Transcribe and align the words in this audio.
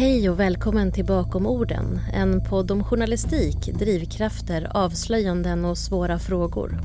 Hej 0.00 0.30
och 0.30 0.40
välkommen 0.40 0.92
till 0.92 1.04
Bakom 1.04 1.46
orden, 1.46 2.00
en 2.14 2.44
podd 2.44 2.70
om 2.70 2.84
journalistik, 2.84 3.56
drivkrafter, 3.78 4.70
avslöjanden 4.74 5.64
och 5.64 5.78
svåra 5.78 6.18
frågor. 6.18 6.80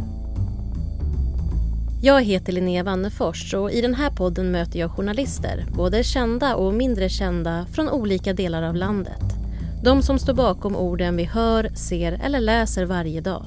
Jag 2.01 2.23
heter 2.23 2.53
Linnea 2.53 2.83
Wannefors 2.83 3.53
och 3.53 3.71
i 3.71 3.81
den 3.81 3.93
här 3.93 4.09
podden 4.09 4.51
möter 4.51 4.79
jag 4.79 4.91
journalister, 4.91 5.65
både 5.77 6.03
kända 6.03 6.55
och 6.55 6.73
mindre 6.73 7.09
kända, 7.09 7.65
från 7.65 7.89
olika 7.89 8.33
delar 8.33 8.63
av 8.63 8.75
landet. 8.75 9.23
De 9.83 10.01
som 10.01 10.19
står 10.19 10.33
bakom 10.33 10.75
orden 10.75 11.17
vi 11.17 11.23
hör, 11.23 11.69
ser 11.75 12.11
eller 12.23 12.39
läser 12.39 12.85
varje 12.85 13.21
dag. 13.21 13.45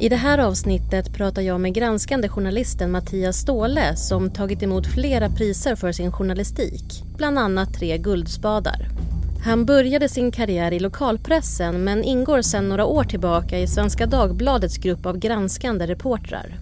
I 0.00 0.08
det 0.08 0.16
här 0.16 0.38
avsnittet 0.38 1.14
pratar 1.14 1.42
jag 1.42 1.60
med 1.60 1.74
granskande 1.74 2.28
journalisten 2.28 2.90
Mattias 2.90 3.36
Ståhle 3.36 3.96
som 3.96 4.30
tagit 4.30 4.62
emot 4.62 4.86
flera 4.86 5.28
priser 5.28 5.76
för 5.76 5.92
sin 5.92 6.12
journalistik, 6.12 7.04
bland 7.16 7.38
annat 7.38 7.74
tre 7.74 7.98
Guldspadar. 7.98 8.99
Han 9.44 9.64
började 9.64 10.08
sin 10.08 10.32
karriär 10.32 10.72
i 10.72 10.80
lokalpressen 10.80 11.84
men 11.84 12.04
ingår 12.04 12.42
sedan 12.42 12.68
några 12.68 12.84
år 12.84 13.04
tillbaka 13.04 13.58
i 13.58 13.66
Svenska 13.66 14.06
Dagbladets 14.06 14.76
grupp 14.76 15.06
av 15.06 15.18
granskande 15.18 15.86
reportrar. 15.86 16.54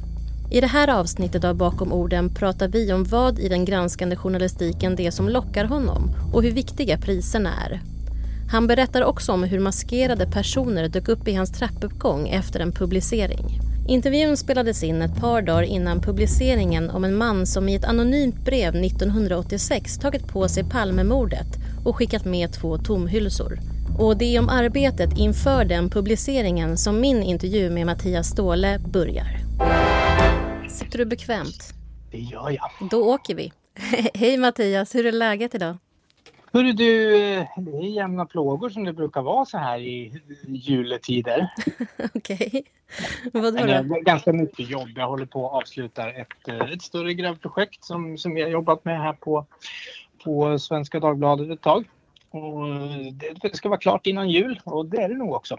I 0.51 0.61
det 0.61 0.67
här 0.67 0.89
avsnittet 0.89 1.45
av 1.45 1.57
Bakom 1.57 1.93
orden 1.93 2.35
pratar 2.35 2.69
vi 2.69 2.93
om 2.93 3.05
vad 3.05 3.39
i 3.39 3.49
den 3.49 3.65
granskande 3.65 4.17
journalistiken 4.17 4.97
det 4.97 5.07
är 5.07 5.11
som 5.11 5.29
lockar 5.29 5.65
honom 5.65 6.11
och 6.33 6.43
hur 6.43 6.53
viktiga 6.53 6.99
priserna 6.99 7.51
är. 7.67 7.81
Han 8.51 8.67
berättar 8.67 9.05
också 9.05 9.33
om 9.33 9.43
hur 9.43 9.61
maskerade 9.61 10.27
personer 10.27 10.89
dök 10.89 11.09
upp 11.09 11.29
i 11.29 11.35
hans 11.35 11.53
trappuppgång 11.53 12.29
efter 12.29 12.61
en 12.61 12.73
publicering. 12.73 13.68
Intervjun 13.89 14.37
spelades 14.37 14.83
in 14.83 15.03
ett 15.03 15.21
par 15.21 15.43
dagar 15.43 15.63
innan 15.63 16.01
publiceringen 16.01 16.91
om 16.91 17.05
en 17.05 17.17
man 17.17 17.47
som 17.47 17.69
i 17.69 17.75
ett 17.75 17.85
anonymt 17.85 18.45
brev 18.45 18.77
1986 18.77 19.99
tagit 19.99 20.29
på 20.29 20.49
sig 20.49 20.65
Palmemordet 20.65 21.47
och 21.85 21.97
skickat 21.97 22.25
med 22.25 22.53
två 22.53 22.79
tomhylsor. 22.79 23.59
Och 23.99 24.17
det 24.17 24.37
är 24.37 24.41
om 24.41 24.49
arbetet 24.49 25.19
inför 25.19 25.65
den 25.65 25.91
publiceringen 25.91 26.77
som 26.77 27.01
min 27.01 27.23
intervju 27.23 27.71
med 27.71 27.87
Mattias 27.87 28.29
Ståhle 28.29 28.79
börjar. 28.79 29.39
Sitter 30.71 30.99
du 30.99 31.05
bekvämt? 31.05 31.75
Det 32.11 32.19
gör 32.19 32.51
jag. 32.51 32.91
Då 32.91 33.15
åker 33.15 33.35
vi. 33.35 33.53
Hej 34.15 34.37
Mattias, 34.37 34.95
hur 34.95 35.07
är 35.07 35.13
läget 35.13 35.55
idag? 35.55 35.77
Hörru 36.53 36.73
du, 36.73 37.11
det 37.57 37.77
är 37.77 37.95
jämna 37.95 38.27
plågor 38.27 38.69
som 38.69 38.85
det 38.85 38.93
brukar 38.93 39.23
vara 39.23 39.45
så 39.45 39.59
här 39.59 39.79
i 39.79 40.21
juletider. 40.47 41.49
Okej. 42.15 42.65
Vadå 43.33 43.53
Men 43.53 43.89
då? 43.89 43.95
det 43.95 44.01
är 44.01 44.03
ganska 44.03 44.33
mycket 44.33 44.71
jobb. 44.71 44.89
Jag 44.97 45.09
håller 45.09 45.27
på 45.27 45.47
att 45.47 45.63
avsluta 45.63 46.11
ett, 46.11 46.49
eh, 46.49 46.71
ett 46.71 46.83
större 46.83 47.15
grävprojekt 47.15 47.85
som, 47.85 48.19
som 48.19 48.33
har 48.33 48.49
jobbat 48.49 48.85
med 48.85 49.01
här 49.01 49.13
på, 49.13 49.47
på 50.25 50.59
Svenska 50.59 51.01
Dagbladet 51.01 51.51
ett 51.51 51.61
tag. 51.61 51.85
Och 52.31 52.69
det, 53.13 53.49
det 53.49 53.57
ska 53.57 53.69
vara 53.69 53.81
klart 53.81 54.07
innan 54.07 54.31
jul 54.31 54.61
och 54.65 54.87
det 54.87 55.03
är 55.03 55.09
det 55.09 55.15
nog 55.15 55.33
också. 55.33 55.57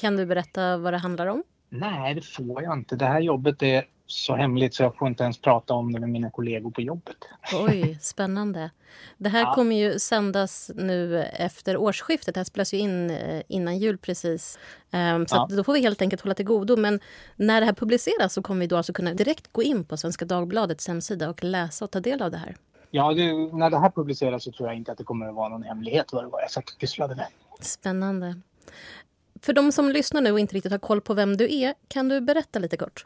Kan 0.00 0.16
du 0.16 0.26
berätta 0.26 0.76
vad 0.76 0.92
det 0.92 0.98
handlar 0.98 1.26
om? 1.26 1.42
Nej, 1.68 2.14
det 2.14 2.24
får 2.24 2.62
jag 2.62 2.78
inte. 2.78 2.96
Det 2.96 3.06
här 3.06 3.20
jobbet 3.20 3.62
är 3.62 3.84
så 4.10 4.34
hemligt 4.36 4.74
så 4.74 4.82
jag 4.82 4.96
får 4.96 5.08
inte 5.08 5.22
ens 5.22 5.38
prata 5.40 5.74
om 5.74 5.92
det 5.92 6.00
med 6.00 6.08
mina 6.08 6.30
kollegor 6.30 6.70
på 6.70 6.80
jobbet. 6.80 7.16
Oj, 7.52 7.98
spännande. 8.02 8.70
Det 9.16 9.28
här 9.28 9.40
Ja. 9.40 9.54
kommer 9.54 9.76
ju 9.76 9.98
sändas 9.98 10.70
nu 10.74 11.22
efter 11.22 11.76
årsskiftet. 11.76 12.34
Det 12.34 12.38
här 12.40 12.44
spelas 12.44 12.74
ju 12.74 12.78
in 12.78 13.10
eh, 13.10 13.42
innan 13.48 13.78
jul 13.78 13.98
precis. 13.98 14.58
Ehm, 14.90 15.26
Så 15.26 15.36
Ja. 15.36 15.48
då 15.56 15.64
får 15.64 15.72
vi 15.72 15.80
helt 15.80 16.02
enkelt 16.02 16.22
hålla 16.22 16.34
till 16.34 16.44
godo. 16.44 16.76
Men 16.76 17.00
när 17.36 17.60
det 17.60 17.66
här 17.66 17.72
publiceras 17.72 18.32
så 18.32 18.42
kommer 18.42 18.60
vi 18.60 18.66
då 18.66 18.76
alltså 18.76 18.92
kunna 18.92 19.14
direkt 19.14 19.52
gå 19.52 19.62
in 19.62 19.84
på 19.84 19.96
Svenska 19.96 20.24
Dagbladets 20.24 20.88
hemsida 20.88 21.30
och 21.30 21.44
läsa 21.44 21.84
och 21.84 21.90
ta 21.90 22.00
del 22.00 22.22
av 22.22 22.30
det 22.30 22.38
här. 22.38 22.56
Ja, 22.90 23.12
det, 23.14 23.32
när 23.32 23.70
det 23.70 23.78
här 23.78 23.90
publiceras 23.90 24.44
så 24.44 24.52
tror 24.52 24.68
jag 24.68 24.76
inte 24.76 24.92
att 24.92 24.98
det 24.98 25.04
kommer 25.04 25.28
att 25.28 25.34
vara 25.34 25.48
någon 25.48 25.62
hemlighet 25.62 26.12
vad 26.12 26.24
det 26.24 26.28
var 26.28 26.40
jag 26.40 26.50
satt 26.50 26.70
och 26.70 26.80
pysslade 26.80 27.14
med. 27.14 27.26
Spännande. 27.60 28.40
För 29.42 29.52
de 29.52 29.72
som 29.72 29.88
lyssnar 29.90 30.20
nu 30.20 30.32
och 30.32 30.40
inte 30.40 30.54
riktigt 30.54 30.72
har 30.72 30.78
koll 30.78 31.00
på 31.00 31.14
vem 31.14 31.36
du 31.36 31.54
är, 31.60 31.74
kan 31.88 32.08
du 32.08 32.20
berätta 32.20 32.58
lite 32.58 32.76
kort? 32.76 33.04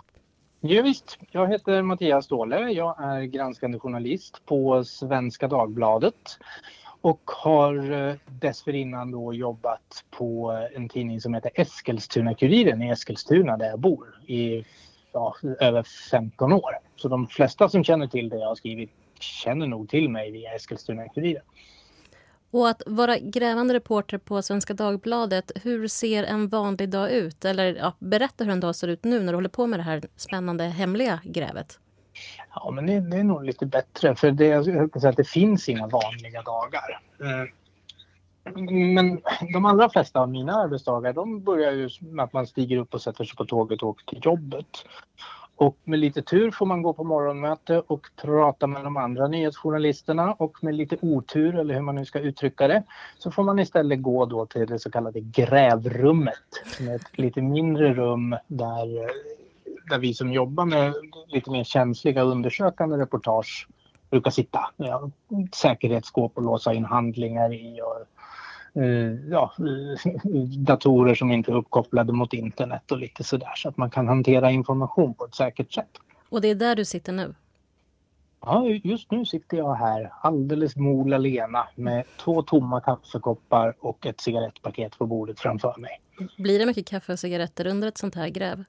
Ja, 0.65 0.83
visst. 0.83 1.19
Jag 1.31 1.49
heter 1.49 1.83
Mattias 1.83 2.25
Ståhle. 2.25 2.71
Jag 2.71 3.05
är 3.05 3.23
granskande 3.23 3.79
journalist 3.79 4.43
på 4.47 4.85
Svenska 4.85 5.49
Dagbladet 5.49 6.39
och 7.01 7.21
har 7.25 7.93
eh, 7.93 8.15
dessförinnan 8.27 9.11
då 9.11 9.35
jobbat 9.35 10.05
på 10.11 10.51
en 10.75 10.89
tidning 10.89 11.21
som 11.21 11.35
heter 11.35 11.51
Eskilstuna-Kuriren 11.55 12.83
i 12.83 12.91
Eskilstuna 12.91 13.57
där 13.57 13.67
jag 13.67 13.79
bor 13.79 14.21
i 14.27 14.65
ja, 15.13 15.37
över 15.61 15.83
15 16.11 16.53
år. 16.53 16.79
Så 16.97 17.09
de 17.09 17.27
flesta 17.27 17.69
som 17.69 17.85
känner 17.85 18.07
till 18.07 18.29
det 18.29 18.39
jag 18.39 18.49
har 18.49 18.55
skrivit 18.55 18.91
känner 19.21 19.67
nog 19.67 19.89
till 19.89 20.09
mig 20.09 20.31
via 20.31 20.55
Eskilstuna-Kuriren. 20.55 21.43
Och 22.53 22.69
att 22.69 22.83
vara 22.87 23.19
grävande 23.19 23.75
reporter 23.75 24.19
på 24.19 24.43
Svenska 24.43 24.75
Dagbladet, 24.75 25.53
hur 25.63 25.89
ser 25.89 26.25
en 26.25 26.49
vanlig 26.49 26.89
dag 26.89 27.11
ut? 27.13 27.45
Eller 27.45 27.75
ja, 27.75 27.93
berätta 27.99 28.45
hur 28.45 28.53
en 28.53 28.61
dag 28.61 28.77
ser 28.77 28.89
ut 28.89 29.05
nu 29.05 29.21
när 29.21 29.33
du 29.33 29.37
håller 29.37 29.49
på 29.49 29.67
med 29.67 29.79
det 29.79 29.83
här 29.83 30.03
spännande 30.17 30.65
hemliga 30.65 31.21
grävet. 31.25 31.79
Ja, 32.55 32.71
men 32.71 32.87
det, 32.87 33.01
det 33.01 33.17
är 33.17 33.25
nog 33.25 33.45
lite 33.45 33.67
bättre 33.67 34.15
för 34.15 34.31
det, 34.31 34.47
jag 34.47 34.65
skulle 34.65 35.01
säga 35.01 35.11
att 35.11 35.17
det 35.17 35.29
finns 35.29 35.69
inga 35.69 35.87
vanliga 35.87 36.43
dagar. 36.43 37.01
Mm. 37.21 37.49
Men 38.95 39.21
de 39.53 39.65
allra 39.65 39.91
flesta 39.91 40.21
av 40.21 40.29
mina 40.29 40.53
arbetsdagar 40.53 41.13
de 41.13 41.45
börjar 41.45 41.73
ju 41.73 41.89
med 42.01 42.25
att 42.25 42.33
man 42.33 42.47
stiger 42.47 42.77
upp 42.77 42.95
och 42.95 43.03
sätter 43.03 43.25
sig 43.25 43.37
på 43.37 43.45
tåget 43.45 43.83
och 43.83 43.89
åker 43.89 44.05
till 44.05 44.21
jobbet. 44.25 44.85
Och 45.63 45.77
med 45.85 45.99
lite 45.99 46.23
tur 46.23 46.51
får 46.51 46.67
man 46.67 46.83
gå 46.83 46.93
på 46.93 47.05
morgonmöte 47.05 47.83
och 47.87 48.07
prata 48.23 48.67
med 48.67 48.85
de 48.85 48.97
andra 48.97 49.29
nyhetsjournalisterna 49.29 50.33
och 50.33 50.65
med 50.65 50.75
lite 50.75 50.97
otur 51.01 51.59
eller 51.59 51.75
hur 51.75 51.81
man 51.81 51.95
nu 51.95 52.05
ska 52.05 52.19
uttrycka 52.19 52.69
det 52.69 52.83
så 53.19 53.31
får 53.31 53.43
man 53.43 53.59
istället 53.59 54.03
gå 54.03 54.27
då 54.27 54.47
till 54.47 54.67
det 54.67 54.79
så 54.79 54.91
kallade 54.91 55.21
grävrummet 55.21 56.35
som 56.77 56.89
är 56.89 56.95
ett 56.95 57.19
lite 57.19 57.43
mindre 57.43 57.95
rum 57.95 58.37
där, 58.47 58.87
där 59.91 59.99
vi 59.99 60.15
som 60.15 60.33
jobbar 60.33 60.65
med 60.65 60.95
lite 61.27 61.51
mer 61.51 61.65
känsliga 61.65 62.23
undersökande 62.23 62.97
reportage 62.97 63.69
brukar 64.11 64.31
sitta. 64.31 64.61
Ja, 64.77 65.11
säkerhetsskåp 65.55 66.37
och 66.37 66.43
låsa 66.43 66.75
in 66.75 66.85
handlingar 66.85 67.53
i 67.53 67.81
och 67.83 68.22
ja, 69.31 69.53
datorer 70.59 71.15
som 71.15 71.33
inte 71.33 71.51
är 71.51 71.57
uppkopplade 71.57 72.13
mot 72.13 72.33
internet 72.33 72.93
och 72.93 72.99
lite 72.99 73.25
sådär 73.25 73.53
så 73.57 73.69
att 73.69 73.77
man 73.77 73.91
kan 73.91 74.09
hantera 74.09 74.51
information 74.51 75.15
på 75.15 75.25
ett 75.25 75.35
säkert 75.35 75.73
sätt. 75.73 75.99
Och 76.29 76.41
det 76.41 76.49
är 76.49 76.55
där 76.55 76.77
du 76.77 76.85
sitter 76.85 77.13
nu. 77.13 77.35
Ja, 78.45 78.67
just 78.67 79.11
nu 79.11 79.25
sitter 79.25 79.57
jag 79.57 79.75
här 79.75 80.13
alldeles 80.21 80.77
mol 80.77 81.13
alena 81.13 81.69
med 81.75 82.05
två 82.17 82.43
tomma 82.43 82.81
kaffekoppar 82.81 83.75
och 83.81 84.07
ett 84.07 84.21
cigarettpaket 84.21 84.99
på 84.99 85.07
bordet 85.07 85.41
framför 85.41 85.75
mig. 85.79 86.01
Blir 86.39 86.59
det 86.59 86.67
mycket 86.67 86.87
kaffe 86.87 87.13
och 87.13 87.19
cigaretter 87.19 87.67
under 87.67 87.89
ett 87.89 87.99
sånt 87.99 88.15
här 88.15 88.29
gräv? 88.29 88.65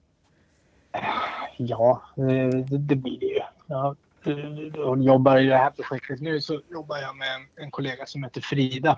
Ja, 1.57 2.01
eh, 2.17 2.59
det, 2.59 2.95
blir 2.95 3.19
det 3.19 3.25
ju. 3.25 3.39
Jag 3.67 3.97
eh, 4.23 5.05
jobbar 5.05 5.37
i 5.37 5.45
det 5.45 5.57
här 5.57 5.69
projektet 5.71 6.21
nu 6.21 6.41
så 6.41 6.61
jobbar 6.71 6.97
jag 6.97 7.17
med 7.17 7.47
en 7.55 7.71
kollega 7.71 8.05
som 8.05 8.23
heter 8.23 8.41
Frida. 8.41 8.97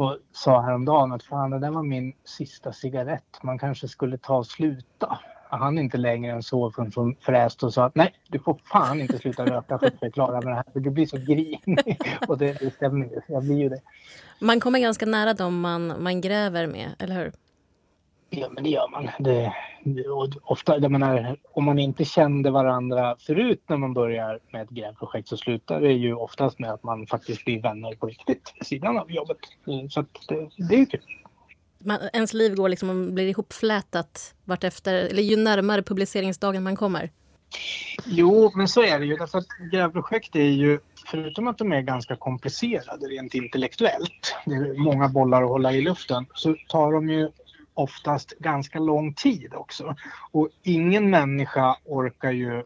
Och 0.00 0.18
sa 0.32 0.60
häromdagen 0.60 1.12
att 1.12 1.22
fan 1.22 1.50
det 1.50 1.58
där 1.58 1.70
var 1.70 1.82
min 1.82 2.12
sista 2.24 2.72
cigarett. 2.72 3.38
Man 3.42 3.58
kanske 3.58 3.88
skulle 3.88 4.18
ta 4.18 4.36
och 4.36 4.46
sluta. 4.46 5.18
Han 5.50 5.78
inte 5.78 5.96
längre 5.96 6.32
än 6.32 6.42
så 6.42 6.70
från, 6.70 6.92
från 6.92 7.16
fräst 7.20 7.62
och 7.62 7.74
sa 7.74 7.84
att 7.84 7.94
nej, 7.94 8.14
du 8.28 8.38
får 8.38 8.60
fan 8.64 9.00
inte 9.00 9.18
sluta 9.18 9.46
röka 9.46 9.78
för 9.78 9.86
att 9.86 9.98
förklara 9.98 10.36
är 10.38 10.42
med 10.42 10.52
det 10.52 10.54
här. 10.54 10.64
För 10.72 10.80
du 10.80 10.90
blir 10.90 11.06
så 11.06 11.16
grinig. 11.16 11.98
och 12.28 12.38
det, 12.38 12.52
det 12.52 12.74
stämmer 12.74 13.06
ju. 13.06 13.20
Jag 13.26 13.42
blir 13.42 13.56
ju 13.56 13.68
det. 13.68 13.80
Man 14.40 14.60
kommer 14.60 14.78
ganska 14.78 15.06
nära 15.06 15.34
dem 15.34 15.60
man, 15.60 16.02
man 16.02 16.20
gräver 16.20 16.66
med, 16.66 16.90
eller 16.98 17.14
hur? 17.14 17.32
Ja, 18.30 18.48
men 18.50 18.64
det 18.64 18.70
gör 18.70 18.88
man. 18.88 19.10
Det, 19.18 19.54
det, 19.84 20.04
ofta, 20.42 20.78
jag 20.78 20.90
menar, 20.90 21.36
om 21.52 21.64
man 21.64 21.78
inte 21.78 22.04
kände 22.04 22.50
varandra 22.50 23.16
förut 23.26 23.62
när 23.66 23.76
man 23.76 23.94
börjar 23.94 24.38
med 24.52 24.62
ett 24.62 24.70
grävprojekt 24.70 25.28
så 25.28 25.36
slutar 25.36 25.80
det 25.80 25.92
ju 25.92 26.14
oftast 26.14 26.58
med 26.58 26.70
att 26.70 26.82
man 26.82 27.06
faktiskt 27.06 27.44
blir 27.44 27.62
vänner 27.62 27.94
på 27.94 28.06
riktigt 28.06 28.52
vid 28.54 28.66
sidan 28.66 28.98
av 28.98 29.10
jobbet. 29.12 29.38
Mm, 29.66 29.90
Så 29.90 30.00
att 30.00 30.08
det, 30.28 30.50
det 30.68 30.74
är 30.74 30.78
ju 30.78 30.86
kul. 30.86 31.00
Man, 31.78 31.98
ens 32.12 32.34
liv 32.34 32.54
går 32.54 32.68
liksom 32.68 33.14
blir 33.14 33.28
ihopflätat 33.28 34.34
vartefter, 34.44 34.94
eller 34.94 35.22
ju 35.22 35.36
närmare 35.36 35.82
publiceringsdagen 35.82 36.62
man 36.62 36.76
kommer. 36.76 37.10
Jo, 38.06 38.52
men 38.54 38.68
så 38.68 38.82
är 38.82 38.98
det 38.98 39.06
ju. 39.06 39.16
Därför 39.16 39.38
att 39.38 39.46
grävprojekt 39.72 40.36
är 40.36 40.50
ju, 40.50 40.78
förutom 41.06 41.48
att 41.48 41.58
de 41.58 41.72
är 41.72 41.80
ganska 41.80 42.16
komplicerade 42.16 43.06
rent 43.06 43.34
intellektuellt, 43.34 44.36
det 44.46 44.54
är 44.54 44.78
många 44.78 45.08
bollar 45.08 45.42
att 45.42 45.48
hålla 45.48 45.72
i 45.72 45.80
luften, 45.80 46.26
så 46.34 46.56
tar 46.68 46.92
de 46.92 47.08
ju 47.08 47.30
oftast 47.80 48.38
ganska 48.38 48.78
lång 48.78 49.14
tid 49.14 49.54
också. 49.54 49.96
Och 50.30 50.48
ingen 50.62 51.10
människa 51.10 51.76
orkar 51.84 52.30
ju 52.30 52.62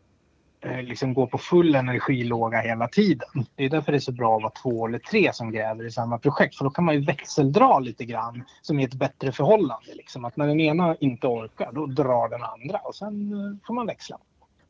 eh, 0.60 0.82
liksom 0.82 1.14
gå 1.14 1.26
på 1.26 1.38
full 1.38 1.74
energilåga 1.74 2.60
hela 2.60 2.88
tiden. 2.88 3.28
Det 3.56 3.64
är 3.64 3.70
därför 3.70 3.92
det 3.92 3.98
är 3.98 4.00
så 4.00 4.12
bra 4.12 4.36
att 4.36 4.42
vara 4.42 4.52
två 4.62 4.86
eller 4.86 4.98
tre 4.98 5.32
som 5.32 5.52
gräver 5.52 5.86
i 5.86 5.90
samma 5.90 6.18
projekt. 6.18 6.56
För 6.56 6.64
då 6.64 6.70
kan 6.70 6.84
man 6.84 6.94
ju 6.94 7.04
växeldra 7.04 7.78
lite 7.78 8.04
grann 8.04 8.44
som 8.62 8.80
i 8.80 8.84
ett 8.84 8.94
bättre 8.94 9.32
förhållande. 9.32 9.94
Liksom. 9.94 10.24
Att 10.24 10.36
när 10.36 10.46
den 10.46 10.60
ena 10.60 10.96
inte 11.00 11.26
orkar, 11.26 11.72
då 11.72 11.86
drar 11.86 12.28
den 12.28 12.42
andra 12.42 12.78
och 12.78 12.94
sen 12.94 13.32
eh, 13.32 13.66
får 13.66 13.74
man 13.74 13.86
växla. 13.86 14.18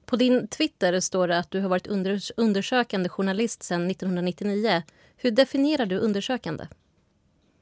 På 0.06 0.17
din 0.17 0.49
Twitter 0.49 1.00
står 1.00 1.29
det 1.29 1.38
att 1.38 1.50
du 1.50 1.61
har 1.61 1.69
varit 1.69 1.87
unders- 1.87 2.32
undersökande 2.37 3.08
journalist 3.08 3.62
sedan 3.62 3.91
1999. 3.91 4.82
Hur 5.17 5.31
definierar 5.31 5.87
du 5.87 5.99
undersökande? 5.99 6.64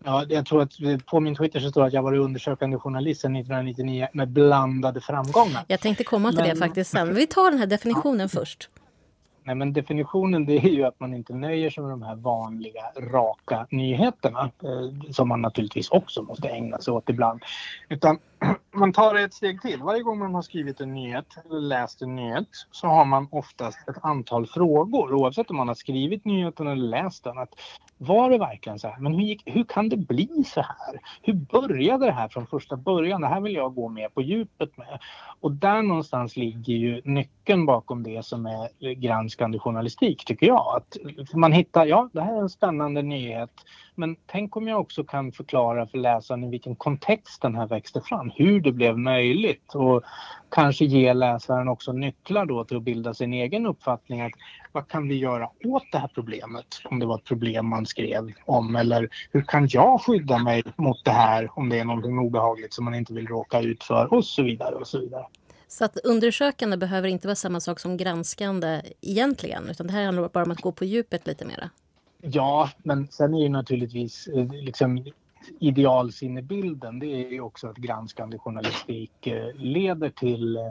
Ja, 0.05 0.25
jag 0.29 0.47
tror 0.47 0.63
att 0.63 0.73
på 1.07 1.21
min 1.21 1.35
Twitter 1.35 1.61
så 1.61 1.71
står 1.71 1.81
det 1.81 1.87
att 1.87 1.93
jag 1.93 2.03
varit 2.03 2.21
undersökande 2.21 2.79
journalist 2.79 3.21
sedan 3.21 3.37
1999 3.37 4.09
med 4.13 4.29
blandade 4.29 5.01
framgångar. 5.01 5.65
Jag 5.69 5.81
tänkte 5.81 6.05
komma 6.05 6.29
till 6.31 6.41
Men... 6.41 6.49
det 6.49 6.57
faktiskt 6.57 6.91
sen. 6.91 7.15
Vi 7.15 7.27
tar 7.27 7.51
den 7.51 7.59
här 7.59 7.67
definitionen 7.67 8.29
först. 8.29 8.69
Nej, 9.45 9.55
men 9.55 9.73
definitionen 9.73 10.47
det 10.47 10.57
är 10.57 10.69
ju 10.69 10.85
att 10.85 11.01
man 11.01 11.15
inte 11.15 11.35
nöjer 11.35 11.71
sig 11.71 11.83
med 11.83 11.93
de 11.93 12.03
här 12.03 12.17
vanliga 12.17 12.83
raka 12.97 13.67
nyheterna 13.71 14.51
eh, 14.63 15.11
som 15.11 15.29
man 15.29 15.43
naturligtvis 15.43 15.91
också 15.91 16.23
måste 16.23 16.49
ägna 16.49 16.79
sig 16.79 16.93
åt 16.93 17.09
ibland. 17.09 17.43
Utan 17.89 18.19
man 18.75 18.93
tar 18.93 19.15
ett 19.15 19.35
steg 19.35 19.63
till. 19.63 19.83
Varje 19.83 20.03
gång 20.03 20.19
man 20.19 20.35
har 20.35 20.43
skrivit 20.43 20.81
en 20.81 20.95
nyhet 20.95 21.27
eller 21.45 21.61
läst 21.61 22.03
en 22.03 22.17
nyhet 22.17 22.49
så 22.71 22.87
har 22.87 23.05
man 23.05 23.29
oftast 23.31 23.89
ett 23.89 23.97
antal 24.03 24.47
frågor 24.47 25.15
oavsett 25.15 25.51
om 25.51 25.57
man 25.57 25.69
har 25.69 25.75
skrivit 25.75 26.25
nyheten 26.25 26.67
eller 26.67 26.89
läst 26.89 27.25
den. 27.25 27.39
Att 27.39 27.55
var 28.03 28.31
det 28.31 28.39
verkligen 28.39 28.79
så 28.79 28.89
här? 28.89 28.97
Men 28.99 29.15
hur, 29.15 29.23
gick, 29.23 29.43
hur 29.47 29.65
kan 29.65 29.89
det 29.89 29.97
bli 29.97 30.45
så 30.47 30.61
här? 30.61 31.01
Hur 31.23 31.33
började 31.33 32.07
det 32.07 32.13
här 32.13 32.29
från 32.29 32.47
första 32.47 32.77
början? 32.77 33.21
Det 33.21 33.27
här 33.27 33.41
vill 33.41 33.55
jag 33.55 33.75
gå 33.75 33.89
med 33.89 34.15
på 34.15 34.23
djupet 34.23 34.77
med. 34.77 34.99
Och 35.41 35.53
där 35.53 35.83
någonstans 35.83 36.37
ligger 36.37 36.75
ju 36.75 37.03
nyckeln 37.05 37.67
bakom 37.67 38.03
det 38.03 38.25
som 38.25 38.47
är 38.47 38.95
granskande 38.95 39.59
journalistik 39.59 40.25
tycker 40.25 40.47
jag. 40.47 40.77
Att 40.77 40.97
man 41.35 41.53
hittar, 41.53 41.87
ja 41.87 42.09
det 42.13 42.23
här 42.23 42.37
är 42.37 42.41
en 42.41 42.49
spännande 42.49 43.03
nyhet 43.03 43.51
men 43.95 44.17
tänk 44.27 44.57
om 44.57 44.69
jag 44.69 44.81
också 44.81 45.05
kan 45.05 45.33
förklara 45.33 45.87
för 45.87 45.99
läsaren 45.99 46.45
i 46.45 46.51
vilken 46.51 46.77
kontext 46.77 47.43
den 47.43 47.55
här 47.55 47.67
växte 47.67 48.01
fram, 48.01 48.31
hur 48.35 48.61
det 48.61 48.73
blev 48.73 48.99
möjligt 48.99 49.75
och 49.75 50.03
kanske 50.51 50.85
ge 50.85 51.15
läsaren 51.15 51.69
också 51.69 51.93
nycklar 51.93 52.47
då 52.47 52.65
till 52.65 52.77
att 52.77 52.83
bilda 52.83 53.15
sin 53.15 53.33
egen 53.33 53.67
uppfattning. 53.67 54.21
Att 54.21 54.33
vad 54.73 54.89
kan 54.89 55.09
vi 55.09 55.19
göra 55.19 55.49
åt 55.65 55.93
det 55.93 55.99
här 55.99 56.11
problemet 56.15 56.67
om 56.85 56.99
det 56.99 57.07
var 57.07 57.19
ett 57.19 57.25
problem 57.25 57.67
man 57.67 57.87
skrev 57.87 58.33
om 58.45 58.77
eller 58.77 59.09
hur 59.33 59.43
kan 59.43 59.69
jag 59.71 60.01
skydda 60.01 60.39
mig 60.39 60.63
mot 60.77 61.05
det 61.05 61.11
här 61.11 61.59
om 61.59 61.69
det 61.69 61.79
är 61.79 61.85
någonting 61.85 62.19
obehagligt 62.19 62.73
som 62.75 62.85
man 62.85 62.95
inte 62.95 63.15
vill 63.15 63.27
råka 63.27 63.61
ut 63.61 63.85
för 63.85 64.15
och 64.15 64.25
så 64.25 64.43
vidare 64.43 64.75
och 64.75 64.87
så 64.87 65.01
vidare. 65.01 65.27
Så 65.69 65.85
att 65.85 65.97
undersökande 65.97 66.77
behöver 66.77 67.09
inte 67.09 67.27
vara 67.27 67.35
samma 67.35 67.61
sak 67.61 67.81
som 67.81 67.97
granskande 67.97 68.83
egentligen 69.01 69.69
utan 69.71 69.87
det 69.87 69.93
här 69.93 70.05
handlar 70.05 70.29
bara 70.29 70.45
om 70.45 70.51
att 70.51 70.61
gå 70.61 70.73
på 70.73 70.85
djupet 70.85 71.27
lite 71.27 71.45
mera? 71.45 71.71
Ja, 72.21 72.71
men 72.79 73.09
sen 73.11 73.35
är 73.35 73.43
ju 73.43 73.49
naturligtvis 73.49 74.27
eh, 74.27 74.53
liksom 74.53 75.05
idealsinnebilden 75.61 76.99
det 76.99 77.07
är 77.07 77.31
ju 77.31 77.41
också 77.41 77.69
att 77.69 77.77
granskande 77.77 78.39
journalistik 78.39 79.27
eh, 79.27 79.55
leder 79.55 80.11
till 80.11 80.57
eh, 80.57 80.63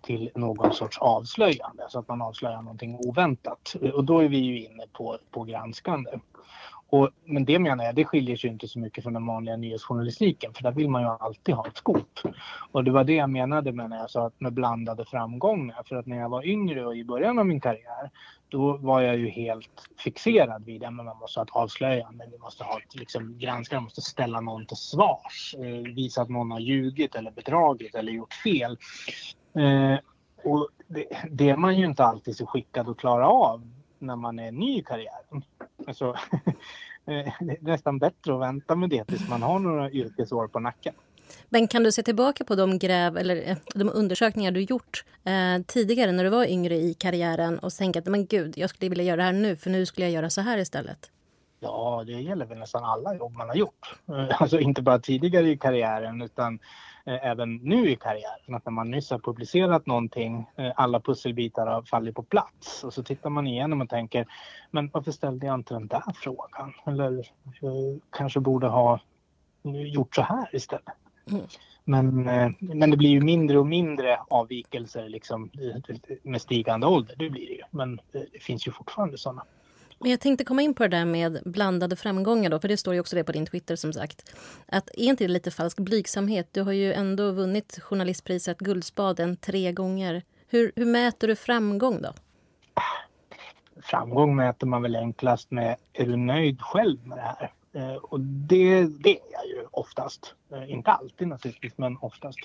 till 0.00 0.30
någon 0.34 0.72
sorts 0.72 0.98
avslöjande, 0.98 1.86
så 1.88 1.98
att 1.98 2.08
man 2.08 2.22
avslöjar 2.22 2.62
någonting 2.62 2.96
oväntat. 2.96 3.74
Och 3.94 4.04
då 4.04 4.18
är 4.18 4.28
vi 4.28 4.38
ju 4.38 4.64
inne 4.64 4.84
på, 4.92 5.18
på 5.30 5.44
granskande. 5.44 6.10
Och, 6.90 7.10
men 7.24 7.44
det 7.44 7.58
menar 7.58 7.84
jag, 7.84 7.94
det 7.94 8.04
skiljer 8.04 8.36
sig 8.36 8.50
inte 8.50 8.68
så 8.68 8.78
mycket 8.78 9.04
från 9.04 9.12
den 9.12 9.26
vanliga 9.26 9.56
nyhetsjournalistiken 9.56 10.54
för 10.54 10.62
där 10.62 10.72
vill 10.72 10.90
man 10.90 11.02
ju 11.02 11.08
alltid 11.08 11.54
ha 11.54 11.66
ett 11.66 11.76
skop. 11.76 12.18
Och 12.72 12.84
det 12.84 12.90
var 12.90 13.04
det 13.04 13.14
jag 13.14 13.30
menade 13.30 13.72
med 13.72 13.90
när 13.90 13.96
jag 13.96 14.10
sa 14.10 14.26
att 14.26 14.40
med 14.40 14.52
blandade 14.52 15.04
framgångar. 15.04 15.82
För 15.86 15.96
att 15.96 16.06
när 16.06 16.16
jag 16.16 16.28
var 16.28 16.46
yngre 16.46 16.86
och 16.86 16.96
i 16.96 17.04
början 17.04 17.38
av 17.38 17.46
min 17.46 17.60
karriär 17.60 18.10
då 18.48 18.76
var 18.76 19.00
jag 19.00 19.16
ju 19.16 19.28
helt 19.28 19.88
fixerad 19.98 20.64
vid 20.64 20.84
att 20.84 20.92
man 20.92 21.06
måste 21.06 21.40
ha 21.40 21.44
ett 21.44 21.50
avslöjande, 21.50 22.28
vi 22.32 22.38
måste 22.38 22.64
ha 22.64 22.78
ett, 22.78 22.94
liksom, 22.94 23.38
granskare, 23.38 23.80
måste 23.80 24.00
ställa 24.00 24.40
någon 24.40 24.66
till 24.66 24.76
svars, 24.76 25.54
eh, 25.58 25.94
visa 25.94 26.22
att 26.22 26.28
någon 26.28 26.50
har 26.50 26.60
ljugit 26.60 27.14
eller 27.14 27.30
bedragit 27.30 27.94
eller 27.94 28.12
gjort 28.12 28.34
fel. 28.34 28.78
Eh, 29.54 29.98
och 30.44 30.68
det, 30.86 31.06
det, 31.30 31.50
är 31.50 31.56
man 31.56 31.76
ju 31.78 31.86
inte 31.86 32.04
alltid 32.04 32.36
så 32.36 32.46
skickad 32.46 32.88
att 32.88 32.96
klara 32.96 33.28
av 33.28 33.62
när 33.98 34.16
man 34.16 34.38
är 34.38 34.52
ny 34.52 34.78
i 34.78 34.82
karriären. 34.82 35.44
Alltså, 35.86 36.08
eh, 37.06 37.32
det 37.40 37.52
är 37.52 37.64
nästan 37.64 37.98
bättre 37.98 38.34
att 38.34 38.40
vänta 38.40 38.76
med 38.76 38.90
det 38.90 39.04
tills 39.04 39.28
man 39.28 39.42
har 39.42 39.58
några 39.58 39.90
yrkesår 39.90 40.48
på 40.48 40.60
nacken. 40.60 40.94
Men 41.48 41.68
kan 41.68 41.82
du 41.82 41.92
se 41.92 42.02
tillbaka 42.02 42.44
på 42.44 42.54
de 42.54 42.78
gräv 42.78 43.16
eller 43.16 43.50
eh, 43.50 43.56
de 43.74 43.90
undersökningar 43.94 44.50
du 44.50 44.60
gjort 44.60 45.04
eh, 45.24 45.62
tidigare 45.66 46.12
när 46.12 46.24
du 46.24 46.30
var 46.30 46.44
yngre 46.44 46.74
i 46.74 46.94
karriären 46.94 47.58
och 47.58 47.72
tänka 47.72 47.98
att 47.98 48.06
men 48.06 48.26
gud, 48.26 48.58
jag 48.58 48.70
skulle 48.70 48.88
vilja 48.88 49.04
göra 49.04 49.16
det 49.16 49.22
här 49.22 49.32
nu 49.32 49.56
för 49.56 49.70
nu 49.70 49.86
skulle 49.86 50.06
jag 50.06 50.12
göra 50.12 50.30
så 50.30 50.40
här 50.40 50.58
istället? 50.58 51.10
Ja, 51.60 52.04
det 52.06 52.12
gäller 52.12 52.46
väl 52.46 52.58
nästan 52.58 52.84
alla 52.84 53.14
jobb 53.14 53.32
man 53.32 53.48
har 53.48 53.56
gjort. 53.56 53.94
Eh, 54.08 54.42
alltså 54.42 54.58
inte 54.58 54.82
bara 54.82 54.98
tidigare 54.98 55.48
i 55.50 55.58
karriären 55.58 56.22
utan 56.22 56.58
även 57.04 57.56
nu 57.56 57.90
i 57.90 57.96
karriären. 57.96 58.54
Att 58.54 58.64
när 58.64 58.72
man 58.72 58.90
nyss 58.90 59.10
har 59.10 59.18
publicerat 59.18 59.86
någonting, 59.86 60.46
eh, 60.56 60.72
alla 60.76 61.00
pusselbitar 61.00 61.66
har 61.66 61.82
fallit 61.82 62.14
på 62.14 62.22
plats. 62.22 62.84
Och 62.84 62.94
så 62.94 63.02
tittar 63.02 63.30
man 63.30 63.46
igenom 63.46 63.80
och 63.80 63.88
tänker, 63.88 64.26
men 64.70 64.90
varför 64.92 65.12
ställde 65.12 65.46
jag 65.46 65.54
inte 65.54 65.74
den 65.74 65.86
där 65.86 66.02
frågan? 66.14 66.72
Eller 66.86 67.26
jag 67.60 68.00
kanske 68.10 68.40
borde 68.40 68.66
ha 68.66 69.00
gjort 69.62 70.14
så 70.14 70.22
här 70.22 70.56
istället. 70.56 70.94
Mm. 71.30 71.42
Men, 71.84 72.24
men 72.58 72.90
det 72.90 72.96
blir 72.96 73.10
ju 73.10 73.20
mindre 73.20 73.58
och 73.58 73.66
mindre 73.66 74.18
avvikelser 74.30 75.08
liksom, 75.08 75.50
med 76.22 76.42
stigande 76.42 76.86
ålder. 76.86 77.14
Det 77.18 77.30
blir 77.30 77.46
det 77.46 77.52
ju. 77.52 77.62
Men 77.70 78.00
det 78.12 78.42
finns 78.42 78.66
ju 78.66 78.72
fortfarande 78.72 79.18
sådana. 79.18 79.44
Men 80.00 80.10
jag 80.10 80.20
tänkte 80.20 80.44
komma 80.44 80.62
in 80.62 80.74
på 80.74 80.82
det 80.82 80.88
där 80.88 81.04
med 81.04 81.42
blandade 81.44 81.96
framgångar 81.96 82.50
då, 82.50 82.60
för 82.60 82.68
det 82.68 82.76
står 82.76 82.94
ju 82.94 83.00
också 83.00 83.16
det 83.16 83.24
på 83.24 83.32
din 83.32 83.46
Twitter 83.46 83.76
som 83.76 83.92
sagt. 83.92 84.34
Att 84.66 84.90
är 84.90 85.04
inte 85.04 85.24
det 85.24 85.28
lite 85.28 85.50
falsk 85.50 85.78
blygsamhet? 85.80 86.48
Du 86.52 86.62
har 86.62 86.72
ju 86.72 86.92
ändå 86.92 87.30
vunnit 87.30 87.78
journalistpriset 87.82 88.58
Guldspaden 88.58 89.36
tre 89.36 89.72
gånger. 89.72 90.22
Hur, 90.48 90.72
hur 90.76 90.86
mäter 90.86 91.28
du 91.28 91.36
framgång 91.36 92.02
då? 92.02 92.12
Framgång 93.82 94.36
mäter 94.36 94.66
man 94.66 94.82
väl 94.82 94.96
enklast 94.96 95.50
med, 95.50 95.76
är 95.92 96.06
du 96.06 96.16
nöjd 96.16 96.60
själv 96.60 97.06
med 97.06 97.18
det 97.18 97.22
här? 97.22 97.52
Eh, 97.72 97.96
och 97.96 98.20
det, 98.20 98.84
det 98.84 99.10
är 99.10 99.32
jag 99.32 99.46
ju 99.46 99.66
oftast. 99.70 100.34
Eh, 100.52 100.70
inte 100.70 100.90
alltid 100.90 101.28
naturligtvis, 101.28 101.78
men 101.78 101.96
oftast. 102.00 102.38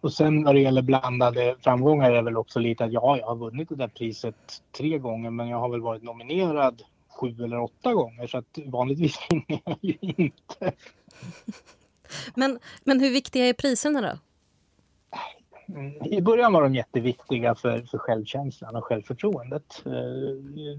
Och 0.00 0.12
sen 0.12 0.44
vad 0.44 0.54
det 0.54 0.60
gäller 0.60 0.82
blandade 0.82 1.56
framgångar 1.60 2.10
är 2.10 2.14
det 2.14 2.22
väl 2.22 2.36
också 2.36 2.58
lite 2.58 2.84
att 2.84 2.92
ja, 2.92 3.18
jag 3.18 3.26
har 3.26 3.36
vunnit 3.36 3.68
det 3.68 3.74
där 3.74 3.88
priset 3.88 4.62
tre 4.78 4.98
gånger 4.98 5.30
men 5.30 5.48
jag 5.48 5.58
har 5.58 5.68
väl 5.68 5.80
varit 5.80 6.02
nominerad 6.02 6.82
sju 7.20 7.44
eller 7.44 7.60
åtta 7.60 7.94
gånger 7.94 8.26
så 8.26 8.38
att 8.38 8.58
vanligtvis 8.66 9.18
vinner 9.30 9.60
jag 9.64 9.78
ju 9.80 9.96
inte. 10.00 10.72
Men, 12.34 12.58
men 12.84 13.00
hur 13.00 13.10
viktiga 13.10 13.46
är 13.46 13.52
priserna 13.52 14.00
då? 14.00 14.18
I 16.04 16.20
början 16.20 16.52
var 16.52 16.62
de 16.62 16.74
jätteviktiga 16.74 17.54
för, 17.54 17.82
för 17.82 17.98
självkänslan 17.98 18.76
och 18.76 18.84
självförtroendet. 18.84 19.82
Eh, 19.86 19.92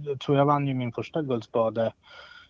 jag 0.05 0.19
tror 0.19 0.37
jag 0.37 0.45
vann 0.45 0.67
ju 0.67 0.73
min 0.73 0.91
första 0.91 1.21
Guldspade 1.21 1.93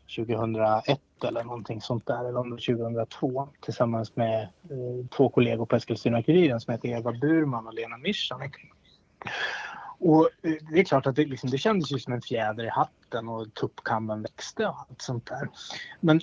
2001 0.08 1.00
eller 1.24 1.44
någonting 1.44 1.82
sånt 1.82 2.08
där, 2.08 2.30
eller 2.30 2.40
om 2.40 2.50
det 2.50 2.56
var 2.56 2.78
2002 2.78 3.50
tillsammans 3.62 4.16
med 4.16 4.42
eh, 4.44 5.08
två 5.18 5.30
kollegor 5.30 5.66
på 5.66 5.76
Eskilstuna-Kuriren 5.76 6.60
som 6.60 6.72
heter 6.72 6.90
Eva 6.90 7.12
Burman 7.12 7.68
och 7.68 7.74
Lena 7.74 7.98
Mischan. 7.98 8.42
Och 10.00 10.30
eh, 10.42 10.54
det 10.72 10.80
är 10.80 10.84
klart 10.84 11.08
att 11.08 11.16
det, 11.16 11.26
liksom, 11.26 11.50
det 11.50 11.58
kändes 11.58 11.92
ju 11.92 12.00
som 12.00 12.14
en 12.14 12.22
fjäder 12.22 12.64
i 12.64 12.70
hatten 12.70 13.30
och 13.30 13.54
tuppkammen 13.54 14.22
växte 14.22 14.68
och 14.68 14.80
allt 14.80 15.02
sånt 15.02 15.26
där. 15.26 15.50
Men 16.00 16.22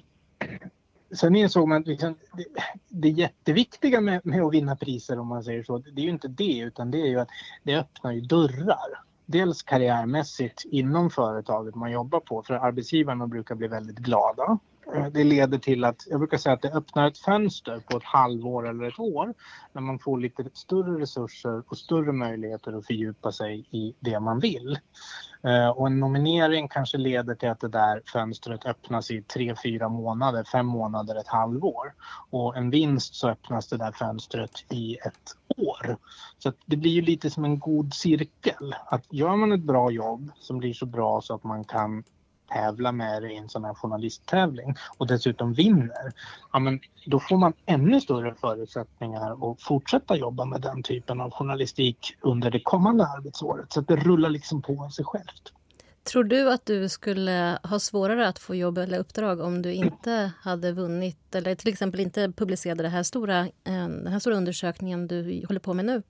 sen 1.13 1.37
insåg 1.37 1.69
man 1.69 1.81
att 1.81 1.87
liksom, 1.87 2.19
det, 2.33 2.45
det 2.89 3.09
jätteviktiga 3.09 4.01
med, 4.01 4.27
med, 4.27 4.43
att 4.43 4.55
vinna 4.55 4.77
priser 4.77 5.19
om 5.19 5.27
man 5.27 5.45
säger 5.45 5.63
så, 5.63 5.79
det 5.79 6.01
är 6.01 6.05
ju 6.05 6.11
inte 6.11 6.29
det 6.29 6.59
utan 6.59 6.91
det 6.91 7.01
är 7.01 7.09
ju 7.09 7.21
att 7.21 7.31
det 7.63 7.77
öppnar 7.77 8.13
ju 8.13 8.21
dörrar 8.21 9.03
dels 9.27 9.63
karriärmässigt 9.63 10.65
inom 10.65 11.11
företaget 11.11 11.75
man 11.75 11.93
jobbar 11.93 12.21
på 12.21 12.43
för 12.43 12.55
arbetsgivarna 12.55 13.27
brukar 13.27 13.55
bli 13.55 13.69
väldigt 13.69 13.99
glada. 13.99 14.59
Eh, 14.95 15.07
det 15.07 15.25
leder 15.25 15.59
till 15.59 15.85
att, 15.85 16.07
jag 16.07 16.21
brukar 16.21 16.39
säga 16.39 16.53
att 16.53 16.63
det 16.63 16.73
öppnar 16.73 17.09
ett 17.09 17.19
fönster 17.19 17.83
på 17.91 17.97
ett 17.97 18.05
halvår 18.05 18.69
eller 18.69 18.85
ett 18.85 18.99
år 18.99 19.35
när 19.73 19.83
man 19.83 19.99
får 19.99 20.21
lite 20.21 20.45
större 20.53 21.01
resurser 21.01 21.63
och 21.69 21.79
större 21.79 22.13
möjligheter 22.13 22.73
att 22.73 22.87
fördjupa 22.87 23.33
sig 23.33 23.67
i 23.71 23.95
det 24.01 24.21
man 24.21 24.41
vill. 24.41 24.79
Eh, 25.45 25.69
och 25.69 25.87
en 25.87 26.01
nominering 26.01 26.69
kanske 26.69 26.99
leder 26.99 27.35
till 27.35 27.49
att 27.49 27.61
det 27.61 27.69
där 27.69 28.03
fönstret 28.07 28.67
öppnas 28.67 29.11
i 29.11 29.23
tre, 29.23 29.55
fyra 29.63 29.89
månader, 29.89 30.45
fem 30.45 30.67
månader, 30.67 31.15
ett 31.15 31.29
halvår. 31.29 31.95
Och 32.31 32.57
en 32.57 32.71
vinst 32.71 33.15
så 33.15 33.29
öppnas 33.29 33.69
det 33.69 33.77
där 33.77 33.93
fönstret 33.93 34.65
i 34.69 34.95
ett 34.95 35.37
år. 35.57 35.97
Så 36.39 36.53
det 36.67 36.77
blir 36.77 36.91
ju 36.91 37.03
lite 37.03 37.31
som 37.31 37.45
en 37.45 37.59
god 37.59 37.95
cirkel. 37.95 38.75
Att 38.87 39.13
gör 39.13 39.37
man 39.37 39.53
ett 39.53 39.63
bra 39.63 39.91
jobb 39.91 40.31
som 40.41 40.59
blir 40.59 40.75
så 40.75 40.87
bra 40.87 41.21
så 41.21 41.35
att 41.35 41.45
man 41.45 41.65
kan 41.65 42.05
tävla 42.53 42.93
med 42.93 43.23
det 43.23 43.33
i 43.33 43.37
en 43.37 43.49
sån 43.49 43.65
här 43.65 43.75
journalisttävling 43.75 44.75
och 44.99 45.07
dessutom 45.07 45.53
vinner, 45.53 46.13
ja, 46.53 46.59
men 46.59 46.81
då 47.07 47.21
får 47.21 47.37
man 47.37 47.53
ännu 47.67 48.01
större 48.01 48.35
förutsättningar 48.35 49.53
att 49.53 49.63
fortsätta 49.63 50.17
jobba 50.17 50.45
med 50.45 50.61
den 50.61 50.83
typen 50.83 51.21
av 51.21 51.31
journalistik 51.31 52.17
under 52.21 52.51
det 52.51 52.61
kommande 52.61 53.07
arbetsåret. 53.07 53.73
Så 53.73 53.81
att 53.81 53.89
det 53.89 53.97
rullar 53.97 54.31
liksom 54.31 54.63
på 54.63 54.85
av 54.85 54.89
sig 54.89 55.05
självt. 55.05 55.53
Tror 56.05 56.25
du 56.25 56.53
att 56.53 56.67
du 56.67 56.89
skulle 56.89 57.59
ha 57.63 57.79
svårare 57.79 58.29
att 58.29 58.39
få 58.39 58.55
jobb 58.55 58.79
eller 58.79 58.99
uppdrag 58.99 59.41
om 59.41 59.63
du 59.63 59.73
inte 59.73 60.33
hade 60.41 60.73
vunnit 60.73 61.35
eller 61.35 61.55
till 61.55 61.69
exempel 61.69 62.01
inte 62.01 62.33
publicerade 62.37 62.83
det 62.83 62.89
här 62.89 63.03
stora, 63.03 63.41
eh, 63.41 63.89
den 63.89 64.07
här 64.07 64.19
stora 64.19 64.37
undersökningen 64.37 65.07
du 65.07 65.45
håller 65.49 65.61
på 65.61 65.75
med 65.75 65.85
nu? 65.85 66.03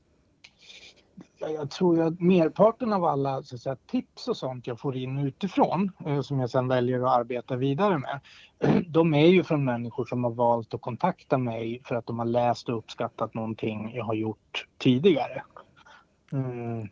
Jag 1.51 1.71
tror 1.71 2.03
att 2.03 2.21
merparten 2.21 2.93
av 2.93 3.05
alla 3.05 3.43
så 3.43 3.55
att 3.55 3.61
säga, 3.61 3.77
tips 3.87 4.29
och 4.29 4.37
sånt 4.37 4.67
jag 4.67 4.81
får 4.81 4.97
in 4.97 5.19
utifrån 5.19 5.93
eh, 6.07 6.21
som 6.21 6.41
jag 6.41 6.51
sen 6.51 6.69
väljer 6.69 7.01
att 7.01 7.19
arbeta 7.19 7.57
vidare 7.57 7.99
med. 7.99 8.21
De 8.89 9.15
är 9.15 9.27
ju 9.27 9.45
från 9.45 9.65
människor 9.65 10.05
som 10.05 10.25
har 10.25 10.31
valt 10.31 10.75
att 10.75 10.81
kontakta 10.81 11.39
mig 11.39 11.83
för 11.85 11.95
att 11.95 12.07
de 12.07 12.19
har 12.19 12.27
läst 12.27 12.69
och 12.69 12.79
uppskattat 12.79 13.35
någonting 13.35 13.93
jag 13.95 14.05
har 14.05 14.15
gjort 14.15 14.67
tidigare. 14.79 15.43
Mm. 16.33 16.89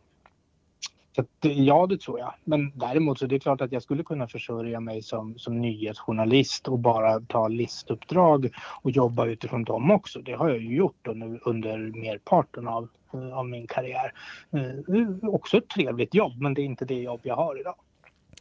Så 1.15 1.21
att, 1.21 1.29
ja, 1.41 1.87
det 1.87 2.01
tror 2.01 2.19
jag. 2.19 2.35
Men 2.45 2.73
däremot 2.75 3.19
så 3.19 3.25
är 3.25 3.29
det 3.29 3.39
klart 3.39 3.61
att 3.61 3.73
jag 3.73 3.83
skulle 3.83 4.05
kunna 4.05 4.27
försörja 4.29 4.81
mig 4.81 5.03
som, 5.03 5.39
som 5.39 5.61
nyhetsjournalist 5.61 6.69
och 6.69 6.79
bara 6.79 7.21
ta 7.21 7.49
listuppdrag 7.49 8.51
och 8.83 8.91
jobba 8.91 9.27
utifrån 9.27 9.65
dem 9.65 9.91
också. 9.91 10.19
Det 10.21 10.33
har 10.33 10.49
jag 10.49 10.59
ju 10.59 10.77
gjort 10.77 11.07
under, 11.07 11.49
under 11.49 11.79
merparten 11.79 12.69
av, 12.69 12.89
av 13.35 13.47
min 13.47 13.67
karriär. 13.67 14.13
Eh, 14.53 15.29
också 15.29 15.57
ett 15.57 15.69
trevligt 15.69 16.15
jobb, 16.15 16.41
men 16.41 16.55
det 16.55 16.63
är 16.63 16.65
inte 16.65 16.85
det 16.85 17.01
jobb 17.01 17.21
jag 17.23 17.37
har 17.37 17.61
idag. 17.61 17.75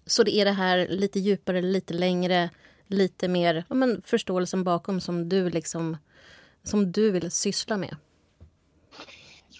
Så 0.05 0.23
det 0.23 0.35
är 0.35 0.45
det 0.45 0.51
här 0.51 0.87
lite 0.89 1.19
djupare, 1.19 1.61
lite 1.61 1.93
längre, 1.93 2.49
lite 2.87 3.27
mer 3.27 3.65
ja, 3.69 3.75
men 3.75 4.01
förståelsen 4.05 4.63
bakom 4.63 5.01
som 5.01 5.29
du 5.29 5.49
liksom 5.49 5.97
som 6.63 6.91
du 6.91 7.11
vill 7.11 7.31
syssla 7.31 7.77
med? 7.77 7.95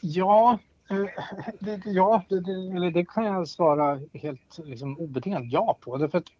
Ja, 0.02 0.60
Eh, 0.90 1.06
det, 1.60 1.82
ja, 1.86 2.24
det, 2.30 2.40
det, 2.40 2.92
det 2.92 3.06
kan 3.06 3.26
jag 3.26 3.48
svara 3.48 4.00
helt 4.14 4.60
liksom, 4.66 4.98
obetingat 4.98 5.44
ja 5.46 5.78
på. 5.82 5.98
Därför 5.98 6.18
att, 6.18 6.32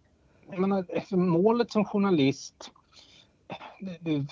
jag 0.50 0.60
menar, 0.60 0.84
alltså, 0.96 1.16
målet 1.16 1.70
som 1.70 1.84
journalist 1.84 2.70
det, 4.00 4.26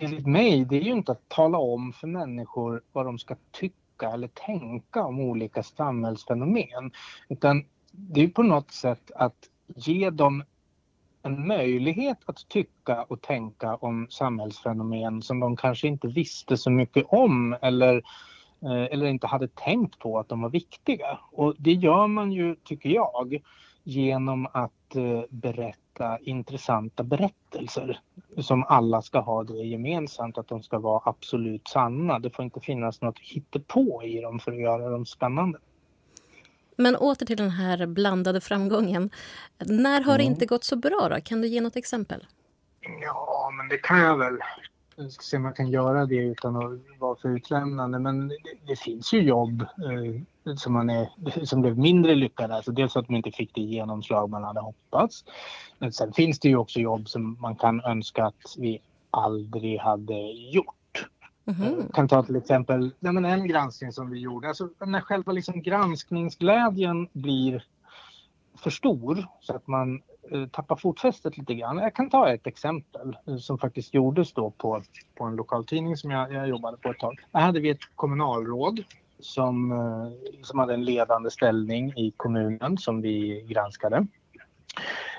enligt 0.00 0.26
mig, 0.26 0.64
det 0.64 0.76
är 0.76 0.80
ju 0.80 0.92
inte 0.92 1.12
att 1.12 1.28
tala 1.28 1.58
om 1.58 1.92
för 1.92 2.06
människor 2.06 2.82
vad 2.92 3.06
de 3.06 3.18
ska 3.18 3.36
tycka 3.50 4.10
eller 4.10 4.28
tänka 4.28 5.04
om 5.04 5.20
olika 5.20 5.62
samhällsfenomen. 5.62 6.90
Utan 7.28 7.64
det 7.92 8.20
är 8.20 8.28
på 8.28 8.42
något 8.42 8.70
sätt 8.70 9.10
att 9.14 9.48
ge 9.76 10.10
dem 10.10 10.44
en 11.22 11.46
möjlighet 11.46 12.18
att 12.26 12.48
tycka 12.48 13.02
och 13.02 13.22
tänka 13.22 13.76
om 13.76 14.06
samhällsfenomen 14.10 15.22
som 15.22 15.40
de 15.40 15.56
kanske 15.56 15.88
inte 15.88 16.08
visste 16.08 16.56
så 16.56 16.70
mycket 16.70 17.06
om 17.08 17.56
eller 17.62 17.96
Eh, 17.96 18.02
eller 18.62 19.06
inte 19.06 19.26
hade 19.26 19.48
tänkt 19.48 19.98
på 19.98 20.18
att 20.18 20.28
de 20.28 20.42
var 20.42 20.50
viktiga. 20.50 21.18
Och 21.32 21.54
det 21.58 21.72
gör 21.72 22.06
man 22.06 22.32
ju, 22.32 22.56
tycker 22.64 22.90
jag, 22.90 23.42
genom 23.82 24.46
att 24.52 24.96
eh, 24.96 25.22
berätta 25.30 26.18
intressanta 26.20 27.02
berättelser 27.02 28.00
som 28.38 28.64
alla 28.64 29.02
ska 29.02 29.20
ha 29.20 29.44
det 29.44 29.56
gemensamt 29.56 30.38
att 30.38 30.48
de 30.48 30.62
ska 30.62 30.78
vara 30.78 31.02
absolut 31.04 31.68
sanna. 31.68 32.18
Det 32.18 32.30
får 32.30 32.44
inte 32.44 32.60
finnas 32.60 33.00
något 33.00 33.18
hittepå 33.18 34.02
i 34.02 34.20
dem 34.20 34.38
för 34.38 34.52
att 34.52 34.60
göra 34.60 34.90
dem 34.90 35.06
spännande. 35.06 35.58
Men 36.76 36.96
åter 36.96 37.26
till 37.26 37.36
den 37.36 37.50
här 37.50 37.86
blandade 37.86 38.40
framgången. 38.40 39.10
När 39.58 40.00
har 40.00 40.14
mm. 40.14 40.18
det 40.18 40.24
inte 40.24 40.46
gått 40.46 40.64
så 40.64 40.76
bra 40.76 41.08
då? 41.10 41.20
Kan 41.24 41.40
du 41.40 41.48
ge 41.48 41.60
något 41.60 41.76
exempel? 41.76 42.26
Ja, 43.02 43.50
men 43.56 43.68
det 43.68 43.78
kan 43.78 43.98
jag 43.98 44.18
väl. 44.18 44.38
Jag 44.96 45.12
ska 45.12 45.22
se 45.22 45.36
om 45.36 45.44
jag 45.44 45.56
kan 45.56 45.70
göra 45.70 46.06
det 46.06 46.16
utan 46.16 46.56
att 46.56 46.80
vara 46.98 47.16
för 47.16 47.28
utlämnande. 47.28 47.98
Men 47.98 48.28
det, 48.28 48.36
det 48.66 48.76
finns 48.76 49.12
ju 49.12 49.22
jobb 49.22 49.62
eh, 49.62 50.54
som, 50.56 50.72
man 50.72 50.90
är, 50.90 51.44
som 51.44 51.62
blev 51.62 51.78
mindre 51.78 52.14
lyckade. 52.14 52.54
Alltså 52.54 52.72
dels 52.72 52.96
att 52.96 53.08
man 53.08 53.16
inte 53.16 53.30
fick 53.30 53.54
det 53.54 53.60
genomslag 53.60 54.30
man 54.30 54.44
hade 54.44 54.60
hoppats. 54.60 55.24
Men 55.78 55.92
sen 55.92 56.12
finns 56.12 56.38
det 56.38 56.48
ju 56.48 56.56
också 56.56 56.80
jobb 56.80 57.08
som 57.08 57.36
man 57.40 57.56
kan 57.56 57.80
önska 57.80 58.24
att 58.24 58.56
vi 58.58 58.80
aldrig 59.10 59.80
hade 59.80 60.32
gjort. 60.32 61.08
Mm 61.46 61.60
-hmm. 61.60 61.82
Jag 61.86 61.94
kan 61.94 62.08
ta 62.08 62.22
till 62.22 62.36
exempel 62.36 62.90
ja, 63.00 63.12
men 63.12 63.24
en 63.24 63.48
granskning 63.48 63.92
som 63.92 64.10
vi 64.10 64.18
gjorde. 64.18 64.48
Alltså, 64.48 64.68
när 64.86 65.00
själva 65.00 65.32
liksom 65.32 65.62
granskningsglädjen 65.62 67.08
blir 67.12 67.64
för 68.58 68.70
stor 68.70 69.26
så 69.40 69.56
att 69.56 69.66
man 69.66 70.02
Eh, 70.30 70.46
tappa 70.46 70.76
fotfästet 70.76 71.38
lite 71.38 71.54
grann. 71.54 71.78
Jag 71.78 71.94
kan 71.94 72.10
ta 72.10 72.32
ett 72.32 72.46
exempel 72.46 73.16
eh, 73.26 73.36
som 73.36 73.58
faktiskt 73.58 73.94
gjordes 73.94 74.32
då 74.32 74.50
på, 74.50 74.82
på 75.14 75.24
en 75.24 75.36
lokaltidning 75.36 75.96
som 75.96 76.10
jag, 76.10 76.32
jag 76.32 76.48
jobbade 76.48 76.76
på 76.76 76.90
ett 76.90 76.98
tag. 76.98 77.18
Där 77.32 77.40
hade 77.40 77.60
vi 77.60 77.70
ett 77.70 77.96
kommunalråd 77.96 78.84
som, 79.20 79.72
eh, 79.72 80.42
som 80.42 80.58
hade 80.58 80.74
en 80.74 80.84
ledande 80.84 81.30
ställning 81.30 81.92
i 81.96 82.12
kommunen 82.16 82.78
som 82.78 83.00
vi 83.00 83.44
granskade. 83.48 84.06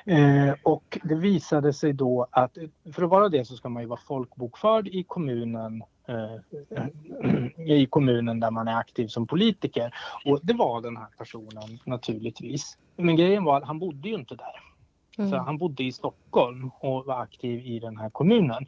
Eh, 0.05 0.55
och 0.63 0.97
det 1.03 1.15
visade 1.15 1.73
sig 1.73 1.93
då 1.93 2.27
att 2.31 2.57
för 2.93 3.03
att 3.03 3.09
vara 3.09 3.29
det 3.29 3.45
så 3.45 3.55
ska 3.55 3.69
man 3.69 3.83
ju 3.83 3.89
vara 3.89 3.99
folkbokförd 4.07 4.87
i 4.87 5.03
kommunen 5.03 5.83
eh, 6.07 7.65
i 7.67 7.85
kommunen 7.85 8.39
där 8.39 8.51
man 8.51 8.67
är 8.67 8.77
aktiv 8.77 9.07
som 9.07 9.27
politiker. 9.27 9.95
Och 10.25 10.39
det 10.43 10.53
var 10.53 10.81
den 10.81 10.97
här 10.97 11.07
personen 11.17 11.79
naturligtvis. 11.85 12.77
Men 12.95 13.15
grejen 13.15 13.43
var 13.43 13.57
att 13.57 13.67
han 13.67 13.79
bodde 13.79 14.09
ju 14.09 14.15
inte 14.15 14.35
där. 14.35 14.72
Mm. 15.17 15.29
Så 15.29 15.37
han 15.37 15.57
bodde 15.57 15.83
i 15.83 15.91
Stockholm 15.91 16.71
och 16.79 17.05
var 17.05 17.21
aktiv 17.21 17.65
i 17.65 17.79
den 17.79 17.97
här 17.97 18.09
kommunen. 18.09 18.65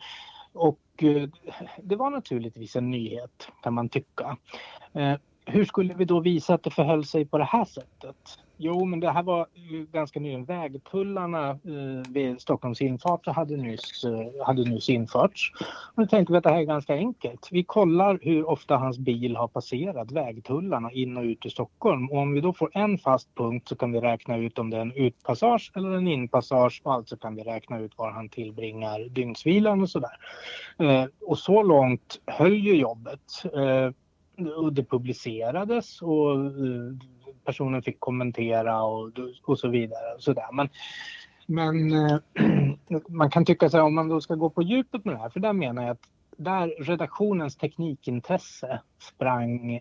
Och 0.53 0.79
eh, 1.03 1.29
det 1.83 1.95
var 1.95 2.09
naturligtvis 2.09 2.75
en 2.75 2.91
nyhet 2.91 3.49
kan 3.63 3.73
man 3.73 3.89
tycka. 3.89 4.37
Eh, 4.93 5.15
hur 5.45 5.65
skulle 5.65 5.93
vi 5.93 6.05
då 6.05 6.19
visa 6.19 6.53
att 6.53 6.63
det 6.63 6.71
förhöll 6.71 7.05
sig 7.05 7.25
på 7.25 7.37
det 7.37 7.43
här 7.43 7.65
sättet? 7.65 8.39
Jo, 8.57 8.85
men 8.85 9.00
det 9.00 9.12
här 9.12 9.24
var 9.24 9.47
ganska 9.91 10.19
nyligen. 10.19 10.45
Vägtullarna 10.45 11.50
eh, 11.50 12.12
vid 12.12 12.41
Stockholms 12.41 12.81
infart 12.81 13.27
hade 13.27 13.57
nyss, 13.57 14.03
eh, 14.03 14.45
hade 14.45 14.63
nyss 14.63 14.89
införts. 14.89 15.51
Och 15.95 16.01
då 16.03 16.07
tänkte 16.07 16.33
vi 16.33 16.38
att 16.38 16.43
det 16.43 16.50
här 16.50 16.59
är 16.59 16.63
ganska 16.63 16.93
enkelt. 16.93 17.50
Vi 17.51 17.63
kollar 17.63 18.19
hur 18.21 18.50
ofta 18.50 18.77
hans 18.77 18.97
bil 18.97 19.35
har 19.35 19.47
passerat 19.47 20.12
vägtullarna 20.12 20.91
in 20.91 21.17
och 21.17 21.24
ut 21.24 21.45
ur 21.45 21.50
Stockholm. 21.50 22.09
Och 22.09 22.17
om 22.17 22.33
vi 22.33 22.41
då 22.41 22.53
får 22.53 22.69
en 22.74 22.97
fast 22.97 23.35
punkt 23.35 23.69
så 23.69 23.75
kan 23.75 23.91
vi 23.91 24.00
räkna 24.00 24.38
ut 24.38 24.59
om 24.59 24.69
det 24.69 24.77
är 24.77 24.81
en 24.81 24.95
utpassage 24.95 25.71
eller 25.75 25.91
en 25.91 26.07
inpassage 26.07 26.81
och 26.83 26.93
alltså 26.93 27.17
kan 27.17 27.35
vi 27.35 27.43
räkna 27.43 27.79
ut 27.79 27.97
var 27.97 28.12
han 28.12 28.29
tillbringar 28.29 29.09
dygnsvilan 29.09 29.81
och 29.81 29.89
sådär. 29.89 30.17
Eh, 30.79 31.05
och 31.21 31.38
så 31.38 31.63
långt 31.63 32.21
höll 32.25 32.55
ju 32.55 32.75
jobbet. 32.75 33.21
Eh, 33.53 33.91
och 34.57 34.74
det 34.74 34.83
publicerades 34.83 36.01
och 36.01 36.31
eh, 36.35 36.93
personen 37.45 37.81
fick 37.81 37.99
kommentera 37.99 38.83
och, 38.83 39.11
och 39.43 39.59
så 39.59 39.67
vidare. 39.67 40.13
Och 40.15 40.23
så 40.23 40.33
där. 40.33 40.51
Men, 40.53 40.69
men 41.45 41.91
eh, 41.91 42.19
man 43.09 43.29
kan 43.29 43.45
tycka 43.45 43.69
så 43.69 43.77
här, 43.77 43.83
om 43.83 43.95
man 43.95 44.09
då 44.09 44.21
ska 44.21 44.35
gå 44.35 44.49
på 44.49 44.61
djupet 44.61 45.05
med 45.05 45.15
det 45.15 45.19
här, 45.19 45.29
för 45.29 45.39
där 45.39 45.53
menar 45.53 45.81
jag 45.81 45.91
att 45.91 46.09
där 46.37 46.67
redaktionens 46.67 47.55
teknikintresse 47.55 48.81
sprang 48.99 49.75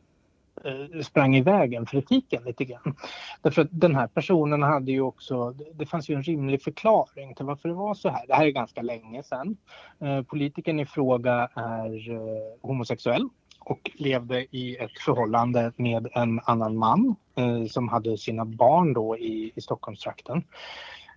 eh, 0.64 1.00
sprang 1.02 1.37
i 1.37 1.40
vägen 1.40 1.87
för 1.87 1.97
etiken 1.97 2.44
lite 2.44 2.64
grann. 2.64 2.97
Därför 3.42 3.62
att 3.62 3.68
den 3.71 3.94
här 3.94 4.06
personen 4.06 4.62
hade 4.62 4.92
ju 4.92 5.00
också, 5.00 5.50
det 5.75 5.87
fanns 5.87 6.09
ju 6.09 6.14
en 6.14 6.23
rimlig 6.23 6.62
förklaring 6.62 7.35
till 7.35 7.44
varför 7.44 7.68
det 7.68 7.75
var 7.75 7.94
så 7.94 8.09
här. 8.09 8.26
Det 8.26 8.35
här 8.35 8.47
är 8.47 8.50
ganska 8.50 8.83
länge 8.83 9.23
sedan. 9.23 9.56
Eh, 10.00 10.23
politikern 10.23 10.80
i 10.80 10.87
fråga 10.87 11.49
är 11.54 12.21
homosexuell 12.66 13.28
och 13.64 13.90
levde 13.94 14.56
i 14.56 14.76
ett 14.76 14.99
förhållande 14.99 15.73
med 15.76 16.09
en 16.12 16.40
annan 16.44 16.76
man 16.76 17.16
eh, 17.37 17.64
som 17.66 17.88
hade 17.88 18.18
sina 18.18 18.44
barn 18.44 18.92
då 18.92 19.18
i, 19.18 19.52
i 19.54 19.61
Stockholmstrakten. 19.61 20.44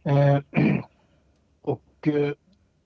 Eh, 0.03 0.39
och 1.61 2.07
eh, 2.07 2.31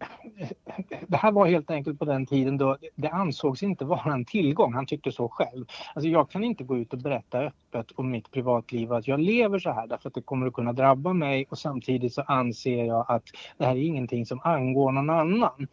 det 1.07 1.17
här 1.17 1.31
var 1.31 1.47
helt 1.47 1.71
enkelt 1.71 1.99
på 1.99 2.05
den 2.05 2.25
tiden 2.25 2.57
då 2.57 2.77
det 2.95 3.09
ansågs 3.09 3.63
inte 3.63 3.85
vara 3.85 4.13
en 4.13 4.25
tillgång. 4.25 4.73
Han 4.73 4.85
tyckte 4.85 5.11
så 5.11 5.29
själv. 5.29 5.65
Alltså 5.95 6.09
jag 6.09 6.29
kan 6.29 6.43
inte 6.43 6.63
gå 6.63 6.77
ut 6.77 6.93
och 6.93 6.99
berätta 6.99 7.39
öppet 7.39 7.91
om 7.95 8.11
mitt 8.11 8.31
privatliv 8.31 8.93
att 8.93 9.07
jag 9.07 9.19
lever 9.19 9.59
så 9.59 9.71
här 9.71 9.87
därför 9.87 10.07
att 10.07 10.15
det 10.15 10.21
kommer 10.21 10.47
att 10.47 10.53
kunna 10.53 10.73
drabba 10.73 11.13
mig 11.13 11.45
och 11.49 11.57
samtidigt 11.57 12.13
så 12.13 12.21
anser 12.21 12.85
jag 12.85 13.05
att 13.07 13.23
det 13.57 13.65
här 13.65 13.75
är 13.75 13.83
ingenting 13.83 14.25
som 14.25 14.39
angår 14.43 14.91
någon 14.91 15.09
annan. 15.09 15.67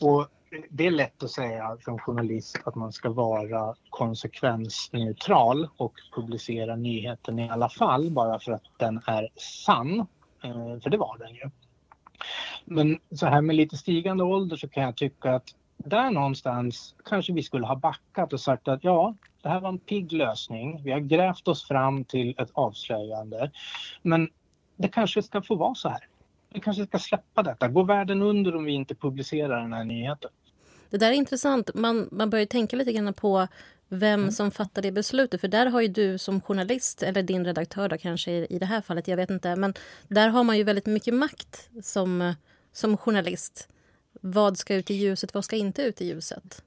Och 0.00 0.28
det 0.70 0.86
är 0.86 0.90
lätt 0.90 1.22
att 1.22 1.30
säga 1.30 1.76
som 1.80 1.98
journalist 1.98 2.60
att 2.64 2.74
man 2.74 2.92
ska 2.92 3.10
vara 3.10 3.74
konsekvensneutral 3.90 5.68
och 5.76 5.94
publicera 6.14 6.76
nyheten 6.76 7.38
i 7.38 7.50
alla 7.50 7.68
fall 7.68 8.10
bara 8.10 8.38
för 8.38 8.52
att 8.52 8.62
den 8.78 9.00
är 9.06 9.28
sann. 9.36 9.98
Eh, 10.44 10.80
för 10.82 10.90
det 10.90 10.96
var 10.96 11.18
den 11.18 11.34
ju. 11.34 11.50
Men 12.64 12.98
så 13.10 13.26
här 13.26 13.40
med 13.40 13.56
lite 13.56 13.76
stigande 13.76 14.24
ålder 14.24 14.56
så 14.56 14.68
kan 14.68 14.82
jag 14.82 14.96
tycka 14.96 15.34
att 15.34 15.54
där 15.76 16.10
någonstans 16.10 16.94
kanske 17.04 17.32
vi 17.32 17.42
skulle 17.42 17.66
ha 17.66 17.76
backat 17.76 18.32
och 18.32 18.40
sagt 18.40 18.68
att 18.68 18.84
ja, 18.84 19.14
det 19.42 19.48
här 19.48 19.60
var 19.60 19.68
en 19.68 19.78
pigg 19.78 20.12
lösning. 20.12 20.82
Vi 20.84 20.92
har 20.92 21.00
grävt 21.00 21.48
oss 21.48 21.68
fram 21.68 22.04
till 22.04 22.34
ett 22.38 22.50
avslöjande. 22.52 23.50
Men 24.02 24.30
det 24.76 24.88
kanske 24.88 25.22
ska 25.22 25.42
få 25.42 25.54
vara 25.54 25.74
så 25.74 25.88
här 25.88 26.08
vi 26.50 26.60
kanske 26.60 26.86
ska 26.86 26.98
släppa 26.98 27.42
detta. 27.42 27.68
Går 27.68 27.84
världen 27.84 28.22
under 28.22 28.56
om 28.56 28.64
vi 28.64 28.72
inte 28.72 28.94
publicerar 28.94 29.62
den 29.62 29.72
här 29.72 29.84
nyheten? 29.84 30.30
Det 30.90 30.96
där 30.96 31.08
är 31.08 31.12
intressant. 31.12 31.70
Man, 31.74 32.08
man 32.12 32.30
börjar 32.30 32.46
tänka 32.46 32.76
lite 32.76 32.92
grann 32.92 33.14
på 33.14 33.48
vem 33.88 34.20
mm. 34.20 34.32
som 34.32 34.50
fattar 34.50 34.82
det 34.82 34.92
beslutet. 34.92 35.40
För 35.40 35.48
där 35.48 35.66
har 35.66 35.80
ju 35.80 35.88
du 35.88 36.18
som 36.18 36.40
journalist, 36.40 37.02
eller 37.02 37.22
din 37.22 37.44
redaktör 37.44 37.88
då 37.88 37.98
kanske 37.98 38.32
i 38.32 38.58
det 38.58 38.66
här 38.66 38.80
fallet, 38.80 39.08
jag 39.08 39.16
vet 39.16 39.30
inte. 39.30 39.56
Men 39.56 39.74
där 40.08 40.28
har 40.28 40.44
man 40.44 40.56
ju 40.56 40.64
väldigt 40.64 40.86
mycket 40.86 41.14
makt 41.14 41.70
som, 41.82 42.34
som 42.72 42.96
journalist. 42.96 43.68
Vad 44.20 44.58
ska 44.58 44.74
ut 44.74 44.90
i 44.90 44.94
ljuset, 44.94 45.34
vad 45.34 45.44
ska 45.44 45.56
inte 45.56 45.82
ut 45.82 46.00
i 46.00 46.06
ljuset? 46.06 46.62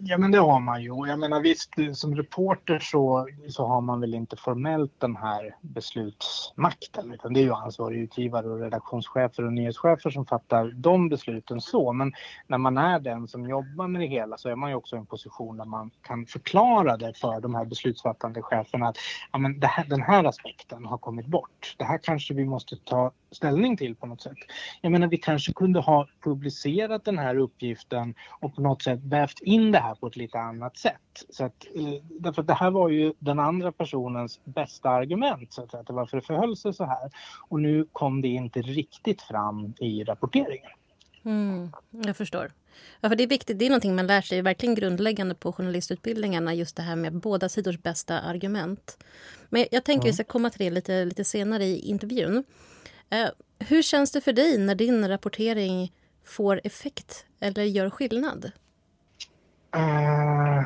Ja, 0.00 0.18
men 0.18 0.30
det 0.30 0.38
har 0.38 0.60
man 0.60 0.82
ju. 0.82 1.06
Jag 1.06 1.18
menar 1.18 1.40
visst, 1.40 1.70
som 1.92 2.16
reporter 2.16 2.78
så, 2.78 3.28
så 3.48 3.66
har 3.66 3.80
man 3.80 4.00
väl 4.00 4.14
inte 4.14 4.36
formellt 4.36 4.92
den 4.98 5.16
här 5.16 5.56
beslutsmakten, 5.60 7.12
utan 7.12 7.32
det 7.32 7.40
är 7.40 7.44
ju 7.44 7.52
ansvarig 7.52 7.98
utgivare 7.98 8.48
och 8.48 8.60
redaktionschefer 8.60 9.44
och 9.44 9.52
nyhetschefer 9.52 10.10
som 10.10 10.26
fattar 10.26 10.72
de 10.74 11.08
besluten 11.08 11.60
så. 11.60 11.92
Men 11.92 12.12
när 12.46 12.58
man 12.58 12.78
är 12.78 13.00
den 13.00 13.28
som 13.28 13.48
jobbar 13.48 13.88
med 13.88 14.00
det 14.00 14.06
hela 14.06 14.38
så 14.38 14.48
är 14.48 14.56
man 14.56 14.70
ju 14.70 14.76
också 14.76 14.96
i 14.96 14.98
en 14.98 15.06
position 15.06 15.56
där 15.56 15.64
man 15.64 15.90
kan 16.02 16.26
förklara 16.26 16.96
det 16.96 17.18
för 17.18 17.40
de 17.40 17.54
här 17.54 17.64
beslutsfattande 17.64 18.42
cheferna 18.42 18.88
att 18.88 18.96
ja, 19.32 19.38
men 19.38 19.62
här, 19.62 19.84
den 19.84 20.02
här 20.02 20.24
aspekten 20.24 20.84
har 20.84 20.98
kommit 20.98 21.26
bort. 21.26 21.74
Det 21.78 21.84
här 21.84 21.98
kanske 22.02 22.34
vi 22.34 22.44
måste 22.44 22.76
ta 22.76 23.12
ställning 23.34 23.76
till 23.76 23.94
på 23.94 24.06
något 24.06 24.22
sätt. 24.22 24.36
Jag 24.80 24.92
menar, 24.92 25.08
vi 25.08 25.18
kanske 25.18 25.52
kunde 25.52 25.80
ha 25.80 26.08
publicerat 26.24 27.04
den 27.04 27.18
här 27.18 27.36
uppgiften 27.36 28.14
och 28.40 28.54
på 28.54 28.62
något 28.62 28.82
sätt 28.82 29.00
vävt 29.02 29.40
in 29.40 29.72
det 29.72 29.78
här 29.78 29.94
på 29.94 30.06
ett 30.06 30.16
lite 30.16 30.38
annat 30.38 30.76
sätt. 30.76 31.24
Så 31.30 31.44
att, 31.44 31.66
eh, 31.74 32.02
därför 32.20 32.42
att 32.42 32.48
det 32.48 32.54
här 32.54 32.70
var 32.70 32.88
ju 32.88 33.12
den 33.18 33.38
andra 33.38 33.72
personens 33.72 34.40
bästa 34.44 34.90
argument, 34.90 35.52
så 35.52 35.62
att 35.62 35.70
säga, 35.70 35.84
till 35.84 35.94
varför 35.94 36.16
det 36.16 36.26
förhöll 36.26 36.56
sig 36.56 36.74
så 36.74 36.84
här. 36.84 37.10
Och 37.48 37.60
nu 37.60 37.86
kom 37.92 38.22
det 38.22 38.28
inte 38.28 38.62
riktigt 38.62 39.22
fram 39.22 39.74
i 39.80 40.04
rapporteringen. 40.04 40.70
Mm, 41.24 41.72
jag 41.90 42.16
förstår. 42.16 42.52
Ja, 43.00 43.08
för 43.08 43.16
det 43.16 43.22
är 43.22 43.28
viktigt. 43.28 43.58
Det 43.58 43.66
är 43.66 43.70
någonting 43.70 43.94
man 43.94 44.06
lär 44.06 44.20
sig 44.20 44.42
verkligen 44.42 44.74
grundläggande 44.74 45.34
på 45.34 45.52
journalistutbildningarna. 45.52 46.54
Just 46.54 46.76
det 46.76 46.82
här 46.82 46.96
med 46.96 47.12
båda 47.12 47.48
sidors 47.48 47.78
bästa 47.78 48.20
argument. 48.20 48.98
Men 49.48 49.66
jag 49.70 49.84
tänker 49.84 50.02
mm. 50.02 50.06
vi 50.06 50.12
ska 50.12 50.24
komma 50.24 50.50
till 50.50 50.64
det 50.64 50.70
lite, 50.70 51.04
lite 51.04 51.24
senare 51.24 51.64
i 51.64 51.78
intervjun. 51.78 52.44
Eh, 53.10 53.28
hur 53.58 53.82
känns 53.82 54.12
det 54.12 54.20
för 54.20 54.32
dig 54.32 54.58
när 54.58 54.74
din 54.74 55.08
rapportering 55.08 55.92
får 56.24 56.60
effekt 56.64 57.26
eller 57.40 57.62
gör 57.62 57.90
skillnad? 57.90 58.52
Uh, 59.76 60.62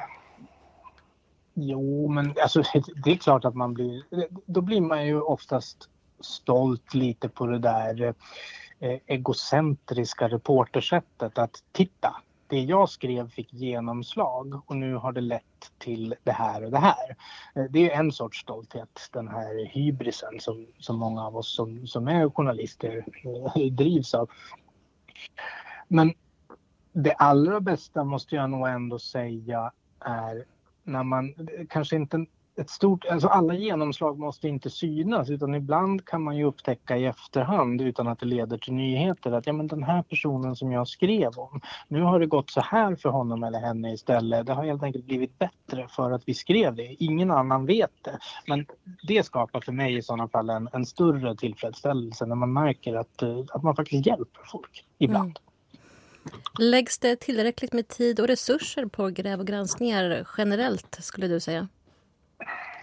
jo, 1.54 2.08
men 2.08 2.34
alltså, 2.42 2.62
det 3.04 3.10
är 3.10 3.16
klart 3.16 3.44
att 3.44 3.54
man 3.54 3.74
blir... 3.74 4.02
Då 4.46 4.60
blir 4.60 4.80
man 4.80 5.06
ju 5.06 5.20
oftast 5.20 5.88
stolt 6.20 6.94
lite 6.94 7.28
på 7.28 7.46
det 7.46 7.58
där 7.58 8.14
eh, 8.78 8.98
egocentriska 9.06 10.28
reportersättet 10.28 11.38
att 11.38 11.62
titta, 11.72 12.16
det 12.48 12.60
jag 12.60 12.88
skrev 12.88 13.30
fick 13.30 13.52
genomslag 13.52 14.60
och 14.66 14.76
nu 14.76 14.94
har 14.94 15.12
det 15.12 15.20
lett 15.20 15.72
till 15.78 16.14
det 16.22 16.32
här 16.32 16.64
och 16.64 16.70
det 16.70 16.78
här. 16.78 17.16
Eh, 17.54 17.64
det 17.70 17.90
är 17.90 17.98
en 18.00 18.12
sorts 18.12 18.40
stolthet, 18.40 19.08
den 19.12 19.28
här 19.28 19.66
hybrisen 19.66 20.40
som, 20.40 20.66
som 20.78 20.98
många 20.98 21.26
av 21.26 21.36
oss 21.36 21.54
som, 21.54 21.86
som 21.86 22.08
är 22.08 22.30
journalister 22.30 23.04
eh, 23.56 23.72
drivs 23.72 24.14
av. 24.14 24.30
Men 25.88 26.14
det 26.92 27.12
allra 27.12 27.60
bästa 27.60 28.04
måste 28.04 28.34
jag 28.34 28.50
nog 28.50 28.68
ändå 28.68 28.98
säga 28.98 29.72
är 30.00 30.44
när 30.84 31.02
man 31.02 31.34
eh, 31.38 31.66
kanske 31.68 31.96
inte 31.96 32.26
ett 32.58 32.70
stort, 32.70 33.04
alltså 33.04 33.28
alla 33.28 33.54
genomslag 33.54 34.18
måste 34.18 34.48
inte 34.48 34.70
synas 34.70 35.30
utan 35.30 35.54
ibland 35.54 36.04
kan 36.04 36.22
man 36.22 36.36
ju 36.36 36.44
upptäcka 36.44 36.96
i 36.96 37.04
efterhand 37.04 37.80
utan 37.80 38.08
att 38.08 38.20
det 38.20 38.26
leder 38.26 38.58
till 38.58 38.72
nyheter 38.72 39.32
att 39.32 39.46
ja 39.46 39.52
men 39.52 39.66
den 39.66 39.82
här 39.82 40.02
personen 40.02 40.56
som 40.56 40.72
jag 40.72 40.88
skrev 40.88 41.38
om, 41.38 41.60
nu 41.88 42.02
har 42.02 42.20
det 42.20 42.26
gått 42.26 42.50
så 42.50 42.60
här 42.60 42.96
för 42.96 43.08
honom 43.08 43.42
eller 43.42 43.58
henne 43.58 43.92
istället. 43.92 44.46
Det 44.46 44.52
har 44.52 44.64
helt 44.64 44.82
enkelt 44.82 45.04
blivit 45.04 45.38
bättre 45.38 45.88
för 45.88 46.10
att 46.10 46.22
vi 46.26 46.34
skrev 46.34 46.74
det. 46.74 46.96
Ingen 47.04 47.30
annan 47.30 47.66
vet 47.66 48.04
det. 48.04 48.18
Men 48.46 48.66
det 49.08 49.26
skapar 49.26 49.60
för 49.60 49.72
mig 49.72 49.96
i 49.96 50.02
sådana 50.02 50.28
fall 50.28 50.50
en, 50.50 50.68
en 50.72 50.86
större 50.86 51.36
tillfredsställelse 51.36 52.26
när 52.26 52.36
man 52.36 52.52
märker 52.52 52.94
att, 52.94 53.22
eh, 53.22 53.38
att 53.48 53.62
man 53.62 53.76
faktiskt 53.76 54.06
hjälper 54.06 54.40
folk 54.50 54.84
ibland. 54.98 55.38
Mm. 55.38 55.42
Läggs 56.58 56.98
det 56.98 57.16
tillräckligt 57.16 57.72
med 57.72 57.88
tid 57.88 58.20
och 58.20 58.26
resurser 58.26 58.86
på 58.86 59.08
gräv 59.08 59.40
och 59.40 59.46
granskningar 59.46 60.26
generellt 60.38 60.98
skulle 61.00 61.28
du 61.28 61.40
säga? 61.40 61.68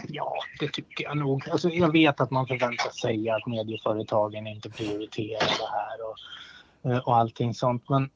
Ja, 0.09 0.33
det 0.59 0.67
tycker 0.67 1.03
jag 1.03 1.17
nog. 1.17 1.49
Alltså, 1.49 1.69
jag 1.69 1.91
vet 1.91 2.21
att 2.21 2.31
man 2.31 2.47
förväntas 2.47 2.99
säga 2.99 3.35
att 3.35 3.47
medieföretagen 3.47 4.47
inte 4.47 4.69
prioriterar 4.69 5.39
det 5.59 5.69
här 5.71 5.97
och, 6.09 6.91
eh, 6.91 7.07
och 7.07 7.15
allting 7.15 7.53
sånt. 7.53 7.89
Men, 7.89 8.09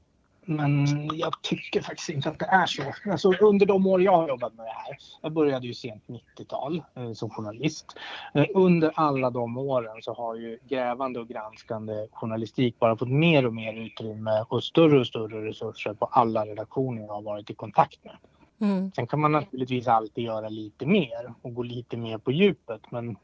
men 0.45 0.88
jag 1.13 1.41
tycker 1.41 1.82
faktiskt 1.82 2.10
inte 2.10 2.30
att 2.30 2.39
det 2.39 2.45
är 2.45 2.65
så. 2.65 2.84
Alltså, 3.12 3.34
under 3.41 3.65
de 3.65 3.88
år 3.88 4.02
jag 4.02 4.17
har 4.17 4.28
jobbat 4.28 4.54
med 4.54 4.65
det 4.65 4.71
här, 4.71 4.97
jag 5.21 5.32
började 5.32 5.67
ju 5.67 5.73
sent 5.73 6.04
90-tal 6.08 6.84
eh, 6.95 7.13
som 7.13 7.30
journalist. 7.30 7.86
Eh, 8.34 8.45
under 8.56 8.91
alla 8.95 9.30
de 9.30 9.58
åren 9.58 10.02
så 10.02 10.13
har 10.13 10.36
ju 10.36 10.60
grävande 10.67 11.19
och 11.19 11.28
granskande 11.28 12.08
journalistik 12.12 12.80
bara 12.80 12.97
fått 12.97 13.10
mer 13.10 13.45
och 13.45 13.54
mer 13.54 13.73
utrymme 13.73 14.45
och 14.49 14.63
större 14.63 14.99
och 14.99 15.08
större 15.08 15.49
resurser 15.49 15.93
på 15.93 16.06
alla 16.06 16.45
redaktioner 16.45 17.02
jag 17.02 17.13
har 17.13 17.21
varit 17.21 17.49
i 17.49 17.54
kontakt 17.54 18.06
med. 18.06 18.15
Mm. 18.60 18.91
Sen 18.95 19.08
kan 19.08 19.19
man 19.19 19.32
naturligtvis 19.32 19.88
alltid 19.88 20.24
göra 20.24 20.50
lite 20.50 20.86
mer 20.86 21.34
och 21.41 21.54
gå 21.54 21.63
lite 21.63 21.98
mer 21.98 22.17
på 22.17 22.32
djupet. 22.32 22.82
Men... 22.91 23.15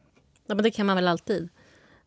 Ja, 0.48 0.56
men 0.56 0.64
det 0.64 0.72
kan 0.72 0.86
man 0.86 0.96
väl 0.96 1.08
alltid? 1.08 1.50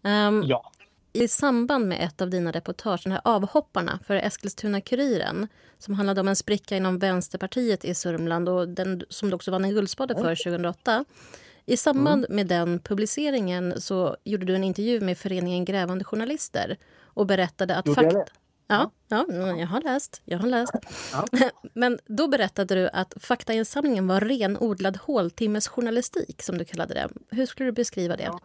Um, 0.03 0.43
ja. 0.47 0.73
I 1.13 1.29
samband 1.29 1.89
med 1.89 2.05
ett 2.05 2.21
av 2.21 2.31
dina 2.31 2.53
reportage, 2.53 3.01
den 3.05 3.13
här 3.13 3.21
avhopparna 3.25 3.99
för 4.07 4.17
Eskilstuna-Kuriren 4.17 5.49
som 5.79 5.95
handlade 5.95 6.21
om 6.21 6.29
en 6.29 6.37
spricka 6.37 6.77
inom 6.77 6.99
Vänsterpartiet 6.99 7.85
i 7.85 7.95
Sörmland 7.95 8.49
och 8.49 8.69
den 8.69 9.03
som 9.09 9.29
du 9.31 9.35
också 9.35 9.51
vann 9.51 9.65
en 9.65 9.71
Guldspade 9.71 10.15
för 10.15 10.35
2008. 10.45 11.05
I 11.67 11.77
samband 11.77 12.25
mm. 12.25 12.37
med 12.37 12.47
den 12.47 12.79
publiceringen 12.79 13.81
så 13.81 14.17
gjorde 14.25 14.47
du 14.47 14.55
en 14.55 14.65
intervju 14.65 15.01
med 15.01 15.19
föreningen 15.19 15.65
Grävande 15.65 16.05
journalister 16.05 16.77
och 17.03 17.27
berättade 17.27 17.77
att... 17.77 17.87
Gjorde 17.87 18.25
Ja, 18.71 18.91
ja, 19.09 19.27
jag 19.57 19.67
har 19.67 19.81
läst. 19.81 20.23
Jag 20.25 20.39
har 20.39 20.49
läst. 20.49 20.73
Ja. 21.13 21.25
Men 21.75 21.99
då 22.07 22.29
berättade 22.29 22.75
du 22.75 22.89
att 22.89 23.15
faktainsamlingen 23.21 24.07
var 24.07 24.21
renodlad 24.21 24.97
håltimmesjournalistik, 24.97 26.43
som 26.43 26.59
du 26.59 26.65
kallade 26.65 26.95
det. 26.95 27.09
Hur 27.31 27.47
skulle 27.47 27.69
du 27.69 27.73
beskriva 27.73 28.17
det? 28.17 28.23
Ja. 28.23 28.41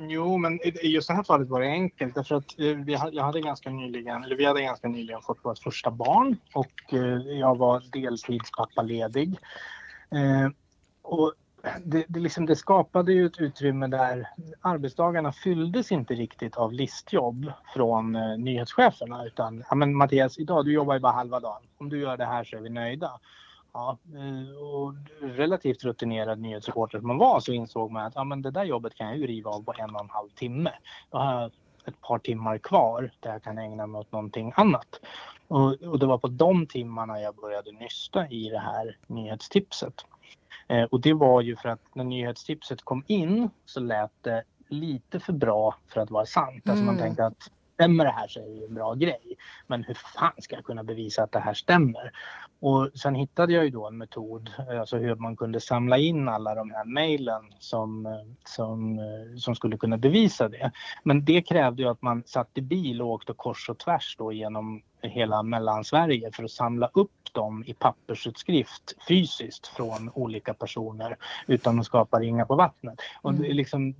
Jo, 0.00 0.36
men 0.36 0.60
i 0.66 0.88
just 0.88 1.08
det 1.08 1.14
här 1.14 1.22
fallet 1.22 1.48
var 1.48 1.60
det 1.60 1.66
enkelt. 1.66 2.14
Därför 2.14 2.34
att 2.34 2.58
eh, 2.58 2.66
vi, 2.66 2.98
jag 3.12 3.24
hade 3.24 3.40
ganska 3.40 3.70
nyligen, 3.70 4.24
eller 4.24 4.36
vi 4.36 4.44
hade 4.44 4.62
ganska 4.62 4.88
nyligen 4.88 5.22
fått 5.22 5.44
vårt 5.44 5.58
första 5.58 5.90
barn 5.90 6.36
och 6.54 6.94
eh, 6.94 7.38
jag 7.38 7.58
var 7.58 7.82
deltidspappaledig. 7.92 9.38
Eh, 10.10 10.50
och 11.02 11.34
det, 11.84 12.04
det, 12.08 12.20
liksom, 12.20 12.46
det, 12.46 12.56
skapade 12.56 13.12
ju 13.12 13.26
ett 13.26 13.40
utrymme 13.40 13.86
där 13.86 14.28
arbetsdagarna 14.60 15.32
fylldes 15.32 15.92
inte 15.92 16.14
riktigt 16.14 16.56
av 16.56 16.72
listjobb 16.72 17.52
från 17.74 18.16
eh, 18.16 18.38
nyhetscheferna 18.38 19.26
utan 19.26 19.64
ja, 19.70 19.74
men 19.74 19.96
Mattias, 19.96 20.38
idag 20.38 20.64
du 20.64 20.72
jobbar 20.72 20.94
ju 20.94 21.00
bara 21.00 21.12
halva 21.12 21.40
dagen. 21.40 21.62
Om 21.78 21.88
du 21.88 22.00
gör 22.00 22.16
det 22.16 22.24
här 22.24 22.44
så 22.44 22.56
är 22.56 22.60
vi 22.60 22.70
nöjda. 22.70 23.20
Ja, 23.72 23.98
eh, 24.14 24.64
och 24.64 24.94
relativt 25.20 25.84
rutinerad 25.84 26.38
nyhetsreporter 26.38 26.98
som 26.98 27.08
man 27.08 27.18
var 27.18 27.40
så 27.40 27.52
insåg 27.52 27.90
man 27.90 28.06
att 28.06 28.14
ja, 28.14 28.24
men 28.24 28.42
det 28.42 28.50
där 28.50 28.64
jobbet 28.64 28.94
kan 28.94 29.06
jag 29.06 29.16
ju 29.16 29.26
riva 29.26 29.50
av 29.50 29.64
på 29.64 29.74
en 29.78 29.94
och 29.94 30.00
en 30.00 30.10
halv 30.10 30.28
timme. 30.28 30.72
Då 31.10 31.18
har 31.18 31.40
jag 31.40 31.50
ett 31.84 32.00
par 32.00 32.18
timmar 32.18 32.58
kvar 32.58 33.10
där 33.20 33.32
jag 33.32 33.42
kan 33.42 33.58
ägna 33.58 33.86
mig 33.86 33.98
åt 33.98 34.12
någonting 34.12 34.52
annat. 34.56 35.00
Och, 35.48 35.82
och 35.82 35.98
det 35.98 36.06
var 36.06 36.18
på 36.18 36.28
de 36.28 36.66
timmarna 36.66 37.20
jag 37.20 37.34
började 37.34 37.72
nysta 37.72 38.28
i 38.28 38.48
det 38.48 38.58
här 38.58 38.96
nyhetstipset. 39.06 40.04
Eh, 40.68 40.82
och 40.82 41.00
det 41.00 41.12
var 41.12 41.40
ju 41.40 41.56
för 41.56 41.68
att 41.68 41.94
när 41.94 42.04
nyhetstipset 42.04 42.82
kom 42.82 43.04
in 43.06 43.50
så 43.64 43.80
lät 43.80 44.12
det 44.22 44.42
lite 44.68 45.20
för 45.20 45.32
bra 45.32 45.74
för 45.88 46.00
att 46.00 46.10
vara 46.10 46.26
sant. 46.26 46.66
Mm. 46.66 46.70
Alltså 46.70 46.84
man 46.84 46.94
mm. 46.94 47.04
tänkte 47.04 47.26
att 47.26 47.50
stämmer 47.78 48.04
det 48.04 48.10
här 48.10 48.28
så 48.28 48.40
är 48.40 48.44
det 48.44 48.54
ju 48.54 48.64
en 48.64 48.74
bra 48.74 48.94
grej. 48.94 49.36
Men 49.66 49.84
hur 49.84 49.94
fan 49.94 50.32
ska 50.38 50.54
jag 50.56 50.64
kunna 50.64 50.84
bevisa 50.84 51.22
att 51.22 51.32
det 51.32 51.38
här 51.38 51.54
stämmer? 51.54 52.12
Och 52.60 52.90
sen 52.94 53.14
hittade 53.14 53.52
jag 53.52 53.64
ju 53.64 53.70
då 53.70 53.86
en 53.86 53.98
metod, 53.98 54.50
alltså 54.80 54.96
hur 54.96 55.14
man 55.14 55.36
kunde 55.36 55.60
samla 55.60 55.98
in 55.98 56.28
alla 56.28 56.54
de 56.54 56.70
här 56.70 56.84
mejlen 56.84 57.42
som, 57.58 58.18
som, 58.44 59.00
som 59.36 59.54
skulle 59.54 59.76
kunna 59.76 59.96
bevisa 59.96 60.48
det. 60.48 60.72
Men 61.02 61.24
det 61.24 61.42
krävde 61.42 61.82
ju 61.82 61.88
att 61.88 62.02
man 62.02 62.22
satt 62.26 62.50
i 62.54 62.62
bil 62.62 63.02
och 63.02 63.08
åkte 63.08 63.32
kors 63.32 63.68
och 63.68 63.78
tvärs 63.78 64.16
då 64.18 64.32
genom 64.32 64.82
hela 65.02 65.42
Mellansverige 65.42 66.30
för 66.32 66.44
att 66.44 66.50
samla 66.50 66.90
upp 66.94 67.32
dem 67.32 67.64
i 67.66 67.74
pappersutskrift 67.74 68.96
fysiskt 69.08 69.66
från 69.66 70.10
olika 70.14 70.54
personer 70.54 71.16
utan 71.46 71.78
att 71.78 71.86
skapa 71.86 72.20
ringar 72.20 72.44
på 72.44 72.56
vattnet. 72.56 73.00
Och 73.22 73.34
det, 73.34 73.52
liksom, 73.52 73.94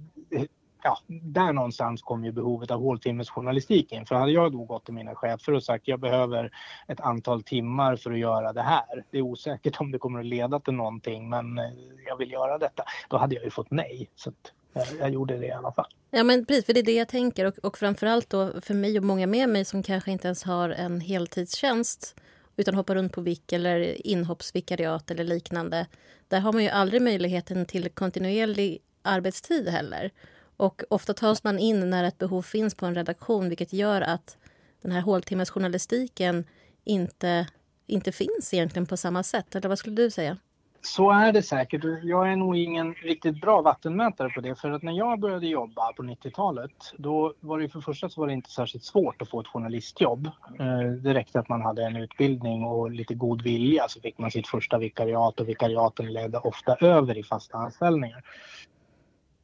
ja, 0.82 0.98
där 1.08 1.52
någonstans 1.52 2.02
kom 2.02 2.24
ju 2.24 2.32
behovet 2.32 2.70
av 2.70 2.80
håltimmesjournalistik 2.80 3.92
in. 3.92 4.06
För 4.06 4.14
hade 4.14 4.32
jag 4.32 4.52
då 4.52 4.64
gått 4.64 4.84
till 4.84 4.94
mina 4.94 5.14
chefer 5.14 5.54
och 5.54 5.62
sagt 5.62 5.88
jag 5.88 6.00
behöver 6.00 6.50
ett 6.88 7.00
antal 7.00 7.42
timmar 7.42 7.96
för 7.96 8.12
att 8.12 8.18
göra 8.18 8.52
det 8.52 8.62
här. 8.62 9.04
Det 9.10 9.18
är 9.18 9.22
osäkert 9.22 9.80
om 9.80 9.90
det 9.90 9.98
kommer 9.98 10.20
att 10.20 10.26
leda 10.26 10.60
till 10.60 10.74
någonting 10.74 11.28
men 11.28 11.58
eh, 11.58 11.64
jag 12.06 12.16
vill 12.16 12.32
göra 12.32 12.58
detta. 12.58 12.82
Då 13.08 13.16
hade 13.16 13.34
jag 13.34 13.44
ju 13.44 13.50
fått 13.50 13.70
nej. 13.70 14.10
Så 14.14 14.30
jag, 14.30 14.52
Eh, 14.78 14.98
jag, 14.98 15.10
gjorde 15.10 15.36
det 15.36 15.46
i 15.46 15.52
alla 15.52 15.72
fall. 15.72 15.86
Ja 16.10 16.24
men 16.24 16.46
precis, 16.46 16.64
för 16.64 16.72
det 16.72 16.80
är 16.80 16.84
det 16.84 16.94
jag 16.94 17.08
tänker. 17.08 17.44
Och, 17.44 17.58
och 17.58 17.78
framförallt 17.78 18.30
då 18.30 18.60
för 18.60 18.74
mig 18.74 18.98
och 18.98 19.04
många 19.04 19.26
med 19.26 19.48
mig 19.48 19.64
som 19.64 19.82
kanske 19.82 20.10
inte 20.10 20.28
ens 20.28 20.42
har 20.42 20.70
en 20.70 21.00
heltidstjänst 21.00 22.14
utan 22.56 22.74
hoppar 22.74 22.94
runt 22.94 23.12
på 23.12 23.20
VIK 23.20 23.52
eller 23.52 24.06
inhoppsvikariat 24.06 25.10
eller 25.10 25.24
liknande. 25.24 25.86
Där 26.28 26.40
har 26.40 26.52
man 26.52 26.62
ju 26.62 26.68
aldrig 26.68 27.02
möjligheten 27.02 27.66
till 27.66 27.90
kontinuerlig 27.90 28.78
arbetstid 29.02 29.68
heller. 29.68 30.10
Och 30.56 30.82
ofta 30.90 31.14
tas 31.14 31.44
man 31.44 31.58
in 31.58 31.90
när 31.90 32.04
ett 32.04 32.18
behov 32.18 32.42
finns 32.42 32.74
på 32.74 32.86
en 32.86 32.94
redaktion 32.94 33.48
vilket 33.48 33.72
gör 33.72 34.00
att 34.00 34.36
den 34.82 34.92
här 34.92 35.00
håltimmesjournalistiken 35.00 36.44
inte 36.84 37.46
inte 37.88 38.12
finns 38.12 38.54
egentligen 38.54 38.86
på 38.86 38.96
samma 38.96 39.22
sätt? 39.22 39.54
Eller 39.54 39.68
vad 39.68 39.78
skulle 39.78 39.96
du 39.96 40.10
säga? 40.10 40.36
Så 40.80 41.10
är 41.10 41.32
det 41.32 41.42
säkert. 41.42 41.84
Jag 42.02 42.32
är 42.32 42.36
nog 42.36 42.56
ingen 42.56 42.94
riktigt 42.94 43.40
bra 43.40 43.62
vattenmätare 43.62 44.30
på 44.30 44.40
det. 44.40 44.54
För 44.54 44.70
att 44.70 44.82
när 44.82 44.92
jag 44.92 45.20
började 45.20 45.46
jobba 45.46 45.92
på 45.92 46.02
90-talet, 46.02 46.70
då 46.98 47.34
var 47.40 47.58
det 47.58 47.68
för 47.68 47.78
det 47.78 47.84
första 47.84 48.08
så 48.08 48.20
var 48.20 48.28
det 48.28 48.32
inte 48.32 48.50
särskilt 48.50 48.84
svårt 48.84 49.22
att 49.22 49.28
få 49.28 49.40
ett 49.40 49.46
journalistjobb. 49.46 50.26
Eh, 50.60 50.90
det 51.02 51.14
räckte 51.14 51.40
att 51.40 51.48
man 51.48 51.62
hade 51.62 51.84
en 51.84 51.96
utbildning 51.96 52.64
och 52.64 52.90
lite 52.90 53.14
god 53.14 53.42
vilja 53.42 53.84
så 53.88 54.00
fick 54.00 54.18
man 54.18 54.30
sitt 54.30 54.48
första 54.48 54.78
vikariat 54.78 55.40
och 55.40 55.48
vikariaten 55.48 56.12
ledde 56.12 56.38
ofta 56.38 56.74
över 56.74 57.18
i 57.18 57.22
fasta 57.22 57.58
anställningar. 57.58 58.22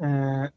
Eh, 0.01 0.51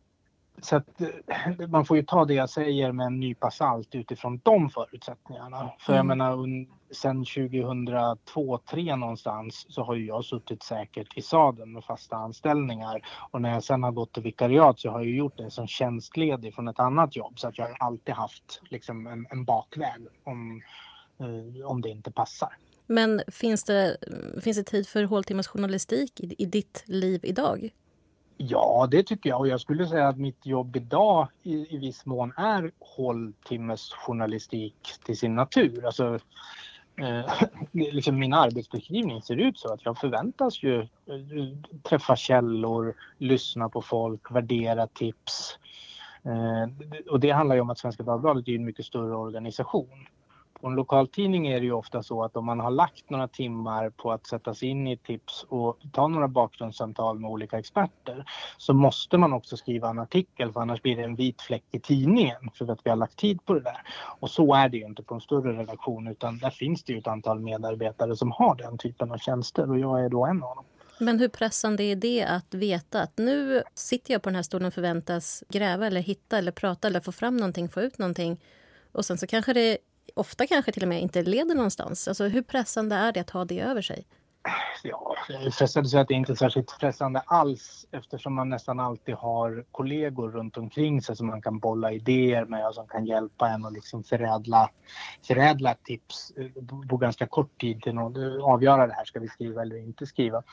så 0.62 0.76
att, 0.76 1.02
eh, 1.02 1.68
man 1.68 1.86
får 1.86 1.98
ju 1.98 2.04
ta 2.04 2.26
det 2.26 2.34
jag 2.34 2.50
säger 2.50 2.92
med 2.92 3.06
en 3.06 3.20
nypa 3.20 3.52
salt 3.52 3.96
utifrån 3.96 4.42
de 4.44 4.70
förutsättningarna. 4.70 5.72
För 5.80 5.94
jag 5.94 6.06
mm. 6.06 6.18
menar 6.18 6.66
sen 6.92 7.26
2002, 7.26 8.58
2003 8.58 8.96
någonstans 8.96 9.66
så 9.70 9.84
har 9.84 9.96
ju 9.96 10.06
jag 10.06 10.26
suttit 10.26 10.64
säkert 10.64 11.18
i 11.18 11.22
sadeln 11.22 11.74
med 11.74 11.84
fasta 11.84 12.16
anställningar. 12.16 13.02
Och 13.32 13.42
när 13.42 13.54
jag 13.54 13.64
sen 13.64 13.84
har 13.84 13.92
gått 13.92 14.14
till 14.14 14.24
vikariat 14.24 14.80
så 14.80 14.90
har 14.90 15.00
jag 15.00 15.10
gjort 15.10 15.38
det 15.38 15.52
som 15.52 15.68
tjänstledig 15.68 16.54
från 16.54 16.68
ett 16.68 16.80
annat 16.80 17.16
jobb. 17.16 17.40
Så 17.40 17.48
att 17.48 17.58
jag 17.58 17.66
har 17.66 17.78
alltid 17.80 18.16
haft 18.16 18.62
liksom 18.70 19.08
en, 19.08 19.28
en 19.30 19.46
bakväg 19.46 20.08
om, 20.24 20.62
eh, 21.20 21.66
om 21.66 21.82
det 21.82 21.90
inte 21.90 22.12
passar. 22.12 22.50
Men 22.86 23.22
finns 23.28 23.64
det, 23.64 23.98
finns 24.42 24.58
det 24.58 24.64
tid 24.64 24.88
för 24.88 25.04
håltimmesjournalistik 25.04 26.20
i, 26.20 26.36
i 26.38 26.46
ditt 26.46 26.84
liv 26.86 27.20
idag? 27.24 27.70
Ja, 28.38 28.88
det 28.92 29.04
tycker 29.04 29.30
jag. 29.30 29.40
Och 29.40 29.48
jag 29.48 29.62
skulle 29.62 29.88
säga 29.88 30.08
att 30.08 30.18
mitt 30.18 30.46
jobb 30.46 30.76
idag 30.76 31.28
i, 31.44 31.76
i 31.76 31.78
viss 31.78 32.06
mån 32.06 32.34
är 32.38 32.72
håltimmesjournalistik 32.80 34.76
till 35.06 35.18
sin 35.18 35.36
natur. 35.36 35.86
Alltså, 35.86 36.20
eh, 37.02 37.32
liksom 37.72 38.20
min 38.20 38.34
arbetsbeskrivning 38.34 39.22
ser 39.22 39.36
ut 39.36 39.60
så 39.60 39.74
att 39.74 39.86
jag 39.86 39.98
förväntas 39.98 40.64
ju 40.64 40.80
eh, 40.82 40.88
träffa 41.84 42.16
källor, 42.16 42.96
lyssna 43.18 43.70
på 43.70 43.82
folk, 43.82 44.32
värdera 44.32 44.88
tips. 44.88 45.60
Eh, 46.24 46.68
och 47.12 47.20
det 47.20 47.32
handlar 47.32 47.56
ju 47.56 47.62
om 47.62 47.70
att 47.70 47.80
Svenska 47.80 48.04
Dagbladet 48.04 48.48
är 48.48 48.56
en 48.56 48.66
mycket 48.66 48.86
större 48.86 49.16
organisation. 49.16 50.08
På 50.62 50.68
en 50.68 50.76
lokaltidning 50.76 51.48
är 51.48 51.60
det 51.60 51.66
ju 51.66 51.72
ofta 51.72 52.04
så 52.04 52.24
att 52.24 52.38
om 52.38 52.46
man 52.46 52.60
har 52.60 52.72
lagt 52.72 53.10
några 53.10 53.28
timmar 53.28 53.90
på 53.90 54.12
att 54.12 54.28
sätta 54.28 54.54
sig 54.54 54.70
in 54.70 54.88
i 54.88 54.98
tips 54.98 55.46
och 55.50 55.78
ta 55.92 56.08
några 56.08 56.28
bakgrundssamtal 56.28 57.20
med 57.20 57.30
olika 57.30 57.60
experter 57.60 58.26
så 58.58 58.74
måste 58.74 59.18
man 59.18 59.34
också 59.34 59.58
skriva 59.58 59.90
en 59.90 60.00
artikel 60.00 60.54
för 60.54 60.60
annars 60.60 60.82
blir 60.82 60.96
det 60.96 61.04
en 61.04 61.16
vit 61.16 61.42
fläck 61.42 61.64
i 61.72 61.80
tidningen 61.80 62.50
för 62.54 62.72
att 62.72 62.80
vi 62.84 62.90
har 62.90 62.98
lagt 62.98 63.16
tid 63.16 63.46
på 63.46 63.54
det 63.54 63.60
där. 63.60 63.82
Och 64.20 64.30
så 64.30 64.54
är 64.54 64.70
det 64.70 64.78
ju 64.78 64.86
inte 64.86 65.04
på 65.04 65.16
en 65.16 65.22
större 65.22 65.60
redaktion 65.60 66.08
utan 66.08 66.38
där 66.38 66.50
finns 66.50 66.84
det 66.84 66.94
ju 66.94 67.00
ett 67.00 67.08
antal 67.08 67.40
medarbetare 67.40 68.16
som 68.16 68.32
har 68.32 68.56
den 68.56 68.78
typen 68.78 69.12
av 69.12 69.18
tjänster 69.18 69.72
och 69.72 69.80
jag 69.80 70.06
är 70.06 70.10
då 70.10 70.26
en 70.26 70.44
av 70.44 70.56
dem. 70.56 70.66
Men 71.00 71.20
hur 71.20 71.30
pressande 71.30 71.84
är 71.84 71.96
det 71.96 72.24
att 72.24 72.54
veta 72.54 73.02
att 73.02 73.18
nu 73.18 73.64
sitter 73.74 74.14
jag 74.14 74.22
på 74.22 74.30
den 74.30 74.36
här 74.36 74.44
stolen 74.44 74.68
och 74.68 74.74
förväntas 74.74 75.44
gräva 75.50 75.88
eller 75.88 76.02
hitta 76.02 76.38
eller 76.38 76.52
prata 76.52 76.88
eller 76.88 77.00
få 77.00 77.12
fram 77.12 77.38
någonting, 77.38 77.70
få 77.70 77.82
ut 77.82 77.98
någonting 77.98 78.38
och 78.92 79.06
sen 79.06 79.18
så 79.18 79.28
kanske 79.28 79.54
det 79.54 79.78
ofta 80.18 80.48
kanske 80.48 80.72
till 80.72 80.84
och 80.84 80.90
med 80.90 81.02
inte 81.02 81.22
leder 81.22 81.56
någonstans. 81.56 82.08
Alltså, 82.08 82.28
hur 82.28 82.42
pressande 82.42 82.96
är 82.96 83.12
det 83.12 83.20
att 83.20 83.30
ha 83.30 83.46
det 83.46 83.60
över 83.60 83.82
sig? 83.82 84.06
Ja, 84.84 85.16
jag 85.30 85.44
är 85.44 85.52
frestad 85.52 85.84
att 85.84 85.90
säga 85.90 86.02
att 86.02 86.08
det 86.08 86.14
inte 86.14 86.32
är 86.32 86.36
särskilt 86.36 86.80
pressande 86.80 87.20
alls 87.26 87.86
eftersom 87.92 88.34
man 88.34 88.50
nästan 88.50 88.80
alltid 88.80 89.16
har 89.16 89.66
kollegor 89.72 90.32
runt 90.32 90.58
omkring 90.58 91.02
sig 91.02 91.16
som 91.16 91.28
man 91.28 91.42
kan 91.42 91.60
bolla 91.60 91.92
idéer 91.92 92.46
med 92.46 92.68
och 92.68 92.76
som 92.76 92.88
kan 92.88 93.06
hjälpa 93.06 93.50
en 93.50 93.66
att 93.66 93.74
liksom 93.74 94.04
förädla, 94.04 94.70
förädla 95.28 95.76
tips 95.84 96.32
eh, 96.38 96.66
på 96.90 96.98
ganska 96.98 97.28
kort 97.28 97.62
tid 97.62 97.82
till 97.82 97.98
att 97.98 98.18
avgöra 98.44 98.88
det 98.88 98.94
här, 98.94 99.06
ska 99.06 99.20
vi 99.20 99.28
skriva 99.28 99.62
eller 99.62 99.78
inte 99.78 100.06
skriva. 100.06 100.44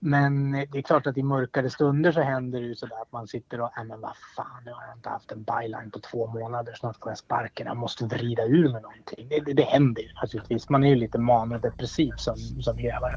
Men 0.00 0.52
det 0.52 0.78
är 0.78 0.82
klart 0.82 1.06
att 1.06 1.18
i 1.18 1.22
mörkare 1.22 1.70
stunder 1.70 2.12
så 2.12 2.20
händer 2.20 2.60
det 2.60 2.66
ju 2.66 2.74
sådär 2.74 3.02
att 3.02 3.12
man 3.12 3.28
sitter 3.28 3.60
och, 3.60 3.70
nej 3.76 3.86
men 3.86 4.00
vad 4.00 4.16
fan, 4.36 4.62
jag 4.64 4.74
har 4.74 4.92
inte 4.96 5.08
haft 5.08 5.32
en 5.32 5.42
byline 5.42 5.90
på 5.90 5.98
två 5.98 6.26
månader, 6.26 6.74
snart 6.74 6.96
får 6.96 7.10
jag 7.10 7.18
sparken, 7.18 7.66
jag 7.66 7.76
måste 7.76 8.04
vrida 8.04 8.44
ur 8.44 8.72
med 8.72 8.82
någonting. 8.82 9.28
Det, 9.28 9.40
det, 9.40 9.52
det 9.52 9.62
händer 9.62 10.02
ju 10.02 10.12
naturligtvis, 10.22 10.68
man 10.68 10.84
är 10.84 10.88
ju 10.88 10.94
lite 10.94 11.18
manodepressiv 11.18 12.12
som, 12.16 12.36
som 12.36 12.76
grävare. 12.76 13.16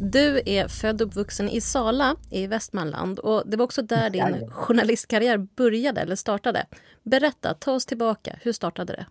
Du 0.00 0.42
är 0.46 0.68
född 0.68 1.02
och 1.02 1.08
uppvuxen 1.08 1.48
i 1.48 1.60
Sala 1.60 2.16
i 2.30 2.46
Västmanland 2.46 3.18
och 3.18 3.42
det 3.46 3.56
var 3.56 3.64
också 3.64 3.82
där 3.82 4.10
din 4.10 4.50
journalistkarriär 4.50 5.38
började 5.38 6.00
eller 6.00 6.16
startade. 6.16 6.66
Berätta, 7.02 7.54
ta 7.54 7.72
oss 7.72 7.86
tillbaka, 7.86 8.36
hur 8.40 8.52
startade 8.52 8.92
det? 8.92 9.06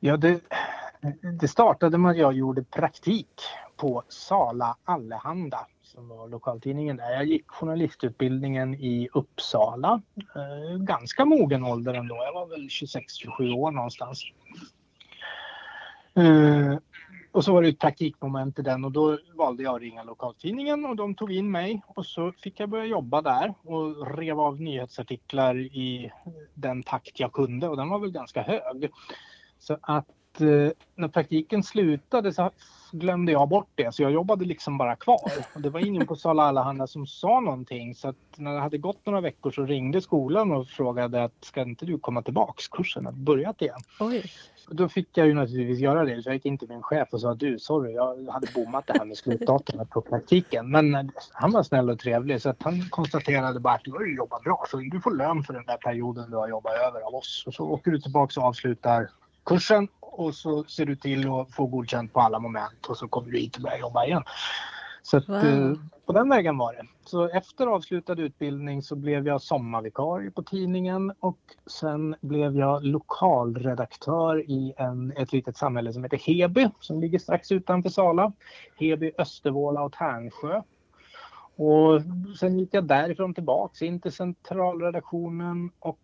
Ja, 0.00 0.16
det, 0.16 0.40
Mm. 1.02 1.38
det 1.38 1.48
startade 1.48 1.98
med 1.98 2.10
att 2.10 2.18
jag 2.18 2.32
gjorde 2.32 2.64
praktik 2.64 3.40
på 3.76 4.02
Sala 4.08 4.76
Allehanda 4.84 5.66
som 5.82 6.08
var 6.08 6.28
lokaltidningen 6.28 6.96
där. 6.96 7.10
Jag 7.10 7.24
gick 7.24 7.50
journalistutbildningen 7.50 8.74
i 8.74 9.08
Uppsala. 9.12 10.02
Eh, 10.34 10.78
ganska 10.78 11.24
mogen 11.24 11.64
ålder 11.64 11.94
ändå. 11.94 12.14
Jag 12.14 12.32
var 12.32 12.46
väl 12.46 12.68
26-27 12.68 13.54
år 13.54 13.70
någonstans. 13.70 14.24
Eh, 16.14 16.78
och 17.32 17.44
så 17.44 17.52
var 17.52 17.62
det 17.62 17.68
ett 17.68 17.78
praktikmoment 17.78 18.58
i 18.58 18.62
den 18.62 18.84
och 18.84 18.92
då 18.92 19.18
valde 19.34 19.62
jag 19.62 19.74
att 19.74 19.80
ringa 19.80 20.02
lokaltidningen 20.02 20.84
och 20.84 20.96
de 20.96 21.14
tog 21.14 21.32
in 21.32 21.50
mig 21.50 21.82
och 21.86 22.06
så 22.06 22.32
fick 22.32 22.60
jag 22.60 22.68
börja 22.68 22.84
jobba 22.84 23.22
där 23.22 23.54
och 23.62 24.16
rev 24.18 24.40
av 24.40 24.60
nyhetsartiklar 24.60 25.56
i 25.58 26.12
den 26.54 26.82
takt 26.82 27.20
jag 27.20 27.32
kunde 27.32 27.68
och 27.68 27.76
den 27.76 27.88
var 27.88 27.98
väl 27.98 28.12
ganska 28.12 28.42
hög. 28.42 28.90
Så 29.58 29.78
att 29.82 30.06
eh, 30.40 30.70
när 30.94 31.08
praktiken 31.08 31.62
slutade 31.62 32.32
så 32.32 32.50
glömde 32.92 33.32
jag 33.32 33.48
bort 33.48 33.68
det 33.74 33.94
så 33.94 34.02
jag 34.02 34.12
jobbade 34.12 34.44
liksom 34.44 34.78
bara 34.78 34.96
kvar. 34.96 35.32
Och 35.54 35.60
det 35.60 35.70
var 35.70 35.80
ingen 35.80 36.06
på 36.06 36.16
Sala 36.16 36.42
Allehanda 36.42 36.86
som 36.86 37.06
sa 37.06 37.40
någonting 37.40 37.94
så 37.94 38.08
att 38.08 38.16
när 38.36 38.54
det 38.54 38.60
hade 38.60 38.78
gått 38.78 39.06
några 39.06 39.20
veckor 39.20 39.50
så 39.50 39.64
ringde 39.64 40.00
skolan 40.00 40.52
och 40.52 40.68
frågade 40.68 41.24
att 41.24 41.44
ska 41.44 41.62
inte 41.62 41.86
du 41.86 41.98
komma 41.98 42.22
tillbaks? 42.22 42.68
Kursen 42.68 43.06
har 43.06 43.12
börjat 43.12 43.62
igen. 43.62 43.80
Oj. 44.00 44.24
Och 44.68 44.76
då 44.76 44.88
fick 44.88 45.08
jag 45.18 45.26
ju 45.26 45.34
naturligtvis 45.34 45.78
göra 45.78 46.04
det 46.04 46.22
så 46.22 46.28
jag 46.28 46.34
gick 46.34 46.46
in 46.46 46.58
till 46.58 46.68
min 46.68 46.82
chef 46.82 47.08
och 47.12 47.20
sa 47.20 47.34
du 47.34 47.58
sorry 47.58 47.92
jag 47.92 48.30
hade 48.30 48.46
bommat 48.54 48.86
det 48.86 48.98
här 48.98 49.04
med 49.04 49.16
slutdatumet 49.16 49.90
på 49.90 50.00
praktiken. 50.00 50.70
Men 50.70 50.94
eh, 50.94 51.02
han 51.32 51.52
var 51.52 51.62
snäll 51.62 51.90
och 51.90 51.98
trevlig 51.98 52.42
så 52.42 52.50
att 52.50 52.62
han 52.62 52.88
konstaterade 52.90 53.60
bara 53.60 53.74
att 53.74 53.84
du 53.84 53.92
har 53.92 54.16
jobbat 54.16 54.42
bra 54.42 54.64
så 54.70 54.76
du 54.76 55.00
får 55.00 55.10
lön 55.10 55.44
för 55.44 55.52
den 55.52 55.66
där 55.66 55.76
perioden 55.76 56.30
du 56.30 56.36
har 56.36 56.48
jobbat 56.48 56.72
över 56.74 57.00
av 57.00 57.14
oss. 57.14 57.44
Och 57.46 57.54
så 57.54 57.64
åker 57.64 57.90
du 57.90 58.00
tillbaks 58.00 58.36
och 58.36 58.44
avslutar 58.44 59.10
kursen 59.44 59.88
och 60.00 60.34
så 60.34 60.64
ser 60.64 60.86
du 60.86 60.96
till 60.96 61.30
att 61.30 61.54
få 61.54 61.66
godkänt 61.66 62.12
på 62.12 62.20
alla 62.20 62.38
moment 62.38 62.86
och 62.88 62.96
så 62.96 63.08
kommer 63.08 63.30
du 63.30 63.38
hit 63.38 63.56
och 63.56 63.62
börjar 63.62 63.78
jobba 63.78 64.04
igen. 64.04 64.22
Så 65.02 65.16
att, 65.16 65.28
wow. 65.28 65.44
Eh, 65.44 65.72
på 66.06 66.12
den 66.12 66.28
vägen 66.28 66.58
var 66.58 66.72
det. 66.72 66.86
Så 67.04 67.28
efter 67.28 67.66
avslutad 67.66 68.12
utbildning 68.12 68.82
så 68.82 68.96
blev 68.96 69.26
jag 69.26 69.42
sommarvikarie 69.42 70.30
på 70.30 70.42
tidningen 70.42 71.12
och 71.20 71.38
sen 71.66 72.16
blev 72.20 72.56
jag 72.56 72.84
lokalredaktör 72.84 74.50
i 74.50 74.74
en, 74.76 75.12
ett 75.16 75.32
litet 75.32 75.56
samhälle 75.56 75.92
som 75.92 76.04
heter 76.04 76.18
Heby 76.18 76.68
som 76.80 77.00
ligger 77.00 77.18
strax 77.18 77.52
utanför 77.52 77.90
Sala. 77.90 78.32
Heby, 78.76 79.12
Östervåla 79.18 79.82
och 79.82 79.92
Tärnsjö. 79.92 80.62
Och 81.62 82.02
sen 82.38 82.58
gick 82.58 82.68
jag 82.74 82.84
därifrån 82.84 83.34
tillbaks 83.34 83.82
in 83.82 84.00
till 84.00 84.12
centralredaktionen 84.12 85.70
och 85.78 86.00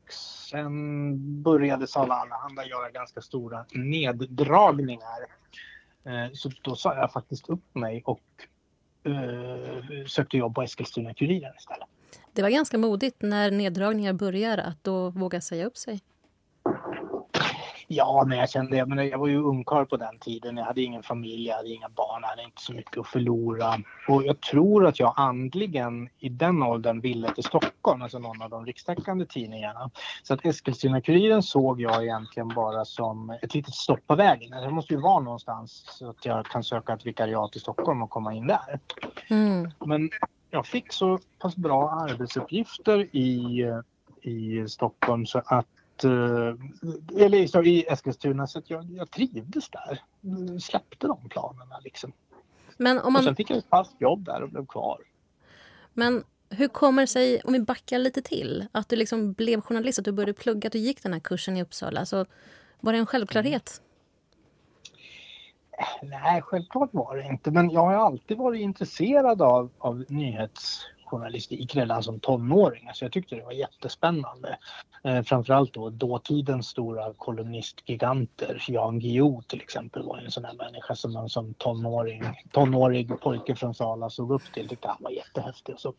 sen 0.49 1.42
började 1.42 1.87
Sala 1.87 2.14
Allehanda 2.14 2.66
göra 2.66 2.90
ganska 2.90 3.21
stora 3.21 3.64
neddragningar. 3.73 5.21
Eh, 6.05 6.33
så 6.33 6.51
då 6.62 6.75
sa 6.75 6.95
jag 6.95 7.12
faktiskt 7.12 7.49
upp 7.49 7.75
mig 7.75 8.03
och 8.07 8.21
uh, 9.07 10.07
sökte 10.07 10.37
jobb 10.37 10.55
på 10.55 10.62
Eskilstuna-Kuriren 10.62 11.53
istället. 11.59 11.88
Det 12.33 12.42
var 12.42 12.51
ganska 12.51 12.79
modigt 12.79 13.23
när 13.23 13.51
neddragningar 13.51 14.12
börjar 14.12 14.59
att 14.59 14.85
då 14.85 15.11
våga 15.11 15.40
säga 15.40 15.66
upp 15.66 15.77
sig. 15.77 16.01
Ja, 17.88 18.25
men 18.27 18.38
jag 18.38 18.51
kände, 18.51 18.87
menar, 18.87 19.03
jag 19.03 19.18
var 19.18 19.27
ju 19.27 19.42
ungkarl 19.42 19.85
på 19.85 19.96
den 19.96 20.18
tiden. 20.18 20.57
Jag 20.57 20.64
hade 20.64 20.83
ingen 20.83 21.03
familj, 21.03 21.46
jag 21.46 21.57
hade 21.57 21.68
inga 21.68 21.88
barn, 21.88 22.22
jag 22.22 22.29
hade 22.29 22.42
inte 22.42 22.62
så 22.62 22.72
mycket 22.72 22.99
att 22.99 23.07
förlora. 23.07 23.79
Och 24.09 24.25
jag 24.25 24.40
tror 24.40 24.87
att 24.87 25.01
jag 25.01 25.14
andligen 25.16 26.09
i 26.18 26.29
den 26.29 26.62
åldern 26.62 27.01
ville 27.01 27.35
till 27.35 27.44
Stockholm, 27.44 28.03
alltså 28.03 28.18
någon 28.18 28.42
av 28.42 28.51
de 28.51 28.66
rikstäckande 28.66 29.27
tidningarna. 29.27 29.90
Så 30.22 30.35
att 30.35 30.44
Eskilstuna-Kuriren 30.44 31.42
såg 31.42 31.81
jag 31.81 32.05
egentligen 32.05 32.49
bara 32.49 32.85
som 32.85 33.31
ett 33.42 33.55
litet 33.55 33.75
stopp 33.75 34.07
på 34.07 34.14
vägen. 34.14 34.51
Det 34.51 34.70
måste 34.70 34.94
ju 34.94 35.01
vara 35.01 35.20
någonstans 35.20 35.85
så 35.99 36.11
att 36.11 36.27
jag 36.27 36.46
kan 36.46 36.64
söka 36.64 36.92
ett 36.92 37.07
vikariat 37.07 37.57
i 37.57 37.61
Stockholm 37.61 38.03
och 38.03 38.11
komma 38.11 38.35
in 38.35 38.46
där. 38.46 38.81
Mm. 39.29 39.70
Men 39.85 40.11
jag 40.51 40.66
fick 40.66 40.92
så 40.92 41.18
pass 41.38 41.57
bra 41.57 41.90
arbetsuppgifter 41.90 43.16
i, 43.16 43.64
i 44.22 44.68
Stockholm 44.68 45.27
så 45.27 45.42
att 45.46 45.66
eller 46.04 47.46
så 47.46 47.62
i 47.62 47.87
Eskilstuna 47.88 48.46
så 48.46 48.59
att 48.59 48.70
jag, 48.70 48.85
jag 48.90 49.11
trivdes 49.11 49.68
där. 49.70 50.02
Släppte 50.61 51.06
de 51.06 51.28
planerna 51.28 51.78
liksom. 51.85 52.12
Men 52.76 52.98
om 52.98 53.12
man... 53.12 53.20
Och 53.20 53.24
sen 53.24 53.37
fick 53.37 53.50
jag 53.50 53.59
ett 53.59 53.68
fast 53.70 54.00
jobb 54.00 54.24
där 54.24 54.42
och 54.42 54.48
blev 54.48 54.66
kvar. 54.66 54.98
Men 55.92 56.24
hur 56.50 56.68
kommer 56.68 57.02
det 57.02 57.06
sig, 57.06 57.40
om 57.44 57.52
vi 57.52 57.61
backar 57.61 57.98
lite 57.98 58.22
till, 58.22 58.66
att 58.72 58.88
du 58.88 58.96
liksom 58.96 59.32
blev 59.32 59.61
journalist, 59.61 59.98
att 59.98 60.04
du 60.04 60.12
började 60.12 60.32
plugga, 60.32 60.66
att 60.66 60.72
du 60.72 60.78
gick 60.78 61.02
den 61.02 61.12
här 61.12 61.20
kursen 61.20 61.56
i 61.56 61.62
Uppsala. 61.62 62.06
Så 62.06 62.26
Var 62.80 62.92
det 62.92 62.98
en 62.98 63.06
självklarhet? 63.06 63.82
Nej, 66.02 66.42
självklart 66.42 66.90
var 66.92 67.16
det 67.16 67.22
inte. 67.22 67.50
Men 67.50 67.70
jag 67.70 67.80
har 67.80 67.94
alltid 67.94 68.37
varit 68.38 68.61
intresserad 68.61 69.42
av, 69.42 69.70
av 69.78 70.04
journalistik 71.07 71.77
redan 71.77 72.03
som 72.03 72.21
tonåring. 72.21 72.88
Alltså 72.88 73.05
jag 73.05 73.12
tyckte 73.12 73.37
det 73.37 73.45
var 73.45 73.53
jättespännande. 73.53 74.59
Eh, 75.05 75.23
framförallt 75.23 75.75
då 75.75 75.90
dåtidens 75.90 76.69
stora 76.69 77.12
kolumnistgiganter. 77.16 78.64
Jan 78.69 78.99
Guillou 78.99 79.42
till 79.42 79.61
exempel 79.61 80.03
var 80.03 80.19
en 80.19 80.31
sån 80.31 80.45
här 80.45 80.55
människa 80.55 80.95
som 80.95 81.12
man 81.12 81.29
som 81.29 81.55
tonåring, 81.55 82.25
tonårig 82.53 83.21
pojke 83.21 83.55
från 83.55 83.75
Sala 83.75 84.11
såg 84.11 84.33
upp 84.33 84.53
till. 84.55 84.69
Tyckte 84.69 84.88
han 84.88 84.97
var 85.01 85.11
jättehäftig. 85.11 85.75
Och 85.75 85.81
så 85.81 85.95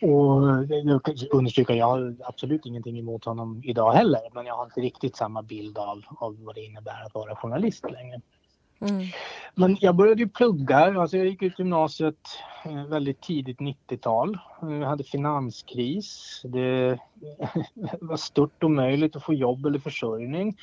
och 0.00 0.48
eh, 0.48 0.78
jag 0.84 1.00
understryka, 1.30 1.74
jag 1.74 1.86
har 1.86 2.16
absolut 2.24 2.66
ingenting 2.66 2.98
emot 2.98 3.24
honom 3.24 3.62
idag 3.64 3.92
heller 3.92 4.20
men 4.32 4.46
jag 4.46 4.54
har 4.54 4.64
inte 4.64 4.80
riktigt 4.80 5.16
samma 5.16 5.42
bild 5.42 5.78
av, 5.78 6.02
av 6.18 6.44
vad 6.44 6.54
det 6.54 6.64
innebär 6.64 7.06
att 7.06 7.14
vara 7.14 7.36
journalist 7.36 7.90
längre. 7.90 8.20
Mm. 8.80 9.06
Men 9.54 9.76
jag 9.80 9.96
började 9.96 10.22
ju 10.22 10.28
plugga, 10.28 10.76
alltså 10.76 11.16
jag 11.16 11.26
gick 11.26 11.42
ut 11.42 11.58
gymnasiet 11.58 12.28
eh, 12.64 12.86
väldigt 12.86 13.20
tidigt 13.20 13.58
90-tal. 13.58 14.38
Eh, 14.62 14.72
jag 14.72 14.88
hade 14.88 15.04
finanskris. 15.04 16.40
Det 16.44 16.98
var 18.00 18.16
stort 18.16 18.64
omöjligt 18.64 19.16
att 19.16 19.24
få 19.24 19.34
jobb 19.34 19.66
eller 19.66 19.78
försörjning. 19.78 20.58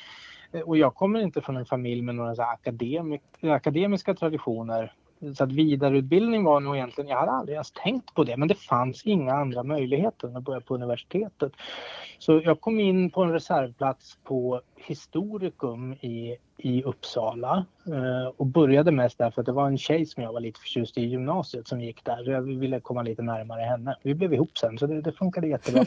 Eh, 0.52 0.60
och 0.60 0.76
jag 0.76 0.94
kommer 0.94 1.20
inte 1.20 1.40
från 1.40 1.56
en 1.56 1.66
familj 1.66 2.02
med 2.02 2.14
några 2.14 2.44
akademik 2.44 3.22
akademiska 3.42 4.14
traditioner 4.14 4.92
så 5.36 5.44
att 5.44 5.52
vidareutbildning 5.52 6.44
var 6.44 6.60
nog 6.60 6.76
egentligen, 6.76 7.10
jag 7.10 7.18
hade 7.18 7.32
aldrig 7.32 7.54
ens 7.54 7.72
tänkt 7.72 8.14
på 8.14 8.24
det, 8.24 8.36
men 8.36 8.48
det 8.48 8.54
fanns 8.54 9.06
inga 9.06 9.32
andra 9.32 9.62
möjligheter 9.62 10.28
än 10.28 10.36
att 10.36 10.44
börja 10.44 10.60
på 10.60 10.74
universitetet. 10.74 11.52
Så 12.18 12.40
jag 12.44 12.60
kom 12.60 12.80
in 12.80 13.10
på 13.10 13.22
en 13.22 13.32
reservplats 13.32 14.18
på 14.24 14.60
historikum 14.76 15.92
i, 15.92 16.36
i 16.56 16.82
Uppsala 16.82 17.66
eh, 17.86 18.32
och 18.36 18.46
började 18.46 18.92
mest 18.92 19.18
därför 19.18 19.40
att 19.40 19.46
det 19.46 19.52
var 19.52 19.66
en 19.66 19.78
tjej 19.78 20.06
som 20.06 20.22
jag 20.22 20.32
var 20.32 20.40
lite 20.40 20.60
förtjust 20.60 20.98
i 20.98 21.02
gymnasiet 21.02 21.68
som 21.68 21.80
gick 21.80 22.04
där. 22.04 22.30
Jag 22.30 22.42
ville 22.42 22.80
komma 22.80 23.02
lite 23.02 23.22
närmare 23.22 23.60
henne. 23.60 23.96
Vi 24.02 24.14
blev 24.14 24.34
ihop 24.34 24.58
sen 24.58 24.78
så 24.78 24.86
det, 24.86 25.00
det 25.00 25.12
funkade 25.12 25.48
jättebra. 25.48 25.84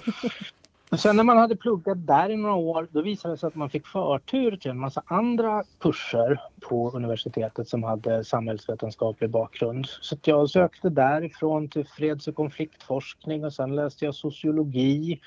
Men 0.90 1.00
sen 1.00 1.16
när 1.16 1.24
man 1.24 1.38
hade 1.38 1.56
pluggat 1.56 2.08
där 2.08 2.30
i 2.30 2.36
några 2.38 2.56
år 2.56 2.88
då 2.92 3.02
visade 3.02 3.34
det 3.34 3.38
sig 3.38 3.48
att 3.48 3.56
man 3.56 3.70
fick 3.70 3.88
förtur 3.88 4.56
till 4.56 4.72
en 4.72 4.80
massa 4.80 5.04
andra 5.06 5.64
kurser 5.80 6.42
på 6.70 6.92
universitetet 6.92 7.68
som 7.68 7.84
hade 7.84 8.24
samhällsvetenskaplig 8.24 9.30
bakgrund. 9.30 9.86
Så 9.86 10.18
jag 10.24 10.50
sökte 10.50 10.90
därifrån 10.90 11.70
till 11.70 11.88
freds 11.88 12.28
och 12.28 12.36
konfliktforskning 12.36 13.46
och 13.46 13.54
sen 13.54 13.76
läste 13.76 14.06
jag 14.06 14.16
sociologi. 14.16 15.20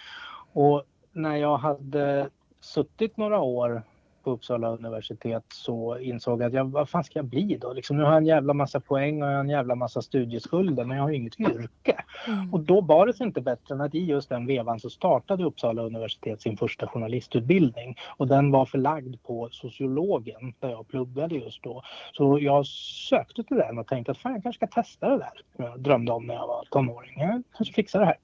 Och 0.52 0.82
när 1.12 1.36
jag 1.36 1.56
hade 1.56 2.28
suttit 2.60 3.16
några 3.16 3.40
år 3.40 3.82
på 4.24 4.30
Uppsala 4.30 4.68
universitet 4.68 5.44
så 5.48 5.98
insåg 5.98 6.42
jag 6.42 6.46
att 6.46 6.54
jag, 6.54 6.64
vad 6.64 6.88
fan 6.88 7.04
ska 7.04 7.18
jag 7.18 7.26
bli 7.26 7.58
då? 7.60 7.72
Liksom, 7.72 7.96
nu 7.96 8.02
har 8.02 8.10
jag 8.10 8.18
en 8.18 8.26
jävla 8.26 8.54
massa 8.54 8.80
poäng 8.80 9.22
och 9.22 9.28
jag 9.28 9.34
har 9.34 9.40
en 9.40 9.48
jävla 9.48 9.74
massa 9.74 10.02
studieskulder 10.02 10.84
men 10.84 10.96
jag 10.96 11.04
har 11.04 11.10
inget 11.10 11.40
yrke. 11.40 12.04
Mm. 12.26 12.52
Och 12.54 12.60
då 12.60 12.80
var 12.80 13.06
det 13.06 13.20
inte 13.24 13.40
bättre 13.40 13.74
än 13.74 13.80
att 13.80 13.94
i 13.94 14.04
just 14.04 14.28
den 14.28 14.46
vevan 14.46 14.80
så 14.80 14.90
startade 14.90 15.44
Uppsala 15.44 15.82
universitet 15.82 16.42
sin 16.42 16.56
första 16.56 16.86
journalistutbildning 16.86 17.96
och 18.16 18.28
den 18.28 18.50
var 18.50 18.66
förlagd 18.66 19.22
på 19.22 19.48
sociologen 19.52 20.54
där 20.60 20.70
jag 20.70 20.88
pluggade 20.88 21.34
just 21.34 21.62
då. 21.62 21.82
Så 22.12 22.38
jag 22.40 22.66
sökte 23.10 23.44
till 23.44 23.56
den 23.56 23.78
och 23.78 23.86
tänkte 23.86 24.12
att 24.12 24.18
fan 24.18 24.32
jag 24.32 24.42
kanske 24.42 24.66
ska 24.66 24.82
testa 24.82 25.08
det 25.08 25.18
där 25.18 25.42
som 25.56 25.64
jag 25.64 25.80
drömde 25.80 26.12
om 26.12 26.26
när 26.26 26.34
jag 26.34 26.46
var 26.46 26.64
tonåring. 26.70 27.20
Jag 27.20 27.42
kanske 27.56 27.74
fixar 27.74 28.00
det 28.00 28.06
här. 28.06 28.16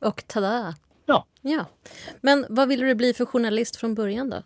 Och 0.00 0.26
tada! 0.26 0.74
Ja. 1.06 1.24
ja. 1.40 1.64
Men 2.20 2.46
vad 2.48 2.68
ville 2.68 2.86
du 2.86 2.94
bli 2.94 3.14
för 3.14 3.24
journalist 3.24 3.76
från 3.76 3.94
början 3.94 4.30
då? 4.30 4.42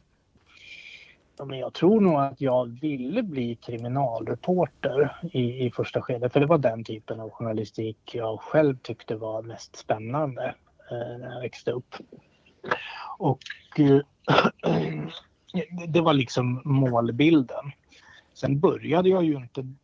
Ja, 1.38 1.44
men 1.44 1.58
jag 1.58 1.74
tror 1.74 2.00
nog 2.00 2.20
att 2.20 2.40
jag 2.40 2.80
ville 2.80 3.22
bli 3.22 3.54
kriminalreporter 3.54 5.16
i, 5.32 5.66
i 5.66 5.70
första 5.70 6.02
skedet. 6.02 6.32
För 6.32 6.40
det 6.40 6.46
var 6.46 6.58
den 6.58 6.84
typen 6.84 7.20
av 7.20 7.30
journalistik 7.30 8.14
jag 8.14 8.40
själv 8.40 8.78
tyckte 8.78 9.16
var 9.16 9.42
mest 9.42 9.76
spännande 9.76 10.54
eh, 10.90 11.18
när 11.18 11.32
jag 11.32 11.40
växte 11.40 11.70
upp. 11.70 11.94
Och 13.18 13.40
eh, 13.78 14.00
det 15.88 16.00
var 16.00 16.12
liksom 16.12 16.62
målbilden. 16.64 17.72
Sen 18.34 18.60
började 18.60 19.08
jag 19.08 19.24
ju 19.24 19.34
inte 19.34 19.74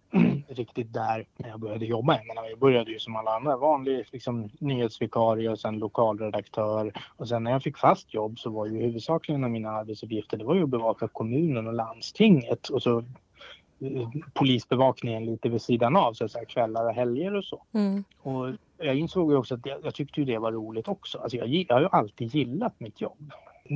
riktigt 0.51 0.93
där 0.93 1.27
när 1.37 1.49
jag 1.49 1.61
började 1.61 1.87
jobba. 1.87 2.17
Jag, 2.17 2.27
menar, 2.27 2.49
jag 2.49 2.59
började 2.59 2.91
ju 2.91 2.99
som 2.99 3.17
alla 3.17 3.37
andra, 3.37 3.57
vanlig 3.57 4.07
liksom, 4.13 4.51
nyhetsvikarie 4.59 5.51
och 5.51 5.59
sen 5.59 5.79
lokalredaktör. 5.79 6.93
Och 7.17 7.29
sen 7.29 7.45
när 7.45 7.51
jag 7.51 7.63
fick 7.63 7.79
fast 7.79 8.15
jobb 8.15 8.39
så 8.39 8.51
var 8.51 8.67
ju 8.67 8.83
huvudsakligen 8.83 9.45
av 9.45 9.51
mina 9.51 9.71
arbetsuppgifter 9.71 10.37
det 10.37 10.45
var 10.45 10.55
ju 10.55 10.63
att 10.63 10.69
bevaka 10.69 11.09
kommunen 11.09 11.67
och 11.67 11.75
landstinget 11.75 12.69
och 12.69 12.83
så 12.83 12.99
eh, 12.99 14.09
polisbevakningen 14.35 15.25
lite 15.25 15.49
vid 15.49 15.63
sidan 15.63 15.97
av, 15.97 16.13
så 16.13 16.25
att 16.25 16.31
säga, 16.31 16.45
kvällar 16.45 16.85
och 16.85 16.95
helger 16.95 17.35
och 17.35 17.45
så. 17.45 17.63
Mm. 17.75 18.05
Och 18.23 18.49
jag 18.79 18.97
insåg 18.97 19.31
ju 19.31 19.37
också 19.37 19.55
att 19.55 19.67
jag, 19.67 19.79
jag 19.85 19.95
tyckte 19.95 20.21
ju 20.21 20.27
det 20.27 20.39
var 20.39 20.53
roligt 20.53 20.89
också. 20.89 21.19
Alltså 21.19 21.37
jag, 21.37 21.49
jag 21.49 21.75
har 21.75 21.81
ju 21.81 21.89
alltid 21.93 22.35
gillat 22.35 22.75
mitt 22.79 23.01
jobb. 23.01 23.33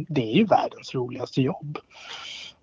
Det 0.08 0.22
är 0.22 0.37
ju 0.37 0.44
världens 0.44 0.94
roligaste 0.94 1.42
jobb. 1.42 1.78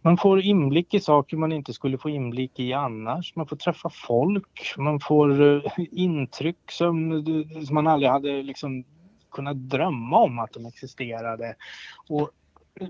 Man 0.02 0.18
får 0.18 0.42
inblick 0.42 0.94
i 0.94 1.00
saker 1.00 1.38
man 1.38 1.52
inte 1.52 1.74
skulle 1.74 1.98
få 1.98 2.10
inblick 2.10 2.60
i 2.60 2.74
annars. 2.74 3.36
Man 3.36 3.48
får 3.48 3.56
träffa 3.56 3.90
folk, 3.90 4.74
man 4.78 5.00
får 5.00 5.42
eh, 5.42 5.72
intryck 5.92 6.72
som, 6.72 7.12
eh, 7.12 7.64
som, 7.66 7.76
man 7.76 7.88
aldrig 7.88 8.12
hade 8.12 8.44
liksom 8.44 8.84
kunnat 9.32 9.58
drömma 9.58 10.18
om 10.18 10.40
att 10.40 10.54
de 10.54 10.66
existerade. 10.66 11.56
Och, 12.10 12.30
eh, 12.80 12.88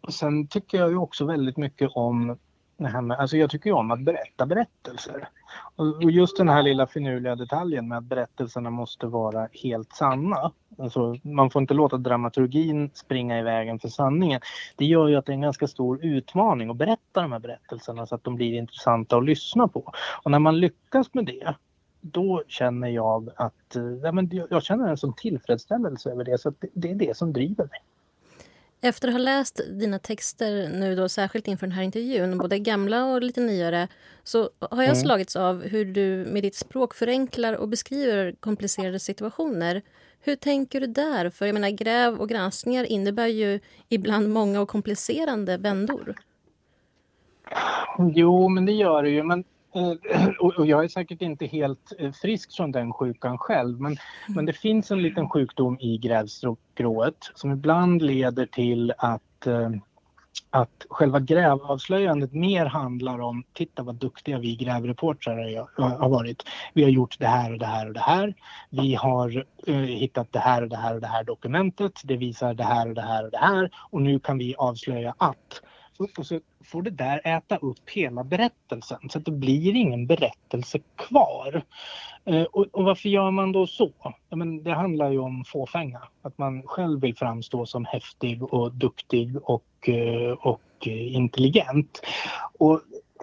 och 0.00 0.14
sen 0.14 0.46
tycker 0.46 0.78
jag 0.78 0.90
ju 0.90 0.96
också 0.96 1.24
väldigt 1.24 1.56
mycket 1.56 1.90
om 1.94 2.36
det 2.84 2.90
här 2.90 3.00
med, 3.00 3.18
alltså 3.18 3.36
jag 3.36 3.50
tycker 3.50 3.70
ju 3.70 3.76
om 3.76 3.90
att 3.90 4.00
berätta 4.00 4.46
berättelser. 4.46 5.28
Och 5.76 6.10
just 6.10 6.36
den 6.36 6.48
här 6.48 6.62
lilla 6.62 6.86
finurliga 6.86 7.36
detaljen 7.36 7.88
med 7.88 7.98
att 7.98 8.04
berättelserna 8.04 8.70
måste 8.70 9.06
vara 9.06 9.48
helt 9.62 9.92
sanna. 9.92 10.52
Alltså, 10.78 11.16
man 11.22 11.50
får 11.50 11.62
inte 11.62 11.74
låta 11.74 11.96
dramaturgin 11.96 12.90
springa 12.94 13.38
i 13.38 13.42
vägen 13.42 13.78
för 13.78 13.88
sanningen. 13.88 14.40
Det 14.76 14.84
gör 14.84 15.08
ju 15.08 15.16
att 15.16 15.26
det 15.26 15.32
är 15.32 15.34
en 15.34 15.40
ganska 15.40 15.68
stor 15.68 16.04
utmaning 16.04 16.70
att 16.70 16.76
berätta 16.76 17.22
de 17.22 17.32
här 17.32 17.38
berättelserna 17.38 18.06
så 18.06 18.14
att 18.14 18.24
de 18.24 18.36
blir 18.36 18.54
intressanta 18.54 19.16
att 19.16 19.24
lyssna 19.24 19.68
på. 19.68 19.92
Och 20.22 20.30
när 20.30 20.38
man 20.38 20.60
lyckas 20.60 21.14
med 21.14 21.26
det 21.26 21.54
då 22.00 22.42
känner 22.48 22.88
jag 22.88 23.30
att 23.36 23.76
eh, 23.76 23.82
ja, 23.82 24.12
men 24.12 24.30
jag 24.50 24.62
känner 24.62 24.88
en 24.88 24.96
sån 24.96 25.14
tillfredsställelse 25.14 26.10
över 26.10 26.24
det 26.24 26.38
så 26.38 26.50
det, 26.50 26.68
det 26.72 26.90
är 26.90 26.94
det 26.94 27.16
som 27.16 27.32
driver 27.32 27.64
mig. 27.64 27.80
Efter 28.84 29.08
att 29.08 29.14
ha 29.14 29.18
läst 29.18 29.60
dina 29.70 29.98
texter 29.98 30.68
nu 30.68 30.96
då, 30.96 31.08
särskilt 31.08 31.48
inför 31.48 31.66
den 31.66 31.72
här 31.76 31.82
intervjun, 31.82 32.38
både 32.38 32.58
gamla 32.58 33.04
och 33.04 33.22
lite 33.22 33.40
nyare, 33.40 33.88
så 34.22 34.38
har 34.60 34.82
jag 34.82 34.84
mm. 34.84 34.96
slagits 34.96 35.36
av 35.36 35.62
hur 35.62 35.84
du 35.84 36.26
med 36.32 36.42
ditt 36.42 36.54
språk 36.54 36.94
förenklar 36.94 37.52
och 37.52 37.68
beskriver 37.68 38.34
komplicerade 38.40 38.98
situationer. 38.98 39.82
Hur 40.20 40.36
tänker 40.36 40.80
du 40.80 40.86
där? 40.86 41.30
För 41.30 41.46
jag 41.46 41.54
menar, 41.54 41.70
gräv 41.70 42.20
och 42.20 42.28
granskningar 42.28 42.84
innebär 42.84 43.26
ju 43.26 43.60
ibland 43.88 44.28
många 44.28 44.60
och 44.60 44.68
komplicerande 44.68 45.56
vändor. 45.56 46.14
Jo, 47.98 48.48
men 48.48 48.66
det 48.66 48.72
gör 48.72 49.02
det 49.02 49.10
ju. 49.10 49.22
Men 49.22 49.44
och 50.40 50.66
jag 50.66 50.84
är 50.84 50.88
säkert 50.88 51.22
inte 51.22 51.46
helt 51.46 51.92
eh, 51.98 52.12
frisk 52.12 52.56
från 52.56 52.72
den 52.72 52.92
sjukan 52.92 53.38
själv 53.38 53.80
men, 53.80 53.96
men 54.28 54.46
det 54.46 54.52
finns 54.52 54.90
en 54.90 55.02
liten 55.02 55.28
sjukdom 55.28 55.78
i 55.80 55.98
grävstrået 55.98 57.30
som 57.34 57.52
ibland 57.52 58.02
leder 58.02 58.46
till 58.46 58.92
att 58.98 59.46
eh, 59.46 59.70
att 60.50 60.86
själva 60.88 61.20
grävavslöjandet 61.20 62.32
mer 62.32 62.66
handlar 62.66 63.20
om 63.20 63.44
titta 63.52 63.82
vad 63.82 63.94
duktiga 63.94 64.38
vi 64.38 64.56
grävreportrar 64.56 65.66
har 65.98 66.08
varit. 66.08 66.42
Vi 66.74 66.82
har 66.82 66.90
gjort 66.90 67.18
det 67.18 67.26
här 67.26 67.52
och 67.52 67.58
det 67.58 67.66
här 67.66 67.86
och 67.86 67.94
det 67.94 68.00
här. 68.00 68.34
Vi 68.70 68.94
har 68.94 69.44
uh, 69.68 69.74
hittat 69.74 70.32
det 70.32 70.38
här 70.38 70.62
och 70.62 70.68
det 70.68 70.76
här 70.76 70.94
och 70.94 71.00
det 71.00 71.06
här 71.06 71.24
dokumentet. 71.24 72.00
Det 72.04 72.16
visar 72.16 72.54
det 72.54 72.64
här 72.64 72.88
och 72.88 72.94
det 72.94 73.02
här 73.02 73.24
och 73.24 73.30
det 73.30 73.38
här 73.38 73.70
och 73.90 74.02
nu 74.02 74.18
kan 74.18 74.38
vi 74.38 74.54
avslöja 74.58 75.14
att 75.18 75.62
och 75.98 76.26
så 76.26 76.40
får 76.64 76.82
det 76.82 76.90
där 76.90 77.20
äta 77.24 77.56
upp 77.56 77.90
hela 77.90 78.24
berättelsen 78.24 78.98
så 79.08 79.18
att 79.18 79.24
det 79.24 79.30
blir 79.30 79.76
ingen 79.76 80.06
berättelse 80.06 80.78
kvar. 80.96 81.62
Eh, 82.24 82.42
och, 82.42 82.66
och, 82.72 82.84
varför 82.84 83.08
gör 83.08 83.30
man 83.30 83.52
då 83.52 83.66
så? 83.66 83.92
Ja, 84.28 84.36
men 84.36 84.62
det 84.62 84.74
handlar 84.74 85.10
ju 85.10 85.18
om 85.18 85.44
fåfänga. 85.44 86.02
Att 86.22 86.38
man 86.38 86.62
själv 86.62 87.00
vill 87.00 87.16
framstå 87.16 87.66
som 87.66 87.84
häftig 87.84 88.42
och 88.42 88.72
duktig 88.72 89.36
och, 89.42 89.88
eh, 89.88 90.32
och 90.32 90.60
intelligent. 90.86 92.00
Och 92.58 92.80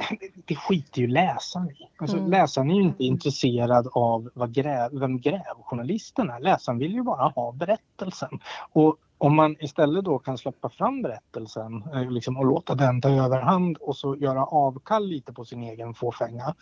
det 0.46 0.56
skiter 0.56 1.02
ju 1.02 1.08
läsaren 1.08 1.72
i. 1.72 1.88
Alltså, 1.98 2.18
mm. 2.18 2.30
Läsaren 2.30 2.72
är 2.72 2.76
ju 2.76 2.82
inte 2.82 3.04
intresserad 3.04 3.88
av 3.94 4.30
vad 4.34 4.54
gräv, 4.54 5.00
vem 5.00 5.20
grävjournalisten 5.20 6.30
är. 6.30 6.40
Läsaren 6.40 6.80
vill 6.80 6.94
ju 6.94 7.04
bara 7.04 7.28
ha 7.28 7.52
berättelsen. 7.52 8.40
Och 8.72 8.98
om 9.22 9.36
man 9.36 9.56
istället 9.60 10.06
då 10.06 10.20
kan 10.20 10.38
släppa 10.38 10.70
fram 10.70 11.02
berättelsen 11.02 11.84
eh, 11.94 12.12
liksom, 12.12 12.38
och 12.38 12.46
låta 12.46 12.76
den 12.76 13.02
ta 13.02 13.10
överhand 13.10 13.78
och 13.78 13.98
så 13.98 14.16
göra 14.16 14.46
avkall 14.46 15.08
lite 15.08 15.34
på 15.34 15.46
sin 15.46 15.64
egen 15.64 15.94
fåfänga 15.94 16.56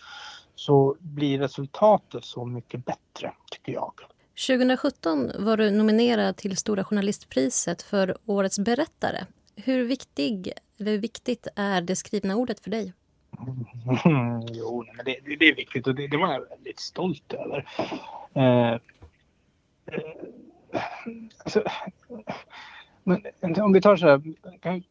så 0.55 0.95
blir 0.99 1.39
resultatet 1.39 2.25
så 2.25 2.45
mycket 2.45 2.85
bättre, 2.85 3.33
tycker 3.51 3.71
jag. 3.71 3.93
2017 4.47 5.31
var 5.39 5.57
du 5.57 5.71
nominerad 5.71 6.37
till 6.37 6.57
Stora 6.57 6.83
journalistpriset 6.83 7.81
för 7.81 8.17
Årets 8.25 8.59
berättare. 8.59 9.25
Hur 9.55 9.83
viktig, 9.83 10.53
eller 10.79 10.97
viktigt 10.97 11.47
är 11.55 11.81
det 11.81 11.95
skrivna 11.95 12.35
ordet 12.35 12.59
för 12.59 12.71
dig? 12.71 12.93
Mm, 14.05 14.41
jo, 14.51 14.85
men 14.95 15.05
det, 15.05 15.35
det, 15.39 15.45
är 15.45 15.55
viktigt 15.55 15.87
och 15.87 15.95
det, 15.95 16.07
det, 16.07 16.17
var 16.17 16.33
jag 16.33 16.49
väldigt 16.49 16.79
stolt 16.79 17.33
över. 17.33 17.67
Eh, 18.33 18.73
eh, 18.73 18.79
alltså, 21.43 21.63
men 23.03 23.61
om 23.61 23.73
vi 23.73 23.81
tar 23.81 23.95
så 23.95 24.07
här, 24.07 24.21
kan, 24.59 24.83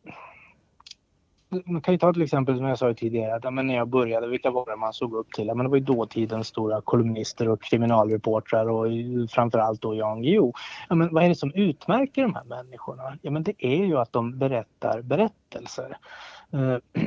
man 1.64 1.80
kan 1.80 1.94
ju 1.94 1.98
ta 1.98 2.12
till 2.12 2.22
exempel 2.22 2.56
som 2.56 2.66
jag 2.66 2.78
sa 2.78 2.94
tidigare, 2.94 3.34
att 3.34 3.54
men 3.54 3.66
när 3.66 3.74
jag 3.74 3.88
började, 3.88 4.28
vilka 4.28 4.50
var 4.50 4.66
det 4.70 4.76
man 4.76 4.92
såg 4.92 5.14
upp 5.14 5.32
till? 5.32 5.46
men 5.46 5.58
det 5.58 5.68
var 5.68 5.76
ju 5.76 5.84
dåtidens 5.84 6.46
stora 6.46 6.80
kolumnister 6.80 7.48
och 7.48 7.62
kriminalreportrar 7.62 8.68
och 8.68 8.86
framförallt 9.30 9.82
då 9.82 9.94
Jan 9.94 10.22
Guillou. 10.22 10.52
Ja, 10.88 10.94
men 10.94 11.14
vad 11.14 11.24
är 11.24 11.28
det 11.28 11.34
som 11.34 11.52
utmärker 11.54 12.22
de 12.22 12.34
här 12.34 12.44
människorna? 12.44 13.18
Ja, 13.22 13.30
men 13.30 13.42
det 13.42 13.54
är 13.58 13.84
ju 13.84 13.98
att 13.98 14.12
de 14.12 14.38
berättar 14.38 15.02
berättelser. 15.02 15.96
Eh, 16.52 17.02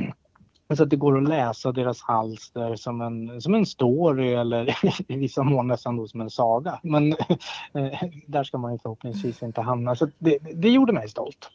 men 0.72 0.78
så 0.78 0.84
att 0.84 0.90
det 0.90 0.96
går 0.96 1.18
att 1.18 1.30
läsa 1.30 1.72
deras 1.72 2.02
halster 2.02 2.76
som 2.76 3.02
en, 3.02 3.42
som 3.42 3.56
en 3.56 3.66
story 3.66 4.34
eller 4.34 4.78
i 5.12 5.18
vissa 5.18 5.44
mån 5.44 5.68
nästan 5.68 5.98
då 5.98 6.08
som 6.08 6.22
en 6.22 6.30
saga. 6.30 6.80
Men 6.84 7.12
eh, 7.74 8.04
där 8.28 8.44
ska 8.44 8.58
man 8.58 8.72
ju 8.74 8.80
förhoppningsvis 8.80 9.44
inte 9.44 9.62
hamna. 9.62 9.96
Så 9.96 10.08
det, 10.18 10.38
det 10.54 10.70
gjorde 10.70 10.94
mig 10.94 11.10
stolt. 11.10 11.50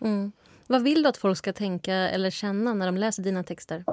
Mm. 0.00 0.32
Vad 0.66 0.82
vill 0.82 1.02
du 1.02 1.08
att 1.08 1.16
folk 1.16 1.38
ska 1.38 1.52
tänka 1.52 1.94
eller 1.94 2.30
känna 2.30 2.74
när 2.74 2.86
de 2.86 2.96
läser 2.96 3.22
dina 3.22 3.42
texter? 3.42 3.84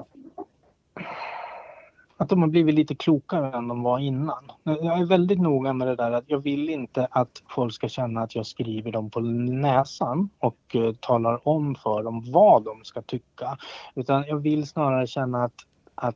Att 2.18 2.30
de 2.30 2.42
har 2.42 2.50
blivit 2.50 2.76
lite 2.76 2.96
klokare 2.96 3.58
än 3.58 3.68
de 3.68 3.84
var 3.84 4.00
innan. 4.00 4.52
Jag 4.64 5.00
är 5.00 5.06
väldigt 5.06 5.42
noga 5.42 5.74
med 5.74 5.88
det 5.88 5.96
där 5.96 6.12
att 6.12 6.24
jag 6.28 6.40
vill 6.40 6.70
inte 6.70 7.08
att 7.12 7.44
folk 7.50 7.74
ska 7.74 7.90
känna 7.90 8.22
att 8.22 8.36
jag 8.36 8.46
skriver 8.46 8.92
dem 8.92 9.10
på 9.10 9.20
näsan 9.20 10.30
och 10.40 10.76
uh, 10.76 10.94
talar 10.94 11.48
om 11.48 11.76
för 11.76 12.04
dem 12.04 12.24
vad 12.32 12.64
de 12.64 12.84
ska 12.84 13.02
tycka. 13.02 13.58
Utan 13.96 14.24
jag 14.28 14.38
vill 14.38 14.68
snarare 14.68 15.08
känna 15.08 15.44
att, 15.44 15.54
att 15.96 16.16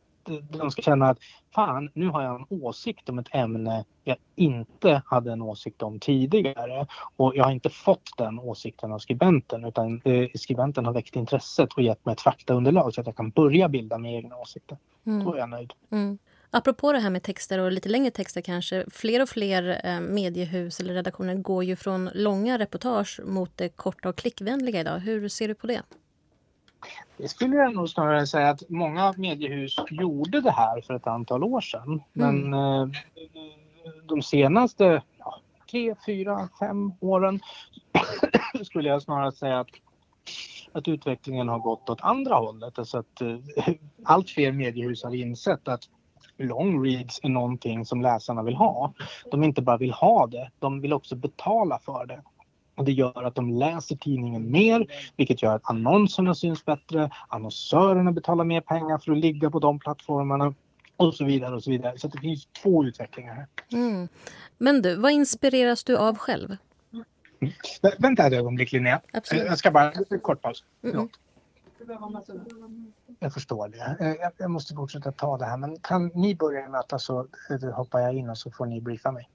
de 0.49 0.71
ska 0.71 0.81
känna 0.81 1.09
att 1.09 1.17
fan, 1.55 1.89
nu 1.93 2.07
har 2.07 2.21
jag 2.23 2.35
en 2.35 2.61
åsikt 2.63 3.09
om 3.09 3.19
ett 3.19 3.35
ämne 3.35 3.85
jag 4.03 4.17
inte 4.35 5.01
hade 5.05 5.31
en 5.31 5.41
åsikt 5.41 5.81
om 5.81 5.99
tidigare. 5.99 6.87
Och 7.15 7.35
jag 7.35 7.43
har 7.43 7.51
inte 7.51 7.69
fått 7.69 8.17
den 8.17 8.39
åsikten 8.39 8.91
av 8.91 8.99
skribenten 8.99 9.65
utan 9.65 10.01
eh, 10.05 10.29
skribenten 10.35 10.85
har 10.85 10.93
väckt 10.93 11.15
intresset 11.15 11.73
och 11.73 11.83
gett 11.83 12.05
mig 12.05 12.13
ett 12.13 12.21
faktaunderlag 12.21 12.93
så 12.93 13.01
att 13.01 13.07
jag 13.07 13.15
kan 13.15 13.29
börja 13.29 13.69
bilda 13.69 13.97
mig 13.97 14.15
egna 14.15 14.37
åsikter. 14.37 14.77
Mm. 15.05 15.25
Då 15.25 15.33
är 15.33 15.37
jag 15.37 15.49
nöjd. 15.49 15.73
Mm. 15.91 16.17
Apropå 16.51 16.91
det 16.93 16.99
här 16.99 17.09
med 17.09 17.23
texter 17.23 17.59
och 17.59 17.71
lite 17.71 17.89
längre 17.89 18.11
texter 18.11 18.41
kanske. 18.41 18.85
Fler 18.91 19.21
och 19.21 19.29
fler 19.29 19.81
eh, 19.83 19.99
mediehus 19.99 20.79
eller 20.79 20.93
redaktioner 20.93 21.35
går 21.35 21.63
ju 21.63 21.75
från 21.75 22.09
långa 22.13 22.59
reportage 22.59 23.19
mot 23.25 23.57
det 23.57 23.69
korta 23.69 24.09
och 24.09 24.15
klickvänliga 24.15 24.81
idag. 24.81 24.99
Hur 24.99 25.29
ser 25.29 25.47
du 25.47 25.55
på 25.55 25.67
det? 25.67 25.81
Det 27.17 27.27
skulle 27.27 27.55
jag 27.55 27.75
nog 27.75 27.89
snarare 27.89 28.27
säga 28.27 28.49
att 28.49 28.69
många 28.69 29.13
mediehus 29.17 29.75
gjorde 29.89 30.41
det 30.41 30.51
här 30.51 30.81
för 30.81 30.93
ett 30.93 31.07
antal 31.07 31.43
år 31.43 31.61
sedan. 31.61 32.03
Men 32.13 32.53
mm. 32.53 32.81
Eh, 32.81 32.89
de 34.03 34.21
senaste 34.21 35.03
ja, 35.17 35.39
tre, 35.71 35.95
fyra, 36.05 36.49
fem 36.59 36.93
åren 36.99 37.39
skulle 38.63 38.89
jag 38.89 39.01
snarare 39.01 39.31
säga 39.31 39.59
att, 39.59 39.69
att 40.71 40.87
utvecklingen 40.87 41.47
har 41.47 41.59
gått 41.59 41.89
åt 41.89 42.01
andra 42.01 42.35
hållet. 42.35 42.79
Alltså 42.79 42.97
att 42.97 43.21
uh, 43.21 43.39
allt 44.03 44.29
fler 44.29 44.51
mediehus 44.51 45.03
har 45.03 45.15
insett 45.15 45.67
att 45.67 45.83
long 46.37 46.85
reads 46.85 47.19
är 47.23 47.29
någonting 47.29 47.85
som 47.85 48.01
läsarna 48.01 48.43
vill 48.43 48.55
ha. 48.55 48.93
De 49.31 49.43
inte 49.43 49.61
bara 49.61 49.77
vill 49.77 49.91
ha 49.91 50.27
det, 50.27 50.51
de 50.59 50.81
vill 50.81 50.93
också 50.93 51.15
betala 51.15 51.79
för 51.79 52.05
det. 52.05 52.21
Det 52.85 52.91
gör 52.91 53.23
att 53.23 53.35
de 53.35 53.49
läser 53.49 53.95
tidningen 53.95 54.51
mer, 54.51 54.87
vilket 55.17 55.41
gör 55.41 55.55
att 55.55 55.69
annonserna 55.69 56.35
syns 56.35 56.65
bättre, 56.65 57.09
annonsörerna 57.27 58.11
betalar 58.11 58.43
mer 58.43 58.61
pengar 58.61 58.97
för 58.97 59.11
att 59.11 59.17
ligga 59.17 59.49
på 59.49 59.59
de 59.59 59.79
plattformarna 59.79 60.53
och 60.97 61.15
så 61.15 61.25
vidare. 61.25 61.55
och 61.55 61.63
Så 61.63 61.71
vidare. 61.71 61.97
Så 61.97 62.07
det 62.07 62.19
finns 62.19 62.45
två 62.45 62.83
utvecklingar 62.83 63.33
här. 63.33 63.47
Mm. 63.71 64.07
Men 64.57 64.81
du, 64.81 64.95
vad 64.95 65.11
inspireras 65.11 65.83
du 65.83 65.97
av 65.97 66.17
själv? 66.17 66.57
Mm. 67.41 67.53
Vänta 67.97 68.27
ett 68.27 68.33
ögonblick 68.33 68.71
Linnea. 68.71 69.01
Absolut. 69.13 69.45
Jag 69.45 69.57
ska 69.57 69.71
bara, 69.71 69.91
kort 70.21 70.41
paus. 70.41 70.63
Mm. 70.83 71.09
Jag 73.19 73.33
förstår 73.33 73.67
det. 73.67 73.95
Jag, 74.19 74.31
jag, 74.37 74.51
måste 74.51 74.73
fortsätta 74.73 75.11
ta 75.11 75.37
det 75.37 75.45
här. 75.45 75.57
Men 75.57 75.79
kan 75.79 76.07
ni 76.07 76.35
börja 76.35 76.69
mötas 76.69 77.03
så 77.03 77.27
hoppar 77.73 77.99
jag 77.99 78.13
in 78.13 78.29
och 78.29 78.37
så 78.37 78.51
får 78.51 78.65
ni 78.65 78.81
briefa 78.81 79.11
mig. 79.11 79.29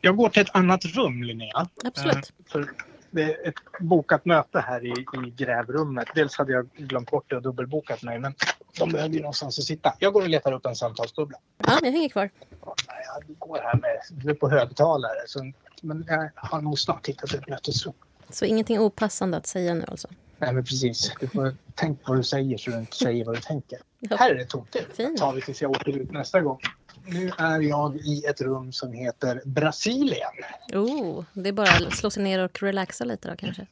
Jag 0.00 0.16
går 0.16 0.28
till 0.28 0.42
ett 0.42 0.54
annat 0.56 0.84
rum, 0.84 1.22
Linnea. 1.22 1.68
Absolut. 1.84 2.16
Eh, 2.16 2.22
för 2.46 2.70
det 3.10 3.22
är 3.22 3.48
ett 3.48 3.54
bokat 3.80 4.24
möte 4.24 4.60
här 4.60 4.84
i, 4.84 4.90
i 5.26 5.30
grävrummet. 5.30 6.08
Dels 6.14 6.36
hade 6.36 6.52
jag 6.52 6.68
glömt 6.76 7.10
bort 7.10 7.24
det 7.30 7.36
och 7.36 7.42
dubbelbokat 7.42 8.02
mig, 8.02 8.18
men 8.18 8.34
de 8.78 8.92
behöver 8.92 9.14
ju 9.14 9.20
någonstans 9.20 9.58
att 9.58 9.64
sitta. 9.64 9.94
Jag 9.98 10.12
går 10.12 10.22
och 10.22 10.28
letar 10.28 10.52
upp 10.52 10.66
en 10.66 10.76
samtalsbubbla. 10.76 11.38
Ja, 11.58 11.78
jag 11.82 11.92
hänger 11.92 12.08
kvar. 12.08 12.30
Jag 12.60 13.36
går 13.38 13.58
här 13.62 13.74
med, 13.74 14.00
du 14.10 14.30
är 14.30 14.34
på 14.34 14.50
högtalare, 14.50 15.18
så, 15.26 15.52
men 15.82 16.04
jag 16.08 16.30
har 16.34 16.60
nog 16.60 16.78
snart 16.78 17.06
hittat 17.06 17.34
ett 17.34 17.48
mötesrum. 17.48 17.94
Så 18.30 18.44
ingenting 18.44 18.78
opassande 18.78 19.36
att 19.36 19.46
säga 19.46 19.74
nu 19.74 19.84
alltså? 19.88 20.08
Nej, 20.38 20.52
men 20.52 20.64
precis. 20.64 21.12
Du 21.20 21.28
får 21.28 21.54
tänka 21.74 22.02
vad 22.06 22.16
du 22.18 22.22
säger 22.22 22.58
så 22.58 22.70
du 22.70 22.78
inte 22.78 22.96
säger 22.96 23.24
vad 23.24 23.34
du 23.34 23.40
tänker. 23.40 23.78
Här 24.10 24.30
är 24.30 24.34
det 24.34 24.44
tomt. 24.44 24.76
Det 24.96 25.16
tar 25.16 25.32
vi 25.32 25.42
tills 25.42 25.62
jag 25.62 25.70
åker 25.70 25.96
ut 25.96 26.10
nästa 26.10 26.40
gång 26.40 26.58
nu 27.06 27.30
är 27.38 27.60
jag 27.60 27.96
i 27.96 28.24
ett 28.24 28.40
rum 28.40 28.72
som 28.72 28.92
heter 28.92 29.42
Brasilien. 29.44 30.30
Oh, 30.72 31.24
det 31.32 31.48
är 31.48 31.52
bara 31.52 31.86
att 31.86 31.94
slå 31.94 32.10
sig 32.10 32.22
ner 32.22 32.44
och 32.44 32.62
relaxa 32.62 33.04
lite 33.04 33.30
då 33.30 33.36
kanske? 33.36 33.66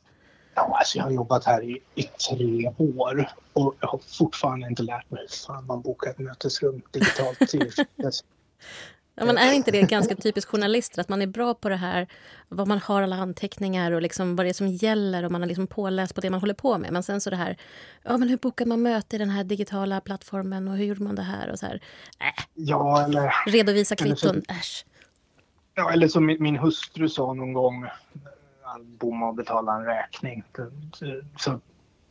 Ja, 0.54 0.76
alltså 0.78 0.98
jag 0.98 1.04
har 1.04 1.10
jobbat 1.10 1.44
här 1.44 1.62
i, 1.62 1.82
i 1.94 2.02
tre 2.02 2.72
år 2.78 3.28
och 3.52 3.74
jag 3.80 3.88
har 3.88 4.00
fortfarande 4.18 4.66
inte 4.66 4.82
lärt 4.82 5.10
mig 5.10 5.20
hur 5.20 5.46
fan 5.46 5.66
man 5.66 5.80
bokar 5.82 6.10
ett 6.10 6.18
mötesrum 6.18 6.82
digitalt. 6.90 7.38
Ja, 9.14 9.24
men 9.24 9.38
är 9.38 9.52
inte 9.52 9.70
det 9.70 9.82
ganska 9.82 10.14
typiskt 10.22 10.50
journalister 10.50 11.00
att 11.00 11.08
man 11.08 11.22
är 11.22 11.26
bra 11.26 11.54
på 11.54 11.68
det 11.68 11.76
här, 11.76 12.06
vad 12.48 12.68
man 12.68 12.78
har 12.78 13.02
alla 13.02 13.16
anteckningar 13.16 13.92
och 13.92 14.02
liksom 14.02 14.36
vad 14.36 14.46
det 14.46 14.50
är 14.50 14.54
som 14.54 14.68
gäller 14.68 15.24
och 15.24 15.32
man 15.32 15.40
har 15.40 15.48
liksom 15.48 15.66
påläst 15.66 16.14
på 16.14 16.20
det 16.20 16.30
man 16.30 16.40
håller 16.40 16.54
på 16.54 16.78
med. 16.78 16.92
Men 16.92 17.02
sen 17.02 17.20
så 17.20 17.30
det 17.30 17.36
här, 17.36 17.56
ja 18.02 18.16
men 18.16 18.28
hur 18.28 18.36
bokar 18.36 18.66
man 18.66 18.82
möte 18.82 19.16
i 19.16 19.18
den 19.18 19.30
här 19.30 19.44
digitala 19.44 20.00
plattformen 20.00 20.68
och 20.68 20.76
hur 20.76 20.84
gjorde 20.84 21.02
man 21.02 21.14
det 21.14 21.22
här 21.22 21.50
och 21.50 21.58
så 21.58 21.66
här. 21.66 21.80
Äh. 22.20 22.44
Ja, 22.54 23.04
eller... 23.04 23.32
Redovisa 23.46 23.96
kvitton, 23.96 24.42
äsch. 24.48 24.86
Ja, 25.74 25.92
eller 25.92 26.08
som 26.08 26.26
min, 26.26 26.42
min 26.42 26.56
hustru 26.56 27.08
sa 27.08 27.32
någon 27.32 27.52
gång, 27.52 27.86
bomma 28.78 29.28
och 29.28 29.34
betala 29.34 29.76
en 29.76 29.84
räkning. 29.84 30.44
Så 31.38 31.60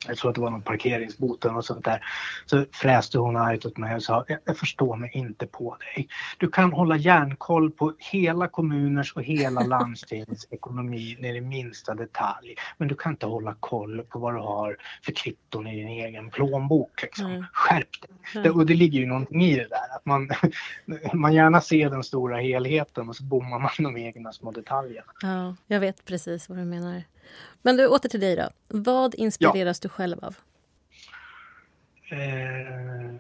jag 0.08 0.18
tror 0.18 0.30
att 0.30 0.36
det 0.36 0.42
var 0.42 0.50
någon 0.50 0.62
parkeringsboten 0.62 1.56
och 1.56 1.66
sånt 1.66 1.86
där. 1.86 2.06
Så 2.46 2.66
fräste 2.72 3.20
hon 3.20 3.38
argt 3.38 3.66
åt 3.66 3.78
mig 3.78 3.96
och 3.96 4.04
sa, 4.04 4.26
jag 4.46 4.58
förstår 4.58 4.96
mig 4.96 5.12
inte 5.14 5.48
på 5.48 5.78
dig. 5.80 6.08
Du 6.38 6.50
kan 6.50 6.74
hålla 6.74 6.98
järnkoll 6.98 7.72
på 7.72 7.94
hela 7.98 8.48
kommuners 8.48 9.14
och 9.14 9.24
hela 9.24 9.62
landstings 9.66 10.48
ekonomi 10.52 11.18
ner 11.20 11.36
i 11.36 11.42
minsta 11.42 11.96
detalj. 11.96 12.56
Men 12.78 12.88
du 12.88 12.96
kan 12.96 13.12
inte 13.12 13.26
hålla 13.26 13.56
koll 13.60 14.02
på 14.10 14.20
vad 14.20 14.34
du 14.34 14.40
har 14.40 14.78
för 15.06 15.12
kvitton 15.12 15.68
i 15.68 15.76
din 15.76 15.88
egen 15.88 16.30
plånbok. 16.30 17.02
Liksom. 17.02 17.26
Mm. 17.26 17.46
Skärp 17.54 18.02
dig! 18.02 18.42
Mm. 18.46 18.60
Och 18.60 18.66
det 18.66 18.74
ligger 18.74 19.00
ju 19.00 19.06
någonting 19.06 19.44
i 19.44 19.56
det 19.56 19.68
där. 19.68 19.96
Att 19.96 20.06
man, 20.06 20.30
man 21.14 21.34
gärna 21.34 21.62
ser 21.62 21.90
den 21.90 22.04
stora 22.04 22.38
helheten 22.38 23.10
och 23.10 23.16
så 23.16 23.24
bommar 23.24 23.60
man 23.60 23.72
de 23.78 23.98
egna 23.98 24.34
små 24.34 24.52
detaljerna. 24.52 25.12
Ja, 25.22 25.56
jag 25.68 25.80
vet 25.80 26.06
precis 26.06 26.50
vad 26.50 26.58
du 26.58 26.66
menar. 26.66 27.04
Men 27.62 27.78
du, 27.78 27.88
åter 27.88 28.10
till 28.10 28.20
dig 28.20 28.36
då. 28.36 28.50
Vad 28.68 29.16
inspireras 29.16 29.80
ja. 29.84 29.88
du 29.88 29.90
själv 29.90 30.26
av? 30.26 30.36
Eh, 32.12 33.16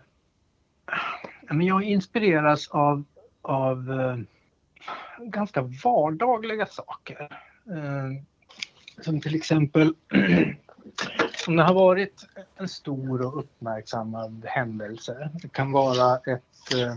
men 1.49 1.61
jag 1.61 1.83
inspireras 1.83 2.67
av, 2.67 3.03
av 3.41 3.91
eh, 3.91 4.17
ganska 5.25 5.61
vardagliga 5.83 6.65
saker. 6.65 7.21
Eh, 7.69 8.23
som 9.01 9.21
till 9.21 9.35
exempel 9.35 9.93
om 11.47 11.55
det 11.55 11.63
har 11.63 11.73
varit 11.73 12.27
en 12.55 12.67
stor 12.67 13.21
och 13.21 13.39
uppmärksammad 13.39 14.45
händelse. 14.47 15.29
Det 15.33 15.51
kan 15.51 15.71
vara 15.71 16.15
ett, 16.17 16.73
eh, 16.75 16.95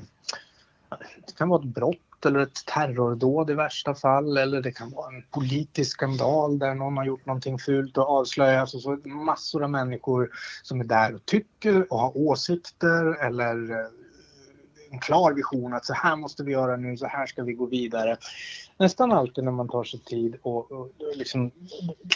det 1.26 1.36
kan 1.36 1.48
vara 1.48 1.60
ett 1.60 1.74
brott 1.74 2.05
eller 2.24 2.40
ett 2.40 2.66
terrordåd 2.66 3.50
i 3.50 3.54
värsta 3.54 3.94
fall 3.94 4.36
eller 4.36 4.60
det 4.60 4.72
kan 4.72 4.90
vara 4.90 5.16
en 5.16 5.22
politisk 5.30 5.90
skandal 5.90 6.58
där 6.58 6.74
någon 6.74 6.96
har 6.96 7.04
gjort 7.04 7.26
någonting 7.26 7.58
fult 7.58 7.98
och 7.98 8.08
avslöjas 8.08 8.74
och 8.74 8.80
så 8.80 8.98
massor 9.04 9.64
av 9.64 9.70
människor 9.70 10.30
som 10.62 10.80
är 10.80 10.84
där 10.84 11.14
och 11.14 11.26
tycker 11.26 11.92
och 11.92 11.98
har 11.98 12.18
åsikter 12.18 13.24
eller 13.26 13.70
eh, 13.70 13.86
en 14.90 14.98
klar 14.98 15.32
vision 15.32 15.74
att 15.74 15.84
så 15.84 15.94
här 15.94 16.16
måste 16.16 16.44
vi 16.44 16.52
göra 16.52 16.76
nu, 16.76 16.96
så 16.96 17.06
här 17.06 17.26
ska 17.26 17.42
vi 17.42 17.52
gå 17.52 17.66
vidare. 17.66 18.16
Nästan 18.78 19.12
alltid 19.12 19.44
när 19.44 19.52
man 19.52 19.68
tar 19.68 19.84
sig 19.84 20.00
tid 20.00 20.36
och, 20.42 20.72
och, 20.72 20.90
liksom, 21.14 21.50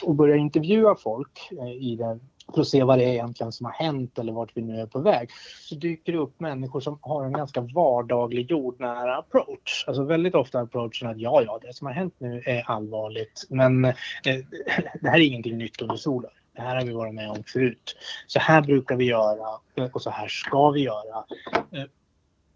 och 0.03 0.14
börjar 0.14 0.36
intervjua 0.36 0.96
folk 0.96 1.51
eh, 1.53 1.72
i 1.72 1.96
den 1.96 2.20
för 2.55 2.61
att 2.61 2.68
se 2.68 2.84
vad 2.84 2.99
det 2.99 3.05
är 3.05 3.12
egentligen 3.12 3.53
som 3.53 3.66
har 3.66 3.72
hänt 3.72 4.18
eller 4.18 4.32
vart 4.32 4.51
vi 4.55 4.62
nu 4.62 4.80
är 4.80 4.86
på 4.86 4.99
väg, 4.99 5.30
så 5.61 5.74
dyker 5.74 6.12
det 6.12 6.18
upp 6.18 6.41
människor 6.41 6.80
som 6.80 6.99
har 7.03 7.24
en 7.24 7.32
ganska 7.32 7.61
vardaglig 7.61 8.51
jordnära 8.51 9.16
approach. 9.16 9.84
Alltså 9.86 10.05
väldigt 10.05 10.34
ofta 10.34 10.61
approachen 10.61 11.09
att 11.09 11.18
ja, 11.18 11.43
ja, 11.43 11.59
det 11.62 11.74
som 11.74 11.86
har 11.86 11.95
hänt 11.95 12.14
nu 12.18 12.43
är 12.47 12.70
allvarligt, 12.70 13.47
men 13.51 13.84
eh, 13.84 13.93
det 15.01 15.09
här 15.09 15.18
är 15.18 15.24
ingenting 15.24 15.59
nytt 15.59 15.82
under 15.82 15.97
solen. 15.97 16.30
Det 16.53 16.62
här 16.62 16.76
har 16.76 16.84
vi 16.84 16.93
varit 16.93 17.14
med 17.14 17.30
om 17.30 17.45
förut. 17.47 17.97
Så 18.26 18.38
här 18.38 18.62
brukar 18.62 18.97
vi 18.97 19.05
göra 19.05 19.61
eh, 19.74 19.84
och 19.93 20.03
så 20.03 20.11
här 20.11 20.28
ska 20.28 20.70
vi 20.70 20.80
göra. 20.80 21.24
Eh, 21.72 21.84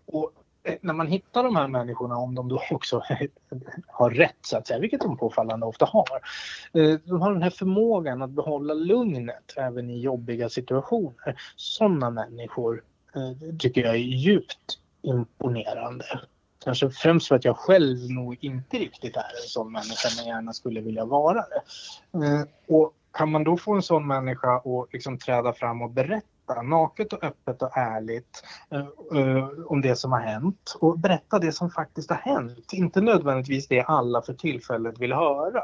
och 0.07 0.33
när 0.81 0.95
man 0.95 1.07
hittar 1.07 1.45
de 1.45 1.57
här 1.57 1.69
människorna, 1.69 2.17
om 2.17 2.35
de 2.35 2.49
då 2.49 2.63
också 2.71 3.03
har 3.87 4.11
rätt 4.11 4.39
så 4.41 4.57
att 4.57 4.67
säga, 4.67 4.79
vilket 4.79 5.01
de 5.01 5.17
påfallande 5.17 5.67
ofta 5.67 5.85
har. 5.85 6.21
Eh, 6.73 6.99
de 7.05 7.23
har 7.23 7.33
den 7.33 7.43
här 7.43 7.51
förmågan 7.51 8.23
att 8.23 8.31
behålla 8.31 8.75
lugnet 8.75 9.53
även 9.57 9.91
i 9.91 10.01
jobbiga 10.01 10.49
situationer. 10.49 11.41
Sådana 11.57 12.11
människor 12.11 12.83
eh, 13.15 13.57
tycker 13.59 13.81
jag 13.81 13.95
är 13.95 13.99
djupt 13.99 14.79
imponerande. 15.03 16.05
Kanske 16.65 16.91
främst 16.91 17.29
för 17.29 17.37
att 17.37 17.45
jag 17.45 17.57
själv 17.57 18.11
nog 18.11 18.37
inte 18.41 18.77
riktigt 18.77 19.17
är 19.17 19.21
en 19.21 19.49
sån 19.49 19.73
människa 19.73 20.09
men 20.17 20.27
gärna 20.27 20.53
skulle 20.53 20.81
vilja 20.81 21.05
vara 21.05 21.45
det. 21.49 21.63
Eh, 22.27 22.43
och 22.69 22.93
kan 23.13 23.31
man 23.31 23.45
då 23.45 23.57
få 23.57 23.75
en 23.75 23.83
sån 23.83 24.07
människa 24.07 24.57
att 24.57 24.93
liksom 24.93 25.19
träda 25.19 25.53
fram 25.53 25.83
och 25.83 25.91
berätta 25.91 26.27
naket 26.63 27.13
och 27.13 27.25
öppet 27.25 27.63
och 27.63 27.77
ärligt 27.77 28.45
eh, 28.71 28.87
eh, 29.21 29.49
om 29.67 29.81
det 29.81 29.97
som 29.97 30.13
har 30.13 30.21
hänt 30.21 30.77
och 30.81 30.99
berätta 30.99 31.39
det 31.39 31.53
som 31.53 31.71
faktiskt 31.71 32.11
har 32.11 32.17
hänt. 32.17 32.73
Inte 32.73 33.01
nödvändigtvis 33.01 33.69
det 33.69 33.83
alla 33.83 34.23
för 34.23 34.35
tillfället 34.35 34.99
vill 34.99 35.13
höra. 35.13 35.63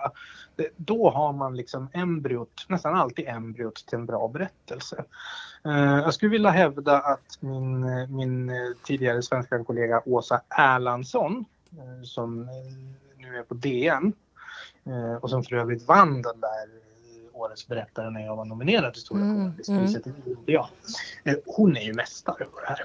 Det, 0.57 0.69
då 0.77 1.11
har 1.11 1.33
man 1.33 1.57
liksom 1.57 1.89
embryot, 1.93 2.67
nästan 2.69 2.95
alltid 2.95 3.29
embryot 3.29 3.87
till 3.87 3.99
en 3.99 4.07
bra 4.07 4.29
berättelse. 4.29 5.05
Eh, 5.65 5.99
jag 5.99 6.15
skulle 6.15 6.31
vilja 6.31 6.51
hävda 6.51 6.99
att 6.99 7.39
min, 7.41 7.81
min 8.17 8.53
tidigare 8.85 9.23
svenska 9.23 9.65
kollega 9.65 10.03
Åsa 10.07 10.41
Erlandsson 10.49 11.45
eh, 11.73 12.03
som 12.03 12.49
nu 13.17 13.39
är 13.39 13.43
på 13.43 13.55
DN 13.55 14.13
eh, 14.87 15.15
och 15.15 15.31
som 15.31 15.45
för 15.45 15.57
övrigt 15.57 15.89
vann 15.89 16.23
den 16.23 16.41
där 16.41 16.90
Årets 17.41 17.69
berättare 17.69 18.11
när 18.11 18.21
jag 18.21 18.37
var 18.37 18.45
nominerad 18.45 18.93
till 18.93 19.03
Stora 19.03 19.21
mm. 19.21 19.37
Journalistpriset. 19.37 20.07
Mm. 20.07 20.39
Ja. 20.47 20.69
Hon 21.47 21.77
är 21.77 21.83
ju 21.83 21.95
mästare 21.95 22.45
på 22.45 22.61
det 22.61 22.67
här. 22.67 22.85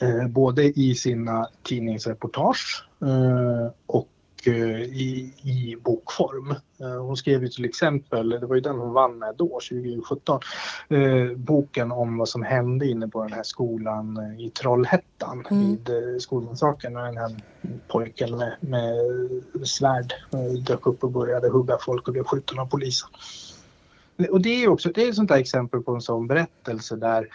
Eh, 0.00 0.28
både 0.28 0.64
i 0.64 0.94
sina 0.94 1.48
tidningsreportage 1.62 2.88
eh, 3.02 3.72
och 3.86 4.08
eh, 4.46 4.80
i, 4.80 5.34
i 5.42 5.76
bokform. 5.84 6.54
Hon 6.78 7.16
skrev 7.16 7.42
ju 7.42 7.48
till 7.48 7.64
exempel, 7.64 8.28
det 8.28 8.46
var 8.46 8.54
ju 8.54 8.60
den 8.60 8.78
hon 8.78 8.92
vann 8.92 9.18
med 9.18 9.34
då, 9.38 9.60
2017, 9.70 10.40
boken 11.36 11.92
om 11.92 12.18
vad 12.18 12.28
som 12.28 12.42
hände 12.42 12.86
inne 12.86 13.08
på 13.08 13.22
den 13.22 13.32
här 13.32 13.42
skolan 13.42 14.36
i 14.38 14.50
Trollhättan 14.50 15.46
mm. 15.50 15.68
vid 15.68 15.90
skolmassakern 16.22 16.92
när 16.92 17.04
den 17.04 17.16
här 17.16 17.36
pojken 17.88 18.36
med, 18.36 18.56
med 18.60 18.98
svärd 19.68 20.14
dök 20.66 20.86
upp 20.86 21.04
och 21.04 21.10
började 21.10 21.48
hugga 21.48 21.78
folk 21.80 22.08
och 22.08 22.12
blev 22.12 22.24
skjuten 22.24 22.58
av 22.58 22.66
polisen. 22.66 23.08
Och 24.30 24.42
det 24.42 24.64
är 24.64 24.68
också 24.68 24.90
det 24.94 25.04
är 25.04 25.08
ett 25.08 25.14
sånt 25.14 25.28
där 25.28 25.38
exempel 25.38 25.80
på 25.80 25.94
en 25.94 26.00
sån 26.00 26.26
berättelse 26.26 26.96
där 26.96 27.28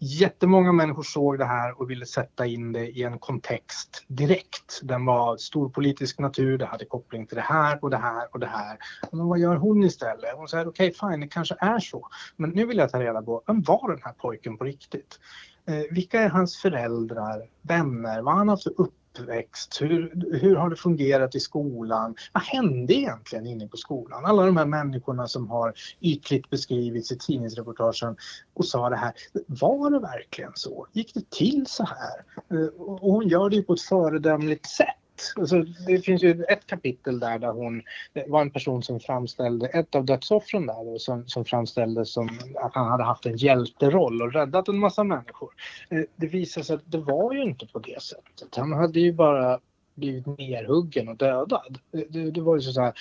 jättemånga 0.00 0.72
människor 0.72 1.02
såg 1.02 1.38
det 1.38 1.44
här 1.44 1.80
och 1.80 1.90
ville 1.90 2.06
sätta 2.06 2.46
in 2.46 2.72
det 2.72 2.86
i 2.86 3.02
en 3.02 3.18
kontext 3.18 4.04
direkt. 4.08 4.80
Den 4.82 5.04
var 5.04 5.36
stor 5.36 5.68
politisk 5.68 6.18
natur, 6.18 6.58
det 6.58 6.66
hade 6.66 6.84
koppling 6.84 7.26
till 7.26 7.36
det 7.36 7.42
här 7.42 7.78
och 7.82 7.90
det 7.90 7.96
här 7.96 8.28
och 8.32 8.40
det 8.40 8.46
här. 8.46 8.78
Men 9.12 9.26
vad 9.26 9.38
gör 9.38 9.56
hon 9.56 9.84
istället? 9.84 10.30
Hon 10.36 10.48
säger 10.48 10.68
okej, 10.68 10.88
okay, 10.88 11.10
fine, 11.10 11.20
det 11.20 11.28
kanske 11.28 11.56
är 11.58 11.78
så. 11.78 12.08
Men 12.36 12.50
nu 12.50 12.66
vill 12.66 12.78
jag 12.78 12.90
ta 12.90 13.00
reda 13.00 13.22
på, 13.22 13.42
vem 13.46 13.62
var 13.62 13.90
den 13.90 14.02
här 14.02 14.12
pojken 14.12 14.56
på 14.56 14.64
riktigt? 14.64 15.20
Eh, 15.66 15.82
vilka 15.90 16.20
är 16.20 16.28
hans 16.28 16.56
föräldrar, 16.56 17.48
vänner, 17.62 18.22
vad 18.22 18.34
har 18.34 18.38
han 18.38 18.48
haft 18.48 18.62
för 18.62 18.80
upp 18.80 18.94
uppväxt? 19.12 19.82
Hur, 19.82 20.38
hur 20.40 20.56
har 20.56 20.70
det 20.70 20.76
fungerat 20.76 21.34
i 21.34 21.40
skolan? 21.40 22.14
Vad 22.32 22.42
hände 22.42 22.94
egentligen 22.94 23.46
inne 23.46 23.68
på 23.68 23.76
skolan? 23.76 24.24
Alla 24.24 24.46
de 24.46 24.56
här 24.56 24.66
människorna 24.66 25.28
som 25.28 25.50
har 25.50 25.74
ytligt 26.00 26.50
beskrivits 26.50 27.12
i 27.12 27.18
tidningsreportagen 27.18 28.16
och 28.54 28.66
sa 28.66 28.90
det 28.90 28.96
här. 28.96 29.12
Var 29.46 29.90
det 29.90 29.98
verkligen 29.98 30.52
så? 30.54 30.86
Gick 30.92 31.14
det 31.14 31.30
till 31.30 31.66
så 31.66 31.84
här? 31.84 32.24
Eh, 32.58 32.66
och 32.66 33.12
hon 33.12 33.28
gör 33.28 33.50
det 33.50 33.56
ju 33.56 33.62
på 33.62 33.72
ett 33.72 33.80
föredömligt 33.80 34.66
sätt. 34.66 34.96
Alltså, 35.36 35.62
det 35.86 35.98
finns 35.98 36.22
ju 36.22 36.44
ett 36.48 36.66
kapitel 36.66 37.20
där, 37.20 37.38
där 37.38 37.52
hon 37.52 37.82
det 38.12 38.24
var 38.28 38.40
en 38.40 38.50
person 38.50 38.82
som 38.82 39.00
framställde, 39.00 39.66
ett 39.66 39.94
av 39.94 40.04
dödsoffren 40.04 40.66
där 40.66 40.84
då, 40.84 40.98
som, 40.98 41.28
som 41.28 41.44
framställdes 41.44 42.12
som 42.12 42.28
att 42.62 42.74
han 42.74 42.88
hade 42.88 43.04
haft 43.04 43.26
en 43.26 43.36
hjälteroll 43.36 44.22
och 44.22 44.32
räddat 44.32 44.68
en 44.68 44.78
massa 44.78 45.04
människor. 45.04 45.50
Eh, 45.90 46.02
det 46.16 46.26
visade 46.26 46.66
sig 46.66 46.76
att 46.76 46.92
det 46.92 46.98
var 46.98 47.32
ju 47.32 47.42
inte 47.42 47.66
på 47.66 47.78
det 47.78 48.02
sättet. 48.02 48.56
Han 48.56 48.72
hade 48.72 49.00
ju 49.00 49.12
bara 49.12 49.58
blivit 49.94 50.26
nerhuggen 50.26 51.08
och 51.08 51.16
dödad. 51.16 51.78
Det, 52.08 52.30
det 52.30 52.40
var 52.40 52.56
ju 52.56 52.60
så 52.60 52.80
här, 52.80 52.92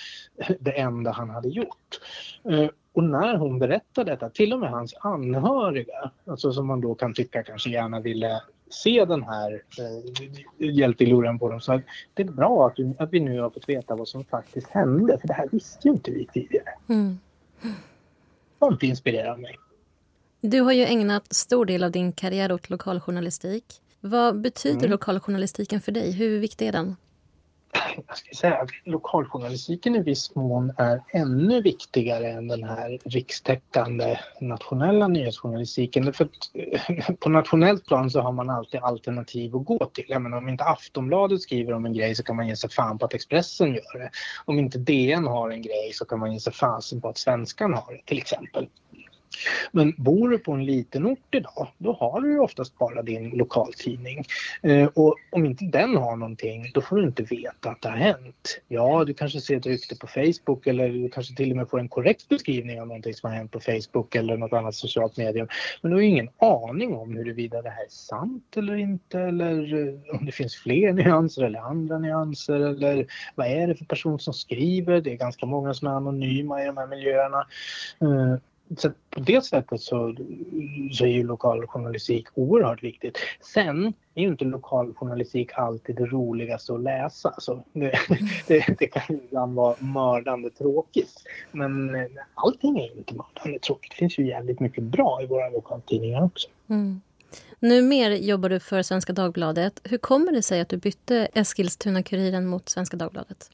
det 0.60 0.72
enda 0.72 1.12
han 1.12 1.30
hade 1.30 1.50
gjort. 1.50 2.00
Eh, 2.50 2.70
och 2.94 3.04
när 3.04 3.38
hon 3.38 3.60
berättade 3.60 4.12
detta, 4.12 4.30
till 4.30 4.54
och 4.54 4.60
med 4.60 4.70
hans 4.70 4.96
anhöriga, 5.00 6.12
alltså 6.26 6.52
som 6.52 6.68
man 6.68 6.82
då 6.82 6.96
kan 6.96 7.14
tycka 7.14 7.44
kanske 7.44 7.70
gärna 7.70 8.00
ville 8.00 8.42
se 8.74 9.06
den 9.06 9.24
här 9.24 9.64
eh, 9.80 10.70
hjälteglorian 10.70 11.40
på 11.40 11.50
dem. 11.50 11.62
Så 11.62 11.82
det 12.14 12.24
är 12.24 12.28
bra 12.28 12.68
att 12.68 12.80
vi, 12.80 12.94
att 13.00 13.14
vi 13.14 13.20
nu 13.20 13.40
har 13.40 13.50
fått 13.50 13.70
veta 13.70 13.96
vad 13.96 14.08
som 14.08 14.26
faktiskt 14.26 14.68
hände, 14.68 15.18
för 15.22 15.28
det 15.28 15.34
här 15.34 15.50
visste 15.52 15.88
ju 15.88 15.94
inte 15.94 16.12
vi 16.12 16.28
tidigare. 16.34 16.70
Mm. 16.90 17.20
Sånt 18.60 18.84
inspirerar 18.84 19.38
mig. 19.38 19.56
Du 20.42 20.62
har 20.62 20.72
ju 20.72 20.86
ägnat 20.86 21.34
stor 21.34 21.66
del 21.66 21.84
av 21.84 21.92
din 21.92 22.12
karriär 22.12 22.52
åt 22.52 22.70
lokaljournalistik. 22.70 23.66
Vad 24.00 24.42
betyder 24.42 24.78
mm. 24.78 24.92
lokaljournalistiken 24.92 25.82
för 25.82 25.92
dig? 25.92 26.12
Hur 26.12 26.40
viktig 26.40 26.68
är 26.68 26.72
den? 26.72 26.96
Jag 28.08 28.18
ska 28.18 28.36
säga 28.36 28.58
att 28.58 28.70
lokaljournalistiken 28.84 29.96
i 29.96 30.02
viss 30.02 30.36
mån 30.36 30.74
är 30.78 31.04
ännu 31.10 31.62
viktigare 31.62 32.32
än 32.32 32.48
den 32.48 32.64
här 32.64 33.00
rikstäckande 33.06 34.20
nationella 34.42 35.08
nyhetsjournalistiken. 35.08 36.14
För 36.14 36.30
eh, 36.54 37.16
på 37.20 37.30
nationellt 37.30 37.86
plan 37.86 38.10
så 38.10 38.22
har 38.22 38.32
man 38.32 38.50
alltid 38.50 38.80
alternativ 38.80 39.56
att 39.56 39.66
gå 39.66 39.86
till. 39.86 40.06
Jag 40.08 40.22
menar, 40.22 40.38
om 40.38 40.50
inte 40.50 40.64
Aftonbladet 40.64 41.42
skriver 41.42 41.74
om 41.74 41.86
en 41.86 41.94
grej 41.94 42.16
så 42.16 42.24
kan 42.24 42.36
man 42.36 42.48
ge 42.48 42.56
sig 42.56 42.70
fan 42.70 42.98
på 42.98 43.06
att 43.06 43.14
Expressen 43.14 43.74
gör 43.74 44.00
det. 44.00 44.10
Om 44.46 44.60
inte 44.60 44.78
DN 44.78 45.28
har 45.28 45.50
en 45.50 45.62
grej 45.62 45.92
så 45.94 46.06
kan 46.06 46.20
man 46.20 46.34
ge 46.34 46.40
sig 46.40 46.54
fasen 46.54 47.02
på 47.02 47.10
att 47.10 47.18
Svenskan 47.18 47.74
har 47.74 47.94
det 47.94 48.06
till 48.06 48.18
exempel. 48.18 48.68
Men 49.72 49.94
bor 49.98 50.30
du 50.30 50.38
på 50.38 50.52
en 50.52 50.66
liten 50.66 51.06
ort 51.06 51.36
idag, 51.36 51.68
då 51.78 51.94
har 51.94 52.22
du 52.22 52.32
ju 52.32 52.40
oftast 52.40 52.78
bara 52.78 53.02
din 53.02 53.30
lokaltidning. 53.30 54.26
Eh, 54.62 54.86
och 54.86 55.16
om 55.30 55.46
inte 55.46 55.66
den 55.66 55.96
har 55.96 56.16
någonting, 56.16 56.72
då 56.74 56.82
får 56.82 56.96
du 56.96 57.04
inte 57.04 57.24
veta 57.24 57.70
att 57.70 57.82
det 57.82 57.90
har 57.90 57.98
hänt. 57.98 58.62
Ja, 58.68 59.04
du 59.06 59.14
kanske 59.14 59.42
ser 59.42 59.58
ett 59.58 59.66
rykte 59.66 59.96
på 59.96 60.08
Facebook 60.08 60.68
eller 60.68 60.90
du 60.90 61.10
kanske 61.10 61.36
till 61.36 61.52
och 61.52 61.58
med 61.58 61.70
får 61.70 61.80
en 61.80 61.90
korrekt 61.90 62.30
beskrivning 62.30 62.82
av 62.82 62.88
någonting 62.88 63.14
som 63.14 63.30
har 63.30 63.38
hänt 63.38 63.52
på 63.52 63.60
Facebook 63.60 64.16
eller 64.16 64.38
något 64.38 64.54
annat 64.54 64.76
socialt 64.76 65.18
medium. 65.18 65.48
Men 65.82 65.92
du 65.92 65.98
har 65.98 66.02
ju 66.02 66.08
ingen 66.08 66.30
aning 66.38 66.94
om 66.94 67.16
huruvida 67.16 67.62
det 67.62 67.70
här 67.70 67.86
är 67.86 67.90
sant 67.90 68.58
eller 68.58 68.76
inte 68.76 69.20
eller 69.20 69.88
eh, 69.88 70.16
om 70.20 70.26
det 70.26 70.32
finns 70.32 70.56
fler 70.56 70.94
nyanser 70.94 71.44
eller 71.44 71.60
andra 71.60 72.00
nyanser 72.00 72.60
eller 72.60 73.06
vad 73.36 73.48
är 73.48 73.68
det 73.68 73.76
för 73.76 73.86
person 73.86 74.20
som 74.20 74.34
skriver? 74.34 75.02
Det 75.02 75.12
är 75.12 75.18
ganska 75.18 75.46
många 75.46 75.74
som 75.74 75.88
är 75.88 75.92
anonyma 75.92 76.64
i 76.64 76.66
de 76.66 76.78
här 76.78 76.88
miljöerna. 76.88 77.48
Eh, 78.02 78.38
så 78.78 78.92
på 79.10 79.20
det 79.20 79.46
sättet 79.46 79.82
så, 79.82 80.16
så 80.92 81.06
är 81.06 81.10
ju 81.10 81.24
lokaljournalistik 81.24 82.28
oerhört 82.34 82.84
viktigt. 82.84 83.18
Sen 83.54 83.94
är 84.16 84.22
ju 84.22 84.28
inte 84.28 84.46
lokaljournalistik 84.46 85.50
alltid 85.54 85.96
det 85.96 86.06
roligaste 86.06 86.74
att 86.74 86.82
läsa. 86.82 87.34
Så 87.38 87.64
det, 87.74 87.94
det, 88.48 88.66
det 88.80 88.88
kan 88.88 89.16
ibland 89.16 89.56
vara 89.56 89.76
mördande 89.80 90.50
tråkigt. 90.50 91.24
Men 91.52 91.96
eh, 91.96 92.06
allting 92.34 92.80
är 92.80 92.98
inte 92.98 93.14
mördande 93.14 93.60
tråkigt. 93.60 93.92
Det 93.92 93.98
finns 93.98 94.18
ju 94.18 94.28
jävligt 94.28 94.60
mycket 94.60 94.84
bra 94.84 95.20
i 95.24 95.26
våra 95.26 95.50
lokaltidningar 95.50 96.24
också. 96.24 96.48
Mm. 96.70 97.02
Nu 97.60 97.82
mer 97.82 98.12
jobbar 98.12 98.50
du 98.50 98.60
för 98.60 98.82
Svenska 98.82 99.14
Dagbladet. 99.14 99.82
Hur 99.84 99.98
kommer 99.98 100.32
det 100.32 100.42
sig 100.42 100.62
att 100.62 100.70
du 100.70 100.78
bytte 100.78 101.28
Eskilstuna-Kuriren 101.34 102.46
mot 102.46 102.70
Svenska 102.70 102.98
Dagbladet? 102.98 103.50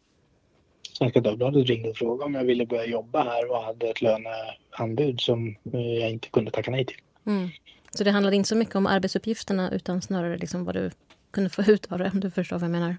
Svenska 0.98 1.22
Dagbladet 1.22 1.70
ringde 1.70 1.90
och 1.90 1.98
frågade 1.98 2.26
om 2.26 2.34
jag 2.34 2.44
ville 2.44 2.66
börja 2.66 2.86
jobba 2.86 3.24
här 3.24 3.52
och 3.52 3.64
hade 3.64 3.90
ett 3.90 4.02
löneanbud 4.02 5.22
som 5.22 5.56
jag 5.72 6.12
inte 6.12 6.30
kunde 6.30 6.52
tacka 6.52 6.72
nej 6.72 6.86
till. 6.86 6.98
Mm. 7.26 7.50
Så 7.92 8.04
det 8.04 8.12
handlade 8.12 8.36
inte 8.36 8.50
så 8.50 8.56
mycket 8.56 8.76
om 8.76 8.88
arbetsuppgifterna 8.88 9.72
utan 9.72 10.02
snarare 10.02 10.38
liksom 10.38 10.66
vad 10.66 10.76
du 10.76 10.92
kunde 11.32 11.50
få 11.50 11.62
ut 11.62 11.92
av 11.92 12.00
det, 12.00 12.12
om 12.14 12.20
du 12.20 12.32
förstår 12.32 12.56
vad 12.56 12.64
jag 12.64 12.72
menar? 12.72 12.98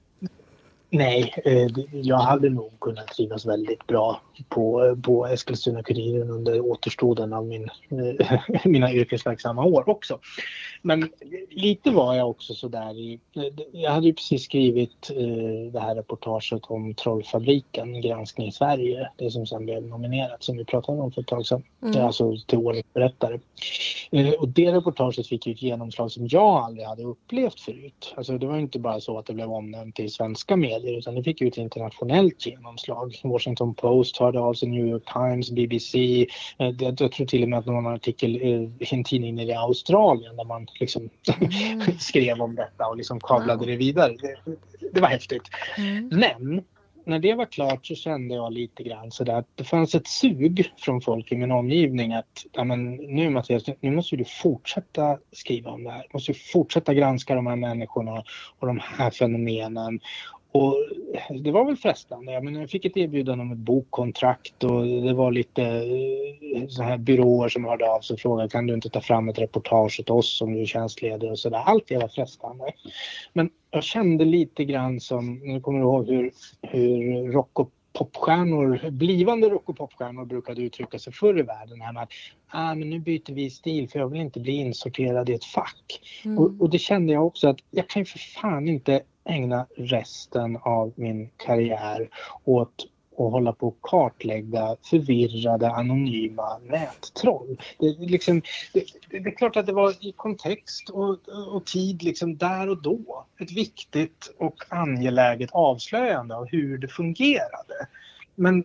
Nej, 0.90 1.34
eh, 1.44 1.68
jag 1.92 2.16
hade 2.16 2.48
nog 2.48 2.80
kunnat 2.80 3.06
trivas 3.06 3.46
väldigt 3.46 3.86
bra 3.86 4.20
på, 4.48 4.96
på 5.02 5.26
Eskilstuna-Kuriren 5.26 6.30
under 6.30 6.60
återstoden 6.60 7.32
av 7.32 7.46
min, 7.46 7.68
eh, 7.90 8.40
mina 8.64 8.92
yrkesverksamma 8.92 9.64
år 9.64 9.88
också. 9.88 10.18
Men 10.82 11.10
lite 11.50 11.90
var 11.90 12.14
jag 12.14 12.30
också 12.30 12.54
sådär 12.54 12.98
i... 12.98 13.20
Jag 13.72 13.90
hade 13.90 14.06
ju 14.06 14.14
precis 14.14 14.44
skrivit 14.44 15.10
eh, 15.10 15.72
det 15.72 15.80
här 15.80 15.94
reportaget 15.94 16.64
om 16.64 16.94
Trollfabriken, 16.94 18.00
Granskning 18.00 18.48
i 18.48 18.52
Sverige, 18.52 19.08
det 19.16 19.30
som 19.30 19.46
sen 19.46 19.64
blev 19.64 19.82
nominerat 19.82 20.42
som 20.42 20.56
vi 20.56 20.64
pratade 20.64 21.00
om 21.00 21.12
för 21.12 21.20
ett 21.20 21.26
tag 21.26 21.46
sedan, 21.46 21.62
mm. 21.82 22.04
alltså 22.04 22.36
till 22.46 22.58
Årets 22.58 22.94
berättare. 22.94 23.38
Och 24.38 24.48
det 24.48 24.72
reportaget 24.72 25.26
fick 25.26 25.46
ju 25.46 25.52
ett 25.52 25.62
genomslag 25.62 26.10
som 26.10 26.28
jag 26.30 26.64
aldrig 26.64 26.86
hade 26.86 27.02
upplevt 27.02 27.60
förut. 27.60 28.14
Alltså 28.16 28.38
det 28.38 28.46
var 28.46 28.58
inte 28.58 28.78
bara 28.78 29.00
så 29.00 29.18
att 29.18 29.26
det 29.26 29.34
blev 29.34 29.52
omnämnt 29.52 30.00
i 30.00 30.08
svenska 30.08 30.56
medier 30.56 30.77
medier 30.78 30.98
utan 30.98 31.14
det 31.14 31.22
fick 31.22 31.40
ju 31.40 31.48
ett 31.48 31.56
internationellt 31.56 32.46
genomslag. 32.46 33.20
Washington 33.24 33.74
Post 33.74 34.16
hörde 34.16 34.40
av 34.40 34.54
sig, 34.54 34.68
New 34.68 34.86
York 34.86 35.12
Times, 35.12 35.50
BBC. 35.50 36.26
Eh, 36.58 36.68
jag 36.78 36.96
tror 36.96 37.26
till 37.26 37.42
och 37.42 37.48
med 37.48 37.58
att 37.58 37.66
någon 37.66 37.86
artikel 37.86 38.36
i 38.36 38.70
en 38.90 39.04
tidning 39.04 39.34
nere 39.34 39.46
i 39.46 39.54
Australien 39.54 40.36
där 40.36 40.44
man 40.44 40.66
liksom 40.80 41.10
mm. 41.40 41.82
skrev 41.98 42.40
om 42.40 42.54
detta 42.54 42.86
och 42.86 42.96
liksom 42.96 43.20
kablade 43.20 43.58
wow. 43.58 43.66
det 43.66 43.76
vidare. 43.76 44.12
Det, 44.12 44.36
det 44.92 45.00
var 45.00 45.08
häftigt. 45.08 45.42
Mm. 45.78 46.08
Men 46.08 46.62
när 47.08 47.18
det 47.18 47.34
var 47.34 47.44
klart 47.44 47.86
så 47.86 47.94
kände 47.94 48.34
jag 48.34 48.52
lite 48.52 48.82
grann 48.82 49.10
sådär 49.10 49.34
att 49.34 49.46
det 49.54 49.64
fanns 49.64 49.94
ett 49.94 50.06
sug 50.06 50.72
från 50.76 51.00
folk 51.00 51.32
i 51.32 51.36
min 51.36 51.52
omgivning 51.52 52.12
att 52.12 52.46
ja, 52.52 52.64
men 52.64 52.94
nu 52.94 53.30
Mattias, 53.30 53.64
nu 53.80 53.90
måste 53.90 54.16
du 54.16 54.24
fortsätta 54.24 55.18
skriva 55.32 55.70
om 55.70 55.84
det 55.84 55.90
här. 55.90 56.02
Du 56.02 56.08
måste 56.12 56.34
fortsätta 56.34 56.94
granska 56.94 57.34
de 57.34 57.46
här 57.46 57.56
människorna 57.56 58.22
och 58.58 58.66
de 58.66 58.80
här 58.82 59.10
fenomenen. 59.10 60.00
Och 60.52 60.76
det 61.40 61.50
var 61.50 61.64
väl 61.64 61.76
frestande. 61.76 62.32
Jag, 62.32 62.44
menar, 62.44 62.60
jag 62.60 62.70
fick 62.70 62.84
ett 62.84 62.96
erbjudande 62.96 63.42
om 63.42 63.52
ett 63.52 63.58
bokkontrakt 63.58 64.64
och 64.64 64.86
det 64.86 65.14
var 65.14 65.32
lite 65.32 65.62
eh, 65.62 66.68
så 66.68 66.82
här 66.82 66.98
byråer 66.98 67.48
som 67.48 67.64
hörde 67.64 67.90
av 67.90 68.00
sig 68.00 68.14
och 68.14 68.20
frågade 68.20 68.48
kan 68.48 68.66
du 68.66 68.74
inte 68.74 68.90
ta 68.90 69.00
fram 69.00 69.28
ett 69.28 69.38
reportage 69.38 70.00
åt 70.00 70.10
oss 70.10 70.42
om 70.42 70.54
du 70.54 70.60
är 70.60 70.66
tjänstledare 70.66 71.30
och 71.30 71.38
sådär. 71.38 71.62
Allt 71.66 71.88
det 71.88 71.98
var 71.98 72.08
frestande. 72.08 72.64
Men 73.32 73.50
jag 73.70 73.84
kände 73.84 74.24
lite 74.24 74.64
grann 74.64 75.00
som, 75.00 75.34
nu 75.34 75.60
kommer 75.60 75.78
du 75.78 75.84
ihåg 75.84 76.08
hur, 76.08 76.32
hur 76.62 77.32
rock 77.32 77.60
och 77.60 77.70
popstjärnor, 77.92 78.90
blivande 78.90 79.48
rock 79.48 79.68
och 79.68 79.76
popstjärnor 79.76 80.24
brukade 80.24 80.62
uttrycka 80.62 80.98
sig 80.98 81.12
förr 81.12 81.38
i 81.38 81.42
världen. 81.42 81.80
Här 81.80 81.92
med 81.92 82.02
att 82.02 82.12
ah, 82.48 82.74
men 82.74 82.90
nu 82.90 83.00
byter 83.00 83.32
vi 83.32 83.50
stil 83.50 83.88
för 83.88 83.98
jag 83.98 84.08
vill 84.08 84.20
inte 84.20 84.40
bli 84.40 84.52
insorterad 84.52 85.28
i 85.28 85.34
ett 85.34 85.44
fack. 85.44 86.00
Mm. 86.24 86.38
Och, 86.38 86.50
och, 86.60 86.70
det 86.70 86.78
kände 86.78 87.12
jag 87.12 87.26
också 87.26 87.48
att 87.48 87.58
jag 87.70 87.88
kan 87.88 88.02
ju 88.02 88.06
för 88.06 88.18
fan 88.18 88.68
inte 88.68 89.02
ägna 89.28 89.66
resten 89.76 90.56
av 90.56 90.92
min 90.96 91.30
karriär 91.36 92.08
åt 92.44 92.86
att 93.26 93.32
hålla 93.32 93.52
på 93.52 93.68
och 93.68 93.78
kartlägga 93.82 94.76
förvirrade 94.82 95.70
anonyma 95.70 96.58
nättroll. 96.58 97.60
Det, 97.78 97.86
liksom, 97.98 98.42
det, 98.72 98.84
det, 99.10 99.16
är 99.16 99.36
klart 99.36 99.56
att 99.56 99.66
det 99.66 99.72
var 99.72 100.06
i 100.06 100.12
kontext 100.12 100.90
och, 100.90 101.28
och 101.28 101.66
tid 101.66 102.02
liksom 102.02 102.36
där 102.36 102.68
och 102.68 102.82
då 102.82 103.26
ett 103.40 103.52
viktigt 103.52 104.34
och 104.38 104.64
angeläget 104.68 105.50
avslöjande 105.52 106.36
av 106.36 106.46
hur 106.48 106.78
det 106.78 106.88
fungerade. 106.88 107.88
Men 108.34 108.64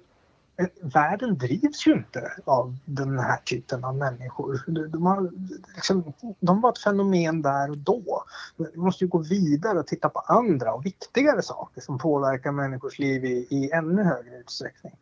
världen 0.82 1.38
drivs 1.38 1.88
ju 1.88 1.94
inte 1.94 2.32
av 2.46 2.76
den 2.86 3.20
här 3.20 3.38
typen 3.38 3.84
av 3.84 3.96
människor. 3.96 4.64
De, 4.88 5.06
har, 5.06 5.32
liksom, 5.76 6.14
de 6.40 6.62
var 6.62 6.72
ett 6.72 6.78
fenomen 6.78 7.42
där 7.42 7.70
och 7.70 7.78
då. 7.78 8.24
Vi 8.58 8.78
måste 8.80 9.04
ju 9.04 9.08
gå 9.08 9.18
vidare 9.18 9.80
och 9.80 9.88
titta 9.88 10.10
på 10.10 10.20
andra 10.20 10.74
och 10.74 10.86
viktigare 10.86 11.42
saker 11.42 11.82
som 11.82 11.98
påverkar 11.98 12.52
människors 12.52 13.00
liv 13.00 13.26
i, 13.26 13.48
i 13.50 13.72
ännu 13.72 14.04
högre 14.04 14.40
utsträckning. 14.40 14.94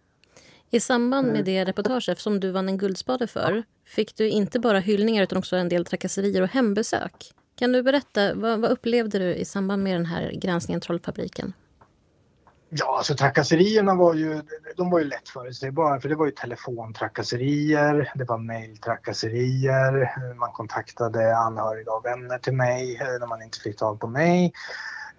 I 0.70 0.80
samband 0.80 1.28
med 1.28 1.46
det 1.46 1.66
reportaget 1.66 2.20
som 2.20 2.40
du 2.40 2.52
vann 2.52 2.70
en 2.70 2.78
Guldspade 2.78 3.28
för 3.28 3.64
fick 3.86 4.16
du 4.16 4.30
inte 4.30 4.60
bara 4.60 4.80
hyllningar 4.80 5.24
utan 5.24 5.38
också 5.38 5.56
en 5.56 5.70
del 5.70 5.86
trakasserier 5.86 6.42
och 6.42 6.50
hembesök. 6.50 7.34
Kan 7.56 7.72
du 7.72 7.84
berätta, 7.84 8.34
vad, 8.34 8.60
vad 8.60 8.72
upplevde 8.72 9.20
du 9.20 9.36
i 9.36 9.46
samband 9.46 9.84
med 9.84 9.96
den 9.96 10.06
här 10.06 10.32
granskningen 10.32 10.82
Trollfabriken? 10.82 11.54
Ja, 12.74 12.98
alltså 12.98 13.16
trakasserierna 13.16 13.96
var 13.96 14.14
ju, 14.14 14.42
de 14.78 14.90
var 14.90 15.00
ju 15.00 15.06
lätt 15.06 15.30
förutsägbara 15.30 16.02
för 16.02 16.10
det 16.10 16.16
var 16.16 16.26
ju 16.26 16.32
telefontrakasserier, 16.32 18.12
det 18.16 18.24
var 18.24 18.38
mejltrakasserier, 18.38 20.14
man 20.36 20.52
kontaktade 20.52 21.38
anhöriga 21.38 21.92
och 21.92 22.06
vänner 22.06 22.38
till 22.38 22.54
mig 22.54 22.96
eh, 22.96 23.20
när 23.20 23.28
man 23.28 23.42
inte 23.42 23.60
fick 23.60 23.78
tag 23.78 24.00
på 24.00 24.08
mig. 24.08 24.54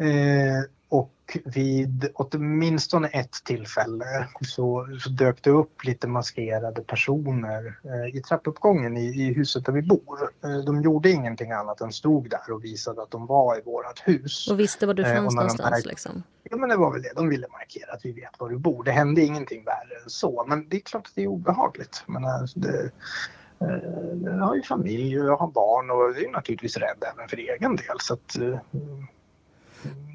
Eh, 0.02 0.64
och 0.92 1.38
vid 1.44 2.10
åtminstone 2.14 3.08
ett 3.08 3.32
tillfälle 3.44 4.28
så, 4.40 4.88
så, 5.00 5.08
dök 5.08 5.42
det 5.42 5.50
upp 5.50 5.84
lite 5.84 6.08
maskerade 6.08 6.82
personer 6.82 7.78
eh, 7.84 8.16
i 8.16 8.22
trappuppgången 8.22 8.96
i, 8.96 9.04
i, 9.04 9.34
huset 9.34 9.64
där 9.64 9.72
vi 9.72 9.82
bor. 9.82 10.30
Eh, 10.44 10.56
de 10.56 10.82
gjorde 10.82 11.10
ingenting 11.10 11.52
annat 11.52 11.80
än 11.80 11.92
stod 11.92 12.30
där 12.30 12.52
och 12.52 12.64
visade 12.64 13.02
att 13.02 13.10
de 13.10 13.26
var 13.26 13.58
i 13.58 13.62
vårt 13.64 14.08
hus. 14.08 14.50
Och 14.50 14.60
visste 14.60 14.86
var 14.86 14.94
du 14.94 15.02
eh, 15.02 15.14
fanns 15.14 15.34
eh, 15.34 15.36
någonstans? 15.36 15.86
Liksom. 15.86 16.22
Ja, 16.42 16.56
men 16.56 16.68
det 16.68 16.76
var 16.76 16.92
väl 16.92 17.02
det. 17.02 17.12
De 17.16 17.28
ville 17.28 17.46
markera 17.48 17.92
att 17.92 18.04
vi 18.04 18.12
vet 18.12 18.40
var 18.40 18.48
du 18.48 18.58
bor. 18.58 18.84
Det 18.84 18.92
hände 18.92 19.22
ingenting 19.22 19.64
värre 19.64 20.02
än 20.04 20.10
så, 20.10 20.44
men 20.48 20.68
det 20.68 20.76
är 20.76 20.80
klart 20.80 21.06
att 21.06 21.14
det 21.14 21.22
är 21.22 21.28
obehagligt. 21.28 22.04
Men, 22.06 22.22
det, 22.54 22.90
eh, 23.60 23.76
jag 24.24 24.32
har 24.32 24.54
ju 24.54 24.62
familj 24.62 25.20
och 25.20 25.26
jag 25.26 25.36
har 25.36 25.50
barn 25.50 25.90
och 25.90 26.16
är 26.16 26.32
naturligtvis 26.32 26.76
rädd 26.76 27.04
även 27.14 27.28
för 27.28 27.36
egen 27.36 27.76
del. 27.76 27.96
Så 28.00 28.14
att, 28.14 28.36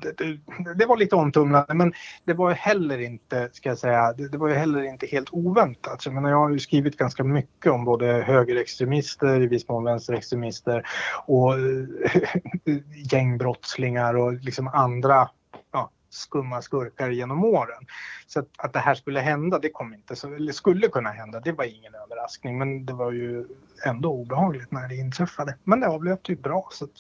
det, 0.02 0.18
det, 0.18 0.40
det, 0.76 0.86
var 0.86 0.98
lite 0.98 1.16
omtumlande 1.16 1.74
men 1.74 1.94
det 2.26 2.34
var 2.34 2.52
heller 2.52 3.00
inte, 3.00 3.50
ska 3.54 3.70
jag 3.70 3.78
säga, 3.78 4.14
det, 4.14 4.28
det 4.28 4.38
var 4.38 4.48
ju 4.48 4.56
heller 4.56 4.84
inte 4.84 5.06
helt 5.08 5.30
oväntat. 5.32 6.06
Jag, 6.06 6.14
menar, 6.14 6.30
jag 6.30 6.38
har 6.38 6.50
ju 6.50 6.60
skrivit 6.60 6.98
ganska 6.98 7.24
mycket 7.24 7.72
om 7.72 7.86
både 7.86 8.06
högerextremister, 8.06 9.42
i 9.42 9.48
viss 9.48 9.68
mån 9.68 9.84
vänsterextremister 9.84 10.88
och 11.26 11.54
eh, 11.54 12.78
gängbrottslingar 13.12 14.14
och 14.14 14.34
liksom 14.34 14.68
andra 14.68 15.30
ja, 15.72 15.92
skumma 16.10 16.62
skurkar 16.62 17.10
genom 17.10 17.44
åren. 17.46 17.86
Så 18.28 18.40
att, 18.40 18.48
att 18.58 18.74
det 18.74 18.80
här 18.80 18.96
skulle 18.96 19.20
hända, 19.20 19.60
det 19.60 19.70
kom 19.70 19.94
inte, 19.94 20.16
så, 20.16 20.34
eller 20.34 20.52
skulle 20.52 20.88
kunna 20.88 21.10
hända, 21.10 21.40
det 21.40 21.52
var 21.52 21.66
ingen 21.66 21.96
överraskning 21.96 22.58
men 22.58 22.86
det 22.86 22.94
var 22.94 23.12
ju 23.12 23.46
ändå 23.86 24.14
obehagligt 24.14 24.72
när 24.72 24.88
det 24.88 24.96
inträffade. 24.96 25.58
Men 25.64 25.80
det 25.80 25.88
avlöpte 25.88 26.32
ju 26.32 26.38
bra 26.38 26.70
så 26.72 26.86
att, 26.86 26.92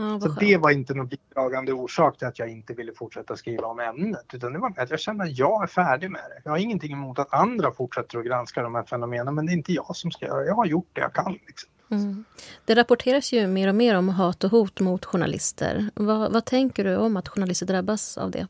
Ja, 0.00 0.20
så 0.20 0.28
det 0.28 0.56
var 0.56 0.70
inte 0.70 0.94
någon 0.94 1.06
bidragande 1.06 1.72
orsak 1.72 2.18
till 2.18 2.26
att 2.26 2.38
jag 2.38 2.48
inte 2.48 2.74
ville 2.74 2.92
fortsätta 2.92 3.36
skriva 3.36 3.66
om 3.66 3.80
ämnet. 3.80 4.24
Utan 4.32 4.52
det 4.52 4.58
var 4.58 4.72
att 4.76 4.90
jag 4.90 5.00
kände 5.00 5.24
att 5.24 5.38
jag 5.38 5.62
är 5.62 5.66
färdig 5.66 6.10
med 6.10 6.20
det. 6.20 6.40
Jag 6.44 6.50
har 6.50 6.58
ingenting 6.58 6.92
emot 6.92 7.18
att 7.18 7.34
andra 7.34 7.72
fortsätter 7.72 8.18
att 8.18 8.26
granska 8.26 8.62
de 8.62 8.74
här 8.74 8.84
fenomenen 8.84 9.34
men 9.34 9.46
det 9.46 9.52
är 9.52 9.54
inte 9.54 9.72
jag 9.72 9.96
som 9.96 10.10
ska 10.10 10.26
göra 10.26 10.40
det. 10.40 10.46
Jag 10.46 10.54
har 10.54 10.66
gjort 10.66 10.88
det 10.92 11.00
jag 11.00 11.12
kan. 11.12 11.32
Liksom. 11.32 11.70
Mm. 11.90 12.24
Det 12.64 12.74
rapporteras 12.74 13.32
ju 13.32 13.46
mer 13.46 13.68
och 13.68 13.74
mer 13.74 13.94
om 13.94 14.08
hat 14.08 14.44
och 14.44 14.50
hot 14.50 14.80
mot 14.80 15.04
journalister. 15.04 15.90
Vad, 15.94 16.32
vad 16.32 16.44
tänker 16.44 16.84
du 16.84 16.96
om 16.96 17.16
att 17.16 17.28
journalister 17.28 17.66
drabbas 17.66 18.18
av 18.18 18.30
det? 18.30 18.46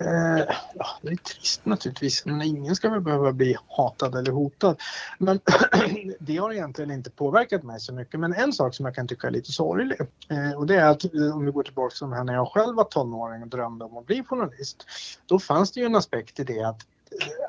Eh, 0.00 0.54
ja, 0.74 0.86
det 1.02 1.08
är 1.08 1.16
trist 1.16 1.66
naturligtvis. 1.66 2.26
Men 2.26 2.42
ingen 2.42 2.76
ska 2.76 2.90
väl 2.90 3.00
behöva 3.00 3.32
bli 3.32 3.56
hatad 3.68 4.14
eller 4.14 4.32
hotad. 4.32 4.76
Men 5.18 5.40
det 6.18 6.36
har 6.36 6.52
egentligen 6.52 6.90
inte 6.90 7.10
påverkat 7.10 7.62
mig 7.62 7.80
så 7.80 7.92
mycket. 7.92 8.20
Men 8.20 8.34
en 8.34 8.52
sak 8.52 8.74
som 8.74 8.86
jag 8.86 8.94
kan 8.94 9.08
tycka 9.08 9.26
är 9.26 9.30
lite 9.30 9.52
sorglig 9.52 10.00
eh, 10.28 10.52
och 10.52 10.66
det 10.66 10.76
är 10.76 10.88
att 10.88 11.04
eh, 11.04 11.36
om 11.36 11.44
vi 11.44 11.52
går 11.52 11.62
tillbaka 11.62 11.94
till 11.96 12.06
när 12.06 12.34
jag 12.34 12.48
själv 12.48 12.76
var 12.76 12.84
tonåring 12.84 13.42
och 13.42 13.48
drömde 13.48 13.84
om 13.84 13.96
att 13.96 14.06
bli 14.06 14.24
journalist. 14.24 14.86
Då 15.26 15.38
fanns 15.38 15.72
det 15.72 15.80
ju 15.80 15.86
en 15.86 15.96
aspekt 15.96 16.40
i 16.40 16.44
det 16.44 16.62
att 16.62 16.86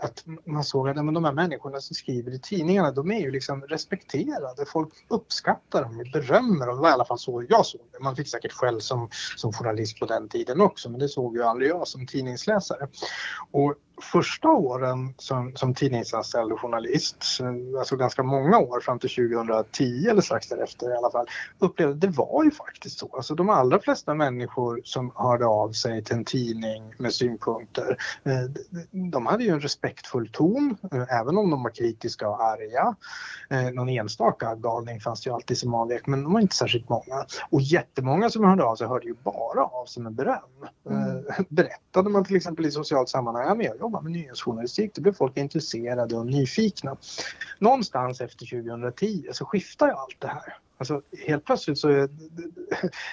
att 0.02 0.24
man 0.46 0.64
såg 0.64 0.90
att 0.90 0.96
men 0.96 1.14
de 1.14 1.26
här 1.26 1.32
människorna 1.32 1.80
som 1.80 1.96
skriver 1.96 2.32
i 2.32 2.40
tidningarna 2.40 2.92
de 2.92 3.12
är 3.12 3.20
ju 3.20 3.32
liksom 3.32 3.62
respekterade. 3.62 4.66
Folk 4.66 4.94
uppskattar 5.08 5.82
dem, 5.82 6.04
berömmer 6.14 6.66
dem. 6.68 6.76
Det 6.76 6.82
var 6.82 6.90
i 6.90 6.94
alla 6.94 7.06
fall 7.06 7.20
så 7.20 7.46
jag 7.50 7.66
såg 7.66 7.82
det. 7.92 8.00
Man 8.04 8.16
fick 8.16 8.28
säkert 8.28 8.52
skäll 8.52 8.82
som, 8.82 9.10
som 9.36 9.54
journalist 9.54 10.00
på 10.00 10.06
den 10.06 10.30
tiden 10.30 10.62
också 10.62 10.90
men 10.90 11.00
det 11.00 11.10
såg 11.10 11.36
ju 11.36 11.44
aldrig 11.44 11.70
jag 11.70 11.88
som 11.88 12.08
tidningsläsare. 12.08 12.88
Och 13.52 13.76
första 14.02 14.48
åren 14.48 15.14
som, 15.18 15.56
som 15.56 15.74
tidningsanställd 15.74 16.52
och 16.52 16.60
journalist, 16.60 17.26
alltså 17.80 17.96
ganska 17.96 18.24
många 18.24 18.58
år 18.58 18.80
fram 18.80 19.00
till 19.00 19.10
2010 19.10 20.08
eller 20.10 20.22
strax 20.22 20.50
därefter 20.50 20.94
i 20.94 20.98
alla 20.98 21.12
fall, 21.12 21.26
upplevde 21.60 22.08
det 22.08 22.14
var 22.18 22.44
ju 22.44 22.52
faktiskt 22.52 23.00
så. 23.00 23.10
Alltså 23.16 23.36
de 23.36 23.50
allra 23.50 23.80
flesta 23.80 24.14
människor 24.14 24.82
som 24.84 25.12
hörde 25.16 25.46
av 25.46 25.72
sig 25.72 26.04
till 26.04 26.16
en 26.16 26.26
tidning 26.26 26.94
med 26.98 27.14
synpunkter, 27.14 27.98
eh, 28.24 29.12
de 29.12 29.26
hade 29.26 29.44
ju 29.44 29.50
en 29.50 29.62
respektfull 29.62 30.30
ton, 30.32 30.78
eh, 30.92 31.20
även 31.20 31.38
om 31.38 31.52
de 31.52 31.64
var 31.64 31.70
kritiska 31.70 32.30
och 32.30 32.44
arga. 32.44 32.96
Eh, 33.50 33.74
någon 33.74 33.90
enstaka 33.90 34.56
galning 34.56 35.00
fanns 35.00 35.28
ju 35.28 35.32
alltid 35.32 35.58
som 35.58 35.74
avvek, 35.74 36.08
men 36.08 36.24
de 36.24 36.34
var 36.34 36.40
inte 36.40 36.56
särskilt 36.56 36.90
många. 36.90 37.26
Och 37.50 37.62
jättemånga 37.62 38.30
som 38.30 38.44
hörde 38.44 38.64
av 38.64 38.76
sig 38.76 38.88
hörde 38.88 39.06
ju 39.06 39.16
bara 39.24 39.64
av 39.64 39.86
sig 39.86 40.04
med 40.04 40.14
beröm. 40.14 40.40
Mm. 40.90 41.24
Berättade 41.50 42.10
man 42.10 42.26
till 42.26 42.36
exempel 42.36 42.66
i 42.66 42.72
socialt 42.72 43.10
sammanhang, 43.10 43.62
jag 43.64 43.85
jobba 43.86 44.02
med 44.02 44.12
nyhetsjournalistik, 44.12 44.96
då 44.96 45.02
blev 45.02 45.14
folk 45.14 45.38
intresserade 45.38 46.16
och 46.16 46.26
nyfikna. 46.26 46.98
Någonstans 47.60 48.22
efter 48.22 48.46
2010 48.46 49.26
så 49.32 49.46
skiftar 49.46 49.88
ju 49.88 49.94
allt 49.94 50.20
det 50.20 50.28
här. 50.28 50.58
Alltså, 50.78 51.02
helt 51.28 51.46
plötsligt 51.46 51.78
så 51.78 51.90
är, 51.90 52.10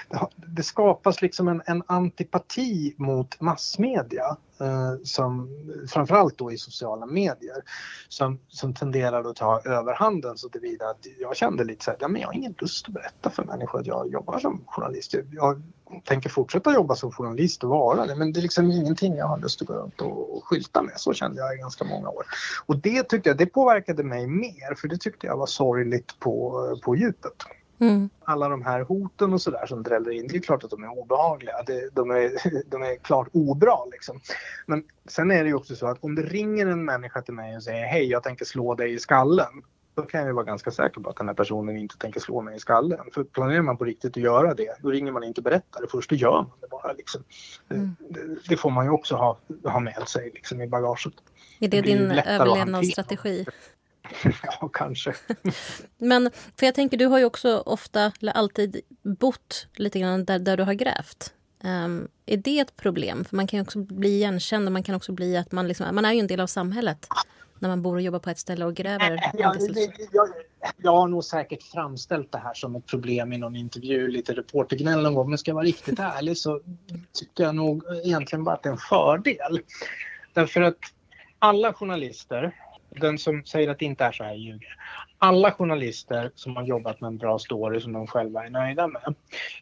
det, 0.08 0.28
det 0.46 0.62
skapas 0.62 1.22
liksom 1.22 1.48
en, 1.48 1.62
en 1.66 1.82
antipati 1.86 2.94
mot 2.96 3.40
massmedia 3.40 4.36
eh, 4.60 4.94
som 5.04 5.48
framförallt 5.88 6.38
då 6.38 6.52
i 6.52 6.58
sociala 6.58 7.06
medier 7.06 7.62
som, 8.08 8.38
som 8.48 8.74
tenderar 8.74 9.30
att 9.30 9.36
ta 9.36 9.60
överhanden 9.64 10.38
så 10.38 10.48
tillvida 10.48 10.86
att 10.86 11.06
jag 11.20 11.36
kände 11.36 11.64
lite 11.64 11.84
så 11.84 11.90
här, 11.90 11.98
ja, 12.00 12.08
men 12.08 12.20
jag 12.20 12.28
har 12.28 12.34
ingen 12.34 12.54
lust 12.58 12.88
att 12.88 12.94
berätta 12.94 13.30
för 13.30 13.44
människor 13.44 13.80
att 13.80 13.86
jag 13.86 14.08
jobbar 14.12 14.38
som 14.38 14.64
journalist. 14.66 15.14
Jag 15.30 15.62
tänker 16.04 16.30
fortsätta 16.30 16.74
jobba 16.74 16.94
som 16.94 17.12
journalist 17.12 17.64
och 17.64 17.70
vara 17.70 18.06
det 18.06 18.16
men 18.16 18.32
det 18.32 18.40
är 18.40 18.42
liksom 18.42 18.70
ingenting 18.70 19.16
jag 19.16 19.26
har 19.26 19.38
lust 19.38 19.62
att 19.62 19.68
gå 19.68 19.74
runt 19.74 20.00
och 20.00 20.44
skylta 20.44 20.82
med. 20.82 20.94
Så 20.96 21.12
kände 21.12 21.40
jag 21.40 21.54
i 21.54 21.58
ganska 21.58 21.84
många 21.84 22.08
år. 22.08 22.24
Och 22.66 22.76
det 22.76 23.02
tyckte 23.02 23.28
jag, 23.28 23.38
det 23.38 23.46
påverkade 23.46 24.04
mig 24.04 24.26
mer 24.26 24.74
för 24.74 24.88
det 24.88 24.98
tyckte 24.98 25.26
jag 25.26 25.36
var 25.36 25.46
sorgligt 25.46 26.18
på, 26.20 26.66
på 26.84 26.96
djupet. 26.96 27.32
Mm. 27.78 28.10
Alla 28.24 28.48
de 28.48 28.62
här 28.62 28.80
hoten 28.80 29.32
och 29.32 29.42
sådär 29.42 29.66
som 29.66 29.82
dräller 29.82 30.10
in, 30.10 30.28
det 30.28 30.36
är 30.36 30.40
klart 30.40 30.64
att 30.64 30.70
de 30.70 30.84
är 30.84 30.98
obehagliga. 30.98 31.54
De, 31.92 32.10
är, 32.10 32.30
de 32.70 32.82
är 32.82 32.96
klart 32.96 33.28
obra 33.32 33.84
liksom. 33.92 34.20
Men 34.66 34.84
sen 35.08 35.30
är 35.30 35.42
det 35.42 35.48
ju 35.48 35.54
också 35.54 35.76
så 35.76 35.86
att 35.86 36.04
om 36.04 36.14
det 36.14 36.22
ringer 36.22 36.66
en 36.66 36.84
människa 36.84 37.22
till 37.22 37.34
mig 37.34 37.56
och 37.56 37.62
säger 37.62 37.86
hej, 37.86 38.04
jag 38.04 38.22
tänker 38.22 38.44
slå 38.44 38.74
dig 38.74 38.94
i 38.94 38.98
skallen 38.98 39.62
då 39.94 40.02
kan 40.02 40.20
jag 40.20 40.28
ju 40.28 40.34
vara 40.34 40.44
ganska 40.44 40.70
säker 40.70 41.00
på 41.00 41.10
att 41.10 41.16
den 41.16 41.28
här 41.28 41.34
personen 41.34 41.76
inte 41.76 41.98
tänker 41.98 42.20
slå 42.20 42.42
mig 42.42 42.56
i 42.56 42.58
skallen. 42.58 42.98
För 43.14 43.24
planerar 43.24 43.62
man 43.62 43.76
på 43.76 43.84
riktigt 43.84 44.16
att 44.16 44.22
göra 44.22 44.54
det, 44.54 44.76
då 44.82 44.90
ringer 44.90 45.12
man 45.12 45.24
inte 45.24 45.40
och 45.40 45.44
berättar 45.44 45.80
det 45.80 45.88
först, 45.90 46.10
då 46.10 46.16
gör 46.16 46.32
man 46.32 46.58
det 46.60 46.68
bara. 46.70 46.92
Liksom. 46.92 47.24
Mm. 47.70 47.96
Det, 48.10 48.48
det, 48.48 48.56
får 48.56 48.70
man 48.70 48.84
ju 48.84 48.90
också 48.90 49.16
ha, 49.16 49.38
ha 49.64 49.80
med 49.80 50.08
sig 50.08 50.30
liksom, 50.34 50.62
i 50.62 50.66
bagaget. 50.66 51.12
Är 51.60 51.68
det, 51.68 51.80
det 51.80 51.80
din 51.80 52.10
överlevnadsstrategi? 52.10 53.46
ja, 54.42 54.70
kanske. 54.72 55.14
Men 55.98 56.30
för 56.56 56.66
jag 56.66 56.74
tänker, 56.74 56.96
du 56.96 57.06
har 57.06 57.18
ju 57.18 57.24
också 57.24 57.62
ofta, 57.66 58.12
eller 58.20 58.32
alltid 58.32 58.80
bott 59.02 59.66
lite 59.72 60.00
grann 60.00 60.24
där, 60.24 60.38
där 60.38 60.56
du 60.56 60.62
har 60.62 60.74
grävt. 60.74 61.34
Um, 61.64 62.08
är 62.26 62.36
det 62.36 62.58
ett 62.58 62.76
problem? 62.76 63.24
För 63.24 63.36
man 63.36 63.46
kan 63.46 63.58
ju 63.58 63.62
också 63.62 63.78
bli 63.78 64.08
igenkänd 64.08 64.66
och 64.66 64.72
man 64.72 64.82
kan 64.82 64.94
också 64.94 65.12
bli 65.12 65.36
att 65.36 65.52
man 65.52 65.68
liksom, 65.68 65.94
man 65.94 66.04
är 66.04 66.12
ju 66.12 66.20
en 66.20 66.26
del 66.26 66.40
av 66.40 66.46
samhället 66.46 67.06
när 67.62 67.68
man 67.68 67.82
bor 67.82 67.94
och 67.94 68.02
jobbar 68.02 68.18
på 68.18 68.30
ett 68.30 68.38
ställe 68.38 68.64
och 68.64 68.74
gräver? 68.74 69.30
Ja, 69.38 69.54
det, 69.74 69.92
jag, 70.12 70.28
jag 70.76 70.96
har 70.96 71.08
nog 71.08 71.24
säkert 71.24 71.62
framställt 71.62 72.32
det 72.32 72.38
här 72.38 72.54
som 72.54 72.76
ett 72.76 72.86
problem 72.86 73.32
i 73.32 73.38
någon 73.38 73.56
intervju, 73.56 74.08
lite 74.08 74.32
reportergnäll 74.32 75.02
någon 75.02 75.14
gång. 75.14 75.28
Men 75.28 75.38
ska 75.38 75.50
jag 75.50 75.54
vara 75.54 75.64
riktigt 75.64 75.98
ärlig 75.98 76.38
så 76.38 76.60
tycker 77.12 77.44
jag 77.44 77.54
nog 77.54 77.84
egentligen 78.04 78.44
bara 78.44 78.54
att 78.54 78.62
det 78.62 78.68
är 78.68 78.72
en 78.72 78.78
fördel. 78.78 79.60
Därför 80.32 80.60
att 80.60 80.76
alla 81.38 81.72
journalister, 81.72 82.54
den 82.90 83.18
som 83.18 83.44
säger 83.44 83.68
att 83.68 83.78
det 83.78 83.84
inte 83.84 84.04
är 84.04 84.12
så 84.12 84.24
här 84.24 84.34
ljuger. 84.34 84.76
Alla 85.18 85.52
journalister 85.52 86.30
som 86.34 86.56
har 86.56 86.64
jobbat 86.64 87.00
med 87.00 87.08
en 87.08 87.18
bra 87.18 87.38
story 87.38 87.80
som 87.80 87.92
de 87.92 88.06
själva 88.06 88.46
är 88.46 88.50
nöjda 88.50 88.86
med, 88.86 89.14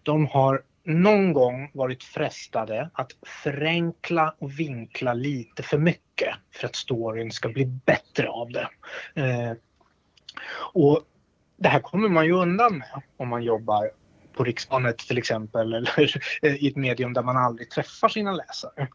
de 0.03 0.27
har 0.27 0.63
någon 0.85 1.33
gång 1.33 1.71
varit 1.75 2.05
frestade 2.05 2.91
att 2.93 3.13
förenkla 3.43 4.35
och 4.39 4.61
vinkla 4.61 5.15
lite 5.15 5.63
för 5.63 5.79
mycket 5.79 6.35
för 6.55 6.67
att 6.67 6.77
storyn 6.77 7.31
ska 7.31 7.49
bli 7.49 7.67
bättre 7.67 8.29
av 8.29 8.51
det. 8.51 8.69
Eh, 9.15 9.53
och 10.73 11.01
det 11.57 11.69
här 11.69 11.81
kommer 11.81 12.09
man 12.09 12.27
ju 12.27 12.33
undan 12.33 12.79
med 12.79 13.03
om 13.17 13.29
man 13.29 13.43
jobbar 13.43 13.91
på 14.33 14.45
riksplanet 14.45 14.99
till 14.99 15.19
exempel 15.19 15.73
eller 15.75 16.23
eh, 16.43 16.55
i 16.55 16.69
ett 16.69 16.77
medium 16.77 17.13
där 17.13 17.23
man 17.23 17.37
aldrig 17.37 17.71
träffar 17.71 18.09
sina 18.09 18.33
läsare. 18.33 18.89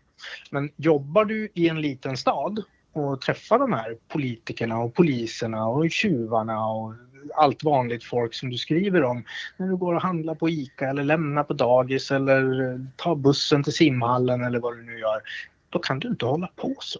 Men 0.52 0.72
jobbar 0.76 1.26
du 1.26 1.50
i 1.54 1.70
en 1.70 1.82
liten 1.82 2.18
stad 2.18 2.64
och 2.94 3.22
träffar 3.22 3.60
de 3.60 3.74
här 3.74 3.98
politikerna 4.08 4.80
och 4.80 4.94
poliserna 4.94 5.68
och 5.68 5.92
tjuvarna 5.92 6.68
och 6.68 6.94
allt 7.34 7.64
vanligt 7.64 8.04
folk 8.04 8.34
som 8.34 8.50
du 8.50 8.58
skriver 8.58 9.04
om 9.04 9.24
när 9.58 9.68
du 9.68 9.76
går 9.76 9.96
och 9.96 10.02
handlar 10.02 10.36
på 10.36 10.50
ICA 10.50 10.90
eller 10.90 11.04
lämnar 11.04 11.44
på 11.44 11.54
dagis 11.54 12.12
eller 12.12 12.72
eh, 12.72 12.80
tar 12.96 13.16
bussen 13.16 13.64
till 13.64 13.74
simhallen 13.74 14.44
eller 14.44 14.60
vad 14.60 14.78
du 14.78 14.84
nu 14.84 15.00
gör. 15.00 15.22
Då 15.70 15.80
kan 15.80 16.00
du 16.00 16.08
inte 16.08 16.26
hålla 16.26 16.50
på 16.56 16.76
så. 16.80 17.00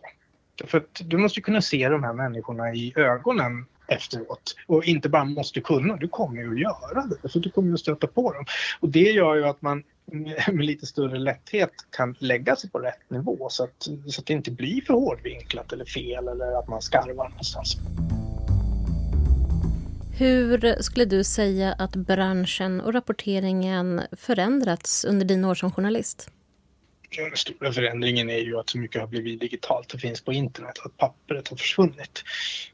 För 0.66 0.78
att 0.78 1.02
du 1.04 1.18
måste 1.18 1.42
kunna 1.42 1.62
se 1.62 1.90
de 1.90 2.04
här 2.04 2.14
människorna 2.14 2.74
i 2.74 2.94
ögonen 2.96 3.66
efteråt. 3.88 4.56
Och 4.68 4.84
inte 4.84 5.10
bara 5.10 5.24
måste 5.24 5.62
kunna, 5.62 5.96
du 5.96 6.08
kommer 6.08 6.42
ju 6.42 6.54
att 6.54 6.60
göra 6.60 7.06
det. 7.06 7.30
För 7.30 7.40
du 7.40 7.50
kommer 7.50 7.74
att 7.74 7.80
stöta 7.80 8.08
på 8.08 8.34
dem. 8.34 8.46
Och 8.80 8.90
det 8.90 9.12
gör 9.12 9.36
ju 9.36 9.46
att 9.46 9.62
man 9.62 9.84
med 10.52 10.66
lite 10.66 10.86
större 10.86 11.18
lätthet 11.18 11.72
kan 11.90 12.16
lägga 12.20 12.56
sig 12.56 12.70
på 12.70 12.80
rätt 12.80 13.10
nivå 13.10 13.48
så 13.50 13.64
att, 13.64 13.88
så 14.08 14.22
att 14.22 14.26
det 14.26 14.34
inte 14.34 14.52
blir 14.52 14.82
för 14.82 14.94
hårdvinklat 14.94 15.74
eller 15.74 15.86
fel 15.86 16.28
eller 16.28 16.60
att 16.60 16.68
man 16.68 16.82
skarvar 16.82 17.30
någonstans. 17.30 17.78
Hur 20.18 20.82
skulle 20.82 21.06
du 21.06 21.24
säga 21.24 21.74
att 21.74 21.96
branschen 21.96 22.82
och 22.82 22.94
rapporteringen 22.94 24.02
förändrats 24.12 25.06
under 25.06 25.26
dina 25.26 25.50
år 25.50 25.56
som 25.56 25.72
journalist? 25.72 26.30
Den 27.18 27.36
stora 27.36 27.74
förändringen 27.74 28.30
är 28.30 28.38
ju 28.38 28.60
att 28.60 28.70
så 28.70 28.78
mycket 28.78 29.02
har 29.02 29.08
blivit 29.08 29.40
digitalt 29.40 29.94
och 29.94 30.00
finns 30.00 30.22
på 30.22 30.34
internet 30.34 30.78
och 30.78 30.86
att 30.86 30.98
pappret 30.98 31.48
har 31.48 31.58
försvunnit. 31.58 32.24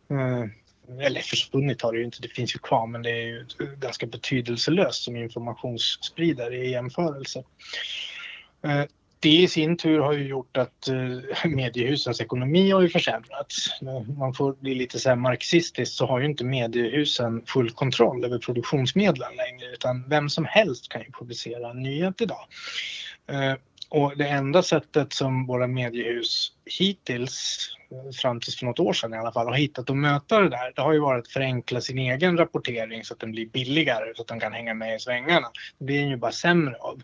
Eh, 0.09 1.05
eller 1.05 1.21
försvunnit 1.21 1.81
har 1.81 1.91
det 1.91 1.99
ju 1.99 2.05
inte, 2.05 2.21
det 2.21 2.27
finns 2.27 2.55
ju 2.55 2.59
kvar 2.59 2.87
men 2.87 3.01
det 3.01 3.09
är 3.09 3.25
ju 3.25 3.45
ganska 3.79 4.05
betydelselöst 4.05 5.03
som 5.03 5.15
informationsspridare 5.15 6.55
i 6.55 6.71
jämförelse. 6.71 7.43
Eh, 8.63 8.83
det 9.21 9.29
i 9.29 9.47
sin 9.47 9.77
tur 9.77 9.99
har 9.99 10.13
ju 10.13 10.27
gjort 10.27 10.57
att 10.57 10.87
eh, 10.87 11.45
mediehusens 11.45 12.21
ekonomi 12.21 12.71
har 12.71 12.81
ju 12.81 12.89
försämrats. 12.89 13.81
Man 14.17 14.33
får 14.33 14.53
bli 14.53 14.75
lite 14.75 14.99
så 14.99 15.09
här 15.09 15.15
marxistisk 15.15 15.93
så 15.93 16.05
har 16.05 16.19
ju 16.19 16.25
inte 16.25 16.43
mediehusen 16.43 17.43
full 17.45 17.69
kontroll 17.69 18.25
över 18.25 18.37
produktionsmedlen 18.39 19.35
längre 19.35 19.73
utan 19.73 20.09
vem 20.09 20.29
som 20.29 20.45
helst 20.45 20.89
kan 20.89 21.01
ju 21.01 21.11
publicera 21.11 21.69
en 21.69 21.81
nyhet 21.83 22.21
idag. 22.21 22.47
Eh, 23.27 23.53
och 23.89 24.17
det 24.17 24.27
enda 24.27 24.63
sättet 24.63 25.13
som 25.13 25.45
våra 25.45 25.67
mediehus 25.67 26.51
hittills, 26.65 27.69
fram 28.21 28.39
tills 28.39 28.59
för 28.59 28.65
något 28.65 28.79
år 28.79 28.93
sedan 28.93 29.13
i 29.13 29.17
alla 29.17 29.31
fall, 29.31 29.47
har 29.47 29.53
hittat 29.53 29.89
att 29.89 29.97
möta 29.97 30.39
det 30.39 30.49
där, 30.49 30.73
det 30.75 30.81
har 30.81 30.93
ju 30.93 30.99
varit 30.99 31.25
att 31.25 31.31
förenkla 31.31 31.81
sin 31.81 31.97
egen 31.97 32.37
rapportering 32.37 33.03
så 33.03 33.13
att 33.13 33.19
den 33.19 33.31
blir 33.31 33.45
billigare 33.45 34.13
så 34.15 34.21
att 34.21 34.27
den 34.27 34.39
kan 34.39 34.53
hänga 34.53 34.73
med 34.73 34.95
i 34.95 34.99
svängarna. 34.99 35.51
Det 35.77 35.85
blir 35.85 35.99
den 35.99 36.09
ju 36.09 36.17
bara 36.17 36.31
sämre 36.31 36.75
av. 36.75 37.01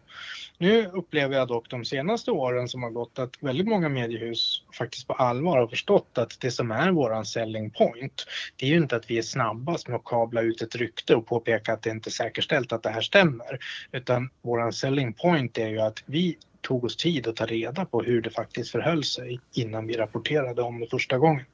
Nu 0.58 0.86
upplever 0.86 1.36
jag 1.36 1.48
dock 1.48 1.70
de 1.70 1.86
senaste 1.86 2.32
åren 2.32 2.68
som 2.68 2.84
har 2.84 2.90
gått 2.90 3.20
att 3.20 3.32
väldigt 3.40 3.68
många 3.68 3.90
mediehus 3.90 4.64
faktiskt 4.78 5.08
på 5.08 5.14
allvar 5.14 5.58
har 5.58 5.68
förstått 5.68 6.18
att 6.18 6.38
det 6.40 6.52
som 6.52 6.72
är 6.72 6.92
våran 6.92 7.26
selling 7.26 7.70
point, 7.70 8.26
det 8.56 8.66
är 8.66 8.70
ju 8.70 8.78
inte 8.78 8.96
att 8.96 9.10
vi 9.10 9.18
är 9.18 9.22
snabbast 9.22 9.88
med 9.88 9.96
att 9.96 10.06
kabla 10.06 10.42
ut 10.42 10.62
ett 10.62 10.76
rykte 10.76 11.16
och 11.16 11.28
påpeka 11.28 11.74
att 11.74 11.82
det 11.82 11.90
inte 11.90 12.10
är 12.10 12.12
säkerställt 12.12 12.74
att 12.74 12.84
det 12.84 12.90
här 12.90 13.02
stämmer, 13.02 13.60
utan 13.92 14.30
våran 14.42 14.74
selling 14.74 15.14
point 15.14 15.58
är 15.58 15.68
ju 15.68 15.80
att 15.80 16.04
vi 16.06 16.38
tog 16.62 16.84
oss 16.84 16.96
tid 16.96 17.28
att 17.28 17.36
ta 17.36 17.46
reda 17.46 17.86
på 17.86 18.02
hur 18.02 18.22
det 18.22 18.30
faktiskt 18.30 18.72
förhöll 18.72 19.04
sig 19.04 19.40
innan 19.58 19.88
vi 19.88 19.98
rapporterade 19.98 20.62
om 20.62 20.80
det 20.80 20.88
första 20.88 21.18
gången. 21.18 21.46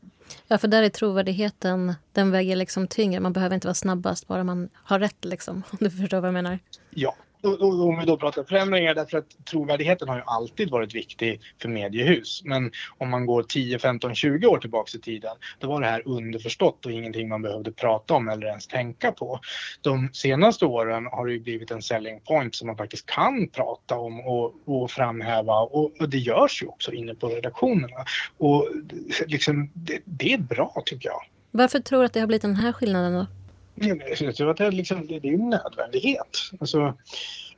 Ja, 0.47 0.58
för 0.58 0.68
där 0.68 0.84
är 0.84 0.89
trovärdigheten, 0.89 1.93
den 2.12 2.32
väger 2.32 2.56
liksom 2.56 2.88
tyngre. 2.88 3.20
Man 3.20 3.34
behöver 3.34 3.56
inte 3.56 3.68
vara 3.68 3.76
snabbast, 3.76 4.28
bara 4.28 4.43
man 4.43 4.70
har 4.74 4.99
rätt 4.99 5.26
liksom, 5.26 5.56
om 5.72 5.78
du 5.80 5.91
förstår 5.91 6.20
vad 6.20 6.28
jag 6.28 6.34
menar. 6.34 6.60
Ja, 6.89 7.16
om 7.43 7.99
vi 7.99 8.05
då 8.05 8.17
pratar 8.17 8.43
förändringar, 8.43 8.95
därför 8.95 9.17
att 9.17 9.45
trovärdigheten 9.45 10.09
har 10.09 10.15
ju 10.15 10.23
alltid 10.25 10.69
varit 10.69 10.95
viktig 10.95 11.41
för 11.61 11.69
mediehus. 11.69 12.41
Men 12.45 12.71
om 12.97 13.09
man 13.09 13.25
går 13.25 13.43
10, 13.43 13.79
15, 13.79 14.15
20 14.15 14.47
år 14.47 14.57
tillbaks 14.57 14.95
i 14.95 14.99
tiden, 14.99 15.31
då 15.59 15.67
var 15.67 15.81
det 15.81 15.87
här 15.87 16.07
underförstått 16.07 16.85
och 16.85 16.91
ingenting 16.91 17.29
man 17.29 17.41
behövde 17.41 17.71
prata 17.71 18.13
om 18.13 18.29
eller 18.29 18.47
ens 18.47 18.67
tänka 18.67 19.11
på. 19.11 19.39
De 19.81 20.09
senaste 20.13 20.65
åren 20.65 21.05
har 21.05 21.25
det 21.25 21.33
ju 21.33 21.39
blivit 21.39 21.71
en 21.71 21.81
selling 21.81 22.19
point 22.19 22.55
som 22.55 22.67
man 22.67 22.77
faktiskt 22.77 23.05
kan 23.05 23.47
prata 23.47 23.97
om 23.97 24.19
och, 24.19 24.53
och 24.65 24.91
framhäva 24.91 25.59
och, 25.59 25.91
och 25.99 26.09
det 26.09 26.17
görs 26.17 26.63
ju 26.63 26.67
också 26.67 26.91
inne 26.93 27.15
på 27.15 27.27
redaktionerna. 27.27 28.05
Och 28.37 28.69
liksom, 29.27 29.69
det, 29.73 29.99
det 30.05 30.33
är 30.33 30.37
bra 30.37 30.83
tycker 30.85 31.09
jag. 31.09 31.21
Varför 31.51 31.79
tror 31.79 31.99
du 31.99 32.05
att 32.05 32.13
det 32.13 32.19
har 32.19 32.27
blivit 32.27 32.41
den 32.41 32.55
här 32.55 32.71
skillnaden 32.71 33.13
då? 33.13 33.42
Jag 33.76 34.36
tror 34.36 34.49
att 34.49 34.57
det, 34.57 34.71
liksom, 34.71 35.07
det, 35.07 35.15
är 35.15 35.26
en 35.26 35.49
nödvändighet. 35.49 36.38
Alltså, 36.59 36.97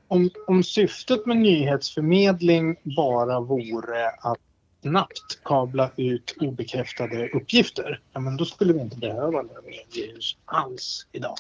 om, 0.08 0.30
om 0.48 0.64
syftet 0.64 1.26
med 1.26 1.38
nyhetsförmedling 1.38 2.76
bara 2.84 3.40
vore 3.40 4.10
att 4.10 4.38
snabbt 4.82 5.44
kabla 5.44 5.92
ut 5.96 6.36
obekräftade 6.40 7.30
uppgifter, 7.30 8.02
ja, 8.14 8.20
men 8.20 8.38
då 8.38 8.46
skulle 8.46 8.74
vi 8.74 8.80
inte 8.80 8.98
behöva 8.98 9.42
några 9.42 9.62
mediehus 9.62 10.38
alls 10.46 11.08
idag. 11.12 11.38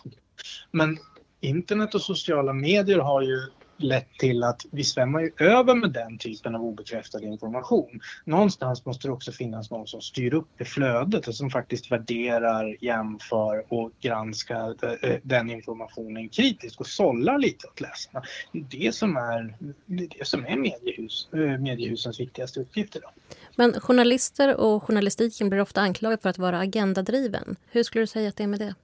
Men 0.71 0.97
internet 1.41 1.95
och 1.95 2.01
sociala 2.01 2.53
medier 2.53 2.99
har 2.99 3.21
ju 3.21 3.39
lett 3.77 4.07
till 4.19 4.43
att 4.43 4.65
vi 4.71 4.83
svämmar 4.83 5.21
ju 5.21 5.31
över 5.39 5.75
med 5.75 5.91
den 5.91 6.17
typen 6.17 6.55
av 6.55 6.61
obekräftad 6.61 7.23
information. 7.23 7.99
Någonstans 8.25 8.85
måste 8.85 9.07
det 9.07 9.11
också 9.11 9.31
finnas 9.31 9.71
någon 9.71 9.87
som 9.87 10.01
styr 10.01 10.33
upp 10.33 10.47
det 10.57 10.65
flödet 10.65 11.27
och 11.27 11.35
som 11.35 11.49
faktiskt 11.49 11.91
värderar, 11.91 12.83
jämför 12.83 13.73
och 13.73 13.91
granskar 14.01 14.75
eh, 15.01 15.17
den 15.23 15.49
informationen 15.49 16.29
kritiskt 16.29 16.79
och 16.79 16.87
sållar 16.87 17.37
lite 17.37 17.67
åt 17.67 17.81
läsarna. 17.81 18.23
Det 18.51 18.59
är 18.59 18.85
det 18.85 18.95
som 18.95 19.17
är, 19.17 19.55
det 19.85 20.27
som 20.27 20.45
är 20.45 20.55
mediehus, 20.57 21.27
eh, 21.33 21.39
mediehusens 21.39 22.19
viktigaste 22.19 22.59
uppgift 22.59 22.95
idag. 22.95 23.11
Men 23.55 23.73
journalister 23.73 24.55
och 24.55 24.83
journalistiken 24.83 25.49
blir 25.49 25.61
ofta 25.61 25.81
anklagade 25.81 26.21
för 26.21 26.29
att 26.29 26.37
vara 26.37 26.59
agendadriven. 26.59 27.55
Hur 27.71 27.83
skulle 27.83 28.01
du 28.01 28.07
säga 28.07 28.29
att 28.29 28.35
det 28.35 28.43
är 28.43 28.47
med 28.47 28.59
det? 28.59 28.75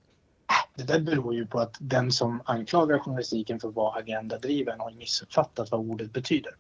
Det 0.76 0.84
där 0.84 1.00
beror 1.00 1.34
ju 1.34 1.48
på 1.48 1.60
att 1.60 1.76
den 1.80 2.12
som 2.12 2.42
anklagar 2.46 3.00
journalistiken 3.00 3.60
för 3.60 3.68
att 3.68 3.76
vara 3.76 4.00
agendadriven 4.00 4.80
har 4.80 4.92
missuppfattat 4.92 5.72
vad 5.72 5.80
ordet 5.80 6.14
betyder. 6.14 6.52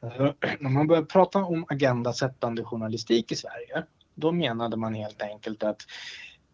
Alltså, 0.00 0.34
när 0.60 0.70
man 0.70 0.86
började 0.86 1.06
prata 1.06 1.38
om 1.38 1.66
agendasättande 1.68 2.64
journalistik 2.64 3.32
i 3.32 3.36
Sverige, 3.36 3.84
då 4.14 4.32
menade 4.32 4.76
man 4.76 4.94
helt 4.94 5.22
enkelt 5.22 5.62
att 5.62 5.86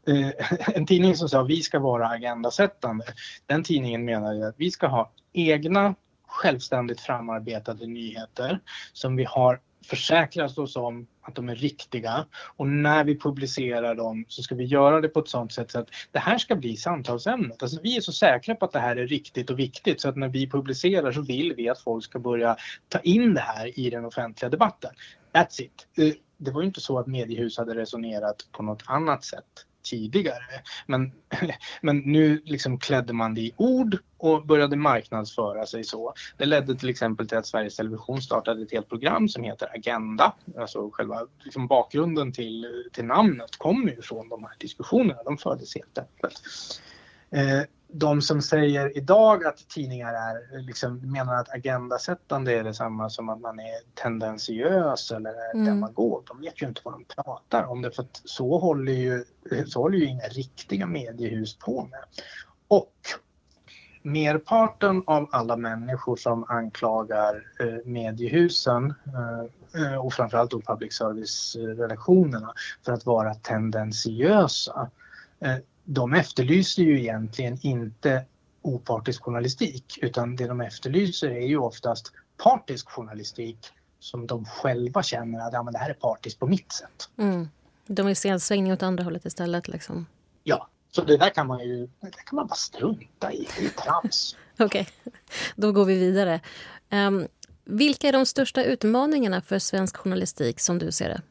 eh, 0.08 0.30
en 0.76 0.86
tidning 0.86 1.16
som 1.16 1.28
sa 1.28 1.40
att 1.40 1.48
vi 1.48 1.62
ska 1.62 1.78
vara 1.78 2.08
agendasättande, 2.08 3.04
den 3.46 3.64
tidningen 3.64 4.04
menade 4.04 4.48
att 4.48 4.54
vi 4.58 4.70
ska 4.70 4.86
ha 4.86 5.10
egna 5.32 5.94
självständigt 6.26 7.00
framarbetade 7.00 7.86
nyheter 7.86 8.60
som 8.92 9.16
vi 9.16 9.24
har 9.24 9.60
försäkrat 9.86 10.58
oss 10.58 10.76
om 10.76 11.06
att 11.22 11.34
de 11.34 11.48
är 11.48 11.54
riktiga 11.54 12.26
och 12.56 12.66
när 12.66 13.04
vi 13.04 13.18
publicerar 13.18 13.94
dem 13.94 14.24
så 14.28 14.42
ska 14.42 14.54
vi 14.54 14.64
göra 14.64 15.00
det 15.00 15.08
på 15.08 15.20
ett 15.20 15.28
sådant 15.28 15.52
sätt 15.52 15.70
så 15.70 15.78
att 15.78 15.88
det 16.10 16.18
här 16.18 16.38
ska 16.38 16.56
bli 16.56 16.76
samtalsämnet. 16.76 17.62
Alltså 17.62 17.80
vi 17.82 17.96
är 17.96 18.00
så 18.00 18.12
säkra 18.12 18.54
på 18.54 18.64
att 18.64 18.72
det 18.72 18.78
här 18.78 18.96
är 18.96 19.06
riktigt 19.06 19.50
och 19.50 19.58
viktigt 19.58 20.00
så 20.00 20.08
att 20.08 20.16
när 20.16 20.28
vi 20.28 20.50
publicerar 20.50 21.12
så 21.12 21.20
vill 21.20 21.54
vi 21.56 21.68
att 21.68 21.80
folk 21.80 22.04
ska 22.04 22.18
börja 22.18 22.56
ta 22.88 22.98
in 22.98 23.34
det 23.34 23.40
här 23.40 23.78
i 23.78 23.90
den 23.90 24.04
offentliga 24.04 24.48
debatten. 24.48 24.90
That's 25.32 25.62
it. 25.62 25.86
Eh, 25.98 26.14
det 26.36 26.50
var 26.50 26.60
ju 26.60 26.66
inte 26.66 26.80
så 26.80 26.98
att 26.98 27.06
mediehus 27.06 27.58
hade 27.58 27.74
resonerat 27.74 28.36
på 28.52 28.62
något 28.62 28.82
annat 28.86 29.24
sätt 29.24 29.66
tidigare. 29.82 30.62
Men, 30.86 31.12
men 31.80 31.98
nu 31.98 32.42
liksom 32.44 32.78
klädde 32.78 33.12
man 33.12 33.34
det 33.34 33.40
i 33.40 33.54
ord 33.56 33.98
och 34.18 34.46
började 34.46 34.76
marknadsföra 34.76 35.66
sig 35.66 35.84
så. 35.84 36.14
Det 36.36 36.44
ledde 36.46 36.74
till 36.74 36.88
exempel 36.88 37.28
till 37.28 37.38
att 37.38 37.46
Sveriges 37.46 37.76
Television 37.76 38.22
startade 38.22 38.62
ett 38.62 38.72
helt 38.72 38.88
program 38.88 39.28
som 39.28 39.44
heter 39.44 39.68
Agenda. 39.74 40.34
Alltså 40.58 40.90
själva 40.90 41.26
liksom 41.44 41.66
bakgrunden 41.66 42.32
till, 42.32 42.66
till 42.92 43.04
namnet 43.04 43.56
kommer 43.56 43.90
ju 43.90 44.02
från 44.02 44.28
de 44.28 44.44
här 44.44 44.54
diskussionerna. 44.58 45.22
De 45.22 45.38
fördes 45.38 45.74
helt 45.74 45.98
öppet. 45.98 46.32
Eh, 47.30 47.62
de 47.92 48.22
som 48.22 48.42
säger 48.42 48.96
idag 48.96 49.44
att 49.44 49.68
tidningar 49.68 50.12
är, 50.12 50.62
liksom, 50.62 51.12
menar 51.12 51.34
att 51.34 51.54
agendasättande 51.54 52.52
är 52.52 52.64
detsamma 52.64 53.10
som 53.10 53.28
att 53.28 53.40
man 53.40 53.60
är 53.60 54.02
tendensiös 54.02 55.10
eller 55.10 55.54
mm. 55.54 55.66
demagog. 55.66 56.24
De 56.28 56.40
vet 56.40 56.62
ju 56.62 56.66
inte 56.66 56.80
vad 56.84 56.94
de 56.94 57.04
pratar 57.04 57.64
om 57.64 57.82
det 57.82 57.90
för 57.90 58.02
att 58.02 58.22
så 58.24 58.58
håller 58.58 58.92
ju, 58.92 59.24
så 59.66 59.80
håller 59.80 59.98
ju 59.98 60.04
inga 60.04 60.24
riktiga 60.24 60.86
mediehus 60.86 61.56
på 61.58 61.88
med. 61.90 62.04
Och 62.68 62.94
merparten 64.02 65.02
av 65.06 65.28
alla 65.32 65.56
människor 65.56 66.16
som 66.16 66.44
anklagar 66.48 67.46
eh, 67.60 67.86
mediehusen 67.86 68.94
eh, 69.74 69.96
och 69.96 70.12
framförallt 70.12 70.50
då 70.50 70.60
public 70.60 70.92
service-redaktionerna 70.92 72.52
för 72.84 72.92
att 72.92 73.06
vara 73.06 73.34
tendentiösa 73.34 74.90
eh, 75.40 75.56
de 75.84 76.14
efterlyser 76.14 76.82
ju 76.82 77.00
egentligen 77.00 77.58
inte 77.62 78.24
opartisk 78.62 79.22
journalistik 79.22 79.98
utan 80.02 80.36
det 80.36 80.46
de 80.46 80.60
efterlyser 80.60 81.30
är 81.30 81.46
ju 81.46 81.58
oftast 81.58 82.12
partisk 82.36 82.90
journalistik 82.90 83.58
som 83.98 84.26
de 84.26 84.44
själva 84.44 85.02
känner 85.02 85.46
att 85.46 85.52
ja, 85.52 85.62
men 85.62 85.72
det 85.72 85.78
här 85.78 85.90
är 85.90 85.94
partiskt 85.94 86.40
på 86.40 86.46
mitt 86.46 86.72
sätt. 86.72 87.08
Mm. 87.16 87.48
De 87.86 88.06
vill 88.06 88.16
se 88.16 88.28
en 88.28 88.40
svängning 88.40 88.72
åt 88.72 88.82
andra 88.82 89.04
hållet 89.04 89.24
istället. 89.24 89.68
Liksom. 89.68 90.06
Ja, 90.44 90.68
så 90.90 91.04
det 91.04 91.16
där 91.16 91.30
kan 91.30 91.46
man 91.46 91.60
ju 91.60 91.88
det 92.00 92.24
kan 92.24 92.36
man 92.36 92.46
bara 92.46 92.54
strunta 92.54 93.32
i. 93.32 93.48
Det 93.58 93.64
är 93.64 93.68
trams. 93.68 94.36
Okej, 94.58 94.66
okay. 94.66 95.12
då 95.56 95.72
går 95.72 95.84
vi 95.84 95.98
vidare. 95.98 96.40
Um, 96.90 97.28
vilka 97.64 98.08
är 98.08 98.12
de 98.12 98.26
största 98.26 98.64
utmaningarna 98.64 99.40
för 99.40 99.58
svensk 99.58 99.96
journalistik 99.96 100.60
som 100.60 100.78
du 100.78 100.92
ser 100.92 101.08
det? 101.08 101.22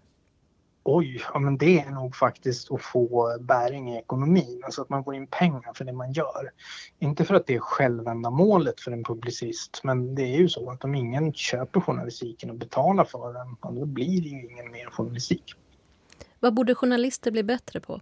Oj, 0.83 1.23
ja 1.33 1.39
men 1.39 1.57
det 1.57 1.79
är 1.79 1.89
nog 1.89 2.15
faktiskt 2.15 2.71
att 2.71 2.81
få 2.81 3.37
bäring 3.39 3.91
i 3.91 3.97
ekonomin, 3.97 4.61
alltså 4.65 4.81
att 4.81 4.89
man 4.89 5.03
får 5.03 5.15
in 5.15 5.27
pengar 5.27 5.73
för 5.73 5.85
det 5.85 5.93
man 5.93 6.11
gör. 6.11 6.51
Inte 6.99 7.25
för 7.25 7.35
att 7.35 7.47
det 7.47 7.55
är 7.55 7.59
självändamålet 7.59 8.79
för 8.79 8.91
en 8.91 9.03
publicist, 9.03 9.81
men 9.83 10.15
det 10.15 10.23
är 10.23 10.37
ju 10.37 10.49
så 10.49 10.69
att 10.69 10.83
om 10.83 10.95
ingen 10.95 11.33
köper 11.33 11.79
journalistiken 11.79 12.49
och 12.49 12.55
betalar 12.55 13.05
för 13.05 13.33
den, 13.33 13.75
då 13.79 13.85
blir 13.85 14.21
det 14.21 14.27
ju 14.27 14.51
ingen 14.51 14.71
mer 14.71 14.89
journalistik. 14.89 15.55
Vad 16.39 16.53
borde 16.53 16.75
journalister 16.75 17.31
bli 17.31 17.43
bättre 17.43 17.79
på? 17.79 18.01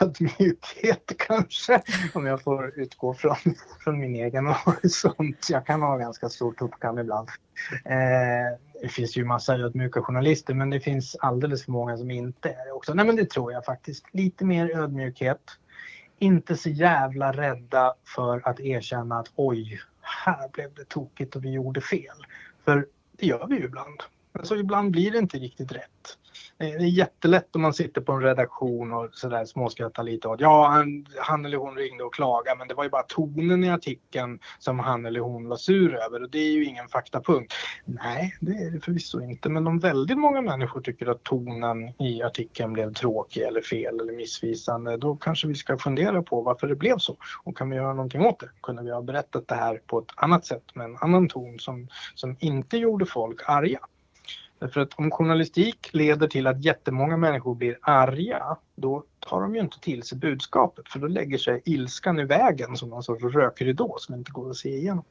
ödmjukhet 0.00 1.12
kanske, 1.18 1.82
om 2.14 2.26
jag 2.26 2.42
får 2.42 2.78
utgå 2.78 3.14
från, 3.14 3.36
från 3.84 4.00
min 4.00 4.14
egen 4.14 4.46
horisont. 4.64 5.50
Jag 5.50 5.66
kan 5.66 5.82
ha 5.82 5.96
ganska 5.96 6.28
stor 6.28 6.52
tuppkam 6.52 6.98
ibland. 6.98 7.28
Eh, 7.84 8.58
det 8.82 8.88
finns 8.88 9.16
ju 9.16 9.24
massa 9.24 9.56
ödmjuka 9.56 10.02
journalister 10.02 10.54
men 10.54 10.70
det 10.70 10.80
finns 10.80 11.16
alldeles 11.16 11.64
för 11.64 11.72
många 11.72 11.96
som 11.96 12.10
inte 12.10 12.48
är 12.48 12.66
det 12.66 12.72
också. 12.72 12.94
Nej 12.94 13.06
men 13.06 13.16
det 13.16 13.30
tror 13.30 13.52
jag 13.52 13.64
faktiskt. 13.64 14.04
Lite 14.12 14.44
mer 14.44 14.78
ödmjukhet. 14.78 15.42
Inte 16.18 16.56
så 16.56 16.68
jävla 16.68 17.32
rädda 17.32 17.94
för 18.16 18.48
att 18.48 18.60
erkänna 18.60 19.18
att 19.18 19.30
oj, 19.34 19.80
här 20.00 20.48
blev 20.48 20.74
det 20.74 20.84
tokigt 20.84 21.36
och 21.36 21.44
vi 21.44 21.50
gjorde 21.50 21.80
fel. 21.80 22.16
För 22.64 22.86
det 23.18 23.26
gör 23.26 23.46
vi 23.46 23.56
ju 23.56 23.64
ibland. 23.64 24.02
Alltså 24.32 24.56
ibland 24.56 24.90
blir 24.90 25.10
det 25.10 25.18
inte 25.18 25.38
riktigt 25.38 25.72
rätt. 25.72 26.18
Det 26.58 26.64
är 26.64 26.78
jättelätt 26.80 27.56
om 27.56 27.62
man 27.62 27.74
sitter 27.74 28.00
på 28.00 28.12
en 28.12 28.22
redaktion 28.22 28.92
och 28.92 29.08
sådär 29.12 29.44
småskrattar 29.44 30.02
lite 30.02 30.28
åt. 30.28 30.40
Ja, 30.40 30.68
han, 30.68 31.06
han, 31.18 31.44
eller 31.44 31.56
hon 31.56 31.76
ringde 31.76 32.04
och 32.04 32.14
klagade 32.14 32.58
men 32.58 32.68
det 32.68 32.74
var 32.74 32.84
ju 32.84 32.90
bara 32.90 33.02
tonen 33.02 33.64
i 33.64 33.70
artikeln 33.70 34.38
som 34.58 34.78
han 34.78 35.06
eller 35.06 35.20
hon 35.20 35.48
var 35.48 35.56
sur 35.56 35.94
över 35.94 36.22
och 36.22 36.30
det 36.30 36.38
är 36.38 36.52
ju 36.52 36.64
ingen 36.64 36.88
faktapunkt. 36.88 37.54
Nej, 37.84 38.36
det 38.40 38.52
är 38.52 38.70
det 38.70 38.80
förvisso 38.80 39.20
inte 39.20 39.48
men 39.48 39.66
om 39.66 39.78
väldigt 39.78 40.18
många 40.18 40.42
människor 40.42 40.80
tycker 40.80 41.06
att 41.06 41.22
tonen 41.22 42.02
i 42.02 42.22
artikeln 42.22 42.72
blev 42.72 42.92
tråkig 42.92 43.42
eller 43.42 43.60
fel 43.60 44.00
eller 44.00 44.12
missvisande 44.12 44.96
då 44.96 45.16
kanske 45.16 45.48
vi 45.48 45.54
ska 45.54 45.78
fundera 45.78 46.22
på 46.22 46.42
varför 46.42 46.66
det 46.66 46.76
blev 46.76 46.98
så 46.98 47.16
och 47.44 47.56
kan 47.56 47.70
vi 47.70 47.76
göra 47.76 47.94
någonting 47.94 48.20
åt 48.20 48.40
det? 48.40 48.48
Kunde 48.62 48.82
vi 48.82 48.90
ha 48.90 49.02
berättat 49.02 49.48
det 49.48 49.54
här 49.54 49.80
på 49.86 49.98
ett 49.98 50.12
annat 50.14 50.46
sätt 50.46 50.74
med 50.74 50.84
en 50.84 50.96
annan 51.00 51.28
ton 51.28 51.58
som, 51.58 51.88
som 52.14 52.36
inte 52.40 52.76
gjorde 52.76 53.06
folk 53.06 53.40
arga? 53.46 53.80
Därför 54.62 54.80
att 54.80 54.94
om 54.94 55.10
journalistik 55.10 55.90
leder 55.92 56.28
till 56.28 56.46
att 56.46 56.64
jättemånga 56.64 57.16
människor 57.16 57.54
blir 57.54 57.78
arga, 57.82 58.56
då 58.74 59.04
tar 59.18 59.40
de 59.40 59.54
ju 59.54 59.60
inte 59.60 59.80
till 59.80 60.02
sig 60.02 60.18
budskapet 60.18 60.88
för 60.88 60.98
då 60.98 61.06
lägger 61.06 61.38
sig 61.38 61.62
ilskan 61.64 62.18
i 62.18 62.24
vägen 62.24 62.76
som 62.76 62.88
någon 62.88 63.02
sorts 63.02 63.24
rökridå 63.24 63.96
som 63.98 64.14
inte 64.14 64.32
går 64.32 64.50
att 64.50 64.56
se 64.56 64.68
igenom. 64.68 65.04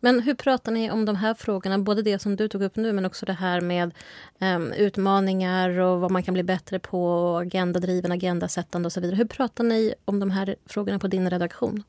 Men 0.00 0.20
hur 0.20 0.34
pratar 0.34 0.72
ni 0.72 0.90
om 0.90 1.04
de 1.04 1.16
här 1.16 1.34
frågorna? 1.34 1.78
Både 1.78 2.02
det 2.02 2.18
som 2.18 2.36
du 2.36 2.48
tog 2.48 2.62
upp 2.62 2.76
nu 2.76 2.92
men 2.92 3.04
också 3.04 3.26
det 3.26 3.32
här 3.32 3.60
med 3.60 3.94
um, 4.40 4.72
utmaningar 4.72 5.78
och 5.78 6.00
vad 6.00 6.10
man 6.10 6.22
kan 6.22 6.34
bli 6.34 6.42
bättre 6.42 6.78
på, 6.78 7.28
agendadriven, 7.36 8.12
agendasättande 8.12 8.86
och 8.86 8.92
så 8.92 9.00
vidare. 9.00 9.16
Hur 9.16 9.24
pratar 9.24 9.64
ni 9.64 9.94
om 10.04 10.20
de 10.20 10.30
här 10.30 10.56
frågorna 10.66 10.98
på 10.98 11.06
din 11.06 11.30
redaktion? 11.30 11.82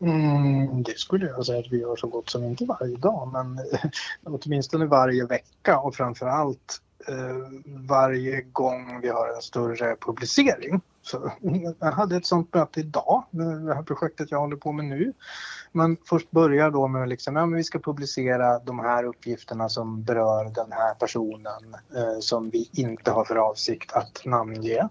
Mm, 0.00 0.82
det 0.82 0.98
skulle 0.98 1.26
jag 1.26 1.46
säga 1.46 1.58
att 1.58 1.72
vi 1.72 1.80
gör 1.80 1.96
så 1.96 2.06
gott 2.06 2.30
som 2.30 2.44
inte 2.44 2.64
varje 2.64 2.96
dag 2.96 3.30
men 3.32 3.60
åtminstone 4.40 4.86
varje 4.86 5.26
vecka 5.26 5.78
och 5.78 5.94
framförallt 5.94 6.80
eh, 7.08 7.60
varje 7.66 8.42
gång 8.42 9.00
vi 9.00 9.08
har 9.08 9.28
en 9.36 9.42
större 9.42 9.96
publicering. 9.96 10.80
Så, 11.02 11.32
jag 11.80 11.92
hade 11.92 12.16
ett 12.16 12.26
sånt 12.26 12.54
möte 12.54 12.80
idag, 12.80 13.24
det 13.30 13.74
här 13.74 13.82
projektet 13.82 14.30
jag 14.30 14.40
håller 14.40 14.56
på 14.56 14.72
med 14.72 14.84
nu. 14.84 15.12
Man 15.72 15.96
först 16.08 16.30
börjar 16.30 16.70
då 16.70 16.88
med 16.88 17.08
liksom, 17.08 17.36
ja, 17.36 17.46
vi 17.46 17.64
ska 17.64 17.78
publicera 17.78 18.58
de 18.58 18.78
här 18.78 19.04
uppgifterna 19.04 19.68
som 19.68 20.02
berör 20.02 20.44
den 20.44 20.72
här 20.72 20.94
personen 20.94 21.76
eh, 21.96 22.18
som 22.20 22.50
vi 22.50 22.70
inte 22.72 23.10
har 23.10 23.24
för 23.24 23.36
avsikt 23.36 23.92
att 23.92 24.22
namnge. 24.24 24.88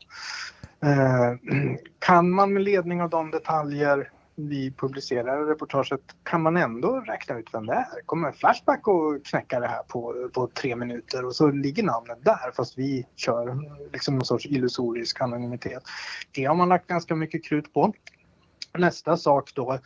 Eh, 0.80 1.34
kan 2.00 2.32
man 2.32 2.54
med 2.54 2.64
ledning 2.64 3.02
av 3.02 3.10
de 3.10 3.32
detaljer 3.32 4.10
vi 4.36 4.72
publicerar 4.72 5.46
reportaget 5.46 6.02
kan 6.24 6.42
man 6.42 6.58
ändå 6.58 7.00
räkna 7.00 7.40
ut 7.40 7.50
vem 7.54 7.66
det 7.66 7.74
är. 7.74 8.06
Kommer 8.06 8.32
Flashback 8.32 8.88
och 8.88 9.26
knäcka 9.26 9.60
det 9.60 9.68
här 9.68 9.84
på, 9.84 10.30
på 10.34 10.48
tre 10.48 10.76
minuter 10.76 11.26
och 11.26 11.36
så 11.36 11.52
ligger 11.52 11.84
namnet 11.84 12.26
där 12.26 12.52
fast 12.56 12.78
vi 12.78 13.08
kör 13.16 13.58
liksom 13.94 14.16
någon 14.16 14.26
sorts 14.26 14.46
illusorisk 14.46 15.22
anonymitet. 15.22 15.84
Det 16.32 16.46
har 16.46 16.56
man 16.56 16.70
lagt 16.70 16.88
ganska 16.88 17.16
mycket 17.16 17.46
krut 17.46 17.74
på. 17.74 17.94
Nästa 18.78 19.18
sak 19.18 19.52
då 19.56 19.80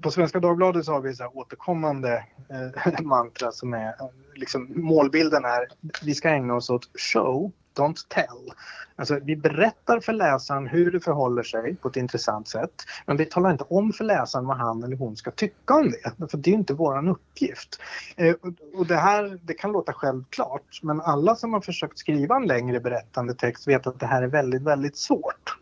på 0.00 0.10
Svenska 0.10 0.40
Dagbladet 0.40 0.84
så 0.84 0.92
har 0.92 1.00
vi 1.00 1.14
så 1.14 1.26
återkommande 1.26 2.24
eh, 2.50 3.00
mantra 3.02 3.52
som 3.52 3.74
är 3.74 3.94
liksom 4.34 4.72
målbilden 4.74 5.44
är 5.44 5.66
vi 6.02 6.14
ska 6.14 6.28
ägna 6.28 6.54
oss 6.54 6.70
åt 6.70 7.00
show 7.00 7.52
don't 7.74 8.08
tell. 8.08 8.52
Alltså, 8.96 9.18
vi 9.22 9.36
berättar 9.36 10.00
för 10.00 10.12
läsaren 10.12 10.66
hur 10.66 10.90
det 10.90 11.00
förhåller 11.00 11.42
sig 11.42 11.76
på 11.76 11.88
ett 11.88 11.96
intressant 11.96 12.48
sätt. 12.48 12.84
Men 13.06 13.16
vi 13.16 13.24
talar 13.24 13.50
inte 13.50 13.64
om 13.64 13.92
för 13.92 14.04
läsaren 14.04 14.46
vad 14.46 14.56
han 14.56 14.82
eller 14.82 14.96
hon 14.96 15.16
ska 15.16 15.30
tycka 15.30 15.74
om 15.74 15.90
det. 16.18 16.28
För 16.30 16.38
det 16.38 16.50
är 16.50 16.54
inte 16.54 16.74
vår 16.74 17.08
uppgift. 17.08 17.80
Eh, 18.16 18.34
och 18.74 18.86
det 18.86 18.96
här 18.96 19.38
det 19.42 19.54
kan 19.54 19.72
låta 19.72 19.92
självklart 19.92 20.80
men 20.82 21.00
alla 21.00 21.36
som 21.36 21.52
har 21.52 21.60
försökt 21.60 21.98
skriva 21.98 22.36
en 22.36 22.46
längre 22.46 22.80
berättande 22.80 23.34
text 23.34 23.68
vet 23.68 23.86
att 23.86 24.00
det 24.00 24.06
här 24.06 24.22
är 24.22 24.28
väldigt, 24.28 24.62
väldigt 24.62 24.96
svårt. 24.96 25.58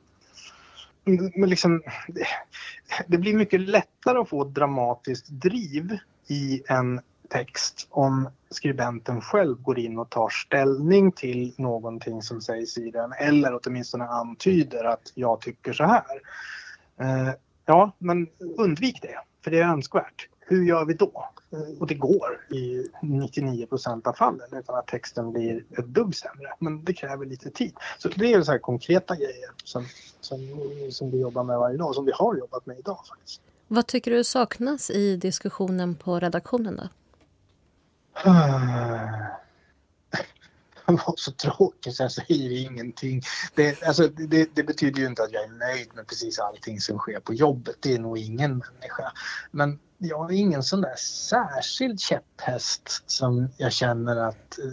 Mm, 1.05 1.33
men 1.35 1.51
liksom, 1.51 1.83
det 3.07 3.19
blir 3.19 3.35
mycket 3.35 3.61
lättare 3.61 4.19
att 4.19 4.29
få 4.29 4.43
ett 4.43 4.55
dramatiskt 4.55 5.29
driv 5.29 5.99
i 6.29 6.63
en 6.67 7.01
text 7.29 7.87
om 7.91 8.29
skribenten 8.51 9.21
själv 9.21 9.63
går 9.63 9.79
in 9.79 9.99
och 9.99 10.11
tar 10.11 10.29
ställning 10.29 11.13
till 11.13 11.55
någonting 11.59 12.23
som 12.23 12.41
sägs 12.41 12.79
i 12.79 12.91
den 12.91 13.13
eller 13.13 13.61
åtminstone 13.63 14.05
antyder 14.05 14.85
att 14.85 15.13
jag 15.15 15.41
tycker 15.41 15.73
så 15.73 15.85
här. 15.85 16.21
Eh, 17.01 17.35
ja, 17.67 17.93
men 17.99 18.29
undvik 18.59 19.03
det, 19.03 19.19
för 19.45 19.51
det 19.51 19.61
är 19.61 19.69
önskvärt. 19.69 20.29
Hur 20.41 20.65
gör 20.65 20.85
vi 20.85 20.95
då? 20.95 21.29
Eh, 21.53 21.81
och 21.81 21.87
det 21.87 21.95
går 21.95 22.47
i 22.51 22.87
99 23.03 23.67
procent 23.67 24.07
av 24.07 24.13
fallen 24.13 24.49
utan 24.53 24.75
att 24.75 24.87
texten 24.87 25.33
blir 25.33 25.65
ett 25.79 25.87
dugg 25.87 26.15
sämre. 26.15 26.55
Men 26.59 26.85
det 26.85 26.93
kräver 26.93 27.27
lite 27.27 27.51
tid. 27.51 27.75
Så 27.99 28.09
det 28.09 28.33
är 28.33 28.43
så 28.43 28.53
här 28.53 28.59
konkreta 28.59 29.17
grejer 29.17 29.51
som, 29.65 29.85
som, 30.21 30.39
som 30.91 31.11
vi 31.11 31.21
jobbar 31.21 31.45
med 31.45 31.59
varje 31.59 31.77
dag, 31.77 31.95
som 31.95 32.05
vi 32.05 32.13
har 32.15 32.37
jobbat 32.37 32.67
med 32.67 32.79
idag 32.79 32.99
faktiskt. 33.09 33.41
Vad 33.69 33.87
tycker 33.87 34.11
du 34.11 34.25
saknas 34.25 34.91
i 34.91 35.17
diskussionen 35.17 35.95
på 35.95 36.21
redaktionen 36.21 36.77
då? 36.77 36.89
Ah. 38.13 39.31
var 41.07 41.15
så 41.17 41.33
tråkig 41.33 41.95
så 41.95 42.03
jag 42.03 42.13
säger 42.13 42.51
ingenting. 42.51 43.23
Det, 43.55 43.83
alltså, 43.83 44.09
det, 44.09 44.55
det, 44.55 44.63
betyder 44.63 45.01
ju 45.01 45.07
inte 45.07 45.23
att 45.23 45.33
jag 45.33 45.45
är 45.45 45.49
nöjd 45.49 45.89
med 45.95 46.07
precis 46.07 46.39
allting 46.39 46.81
som 46.81 46.99
sker 46.99 47.21
på 47.21 47.35
jobbet. 47.35 47.77
Det 47.81 47.95
är 47.95 47.99
nog 47.99 48.19
ingen 48.19 48.51
människa. 48.51 49.13
Men 49.51 49.79
jag 49.99 50.19
har 50.19 50.31
ingen 50.31 50.63
sån 50.63 50.81
där 50.81 50.97
särskild 50.97 52.01
käpphäst 52.01 53.03
som 53.07 53.49
jag 53.57 53.73
känner 53.73 54.17
att 54.17 54.59
eh, 54.59 54.65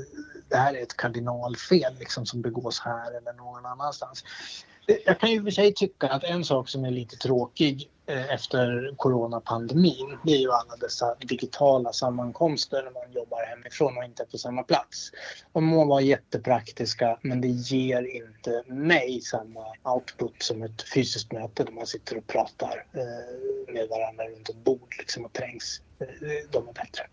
det 0.49 0.57
här 0.57 0.73
är 0.73 0.83
ett 0.83 0.97
kardinalfel 0.97 1.95
liksom, 1.99 2.25
som 2.25 2.41
begås 2.41 2.79
här 2.79 3.17
eller 3.17 3.33
någon 3.33 3.65
annanstans. 3.65 4.23
Jag 5.05 5.19
kan 5.19 5.31
ju 5.31 5.43
för 5.43 5.51
sig 5.51 5.73
tycka 5.73 6.07
att 6.07 6.23
en 6.23 6.45
sak 6.45 6.69
som 6.69 6.85
är 6.85 6.91
lite 6.91 7.15
tråkig 7.15 7.89
eh, 8.05 8.33
efter 8.33 8.93
coronapandemin 8.97 10.17
det 10.23 10.31
är 10.31 10.37
ju 10.37 10.51
alla 10.51 10.75
dessa 10.75 11.15
digitala 11.15 11.93
sammankomster 11.93 12.83
när 12.83 12.91
man 12.91 13.11
jobbar 13.11 13.45
hemifrån 13.45 13.97
och 13.97 14.03
inte 14.03 14.25
på 14.31 14.37
samma 14.37 14.63
plats. 14.63 15.11
De 15.53 15.65
må 15.65 15.85
vara 15.85 16.01
jättepraktiska 16.01 17.19
men 17.21 17.41
det 17.41 17.47
ger 17.47 18.15
inte 18.15 18.63
mig 18.67 19.21
samma 19.21 19.65
output 19.83 20.43
som 20.43 20.63
ett 20.63 20.81
fysiskt 20.93 21.31
möte 21.31 21.63
där 21.63 21.71
man 21.71 21.87
sitter 21.87 22.17
och 22.17 22.27
pratar 22.27 22.85
eh, 22.93 23.73
med 23.73 23.87
varandra 23.89 24.23
runt 24.23 24.49
ett 24.49 24.63
bord 24.63 24.95
liksom 24.97 25.25
och 25.25 25.33
trängs. 25.33 25.81
Eh, 25.99 26.07
de 26.51 26.67
är 26.67 26.73
bättre. 26.73 27.03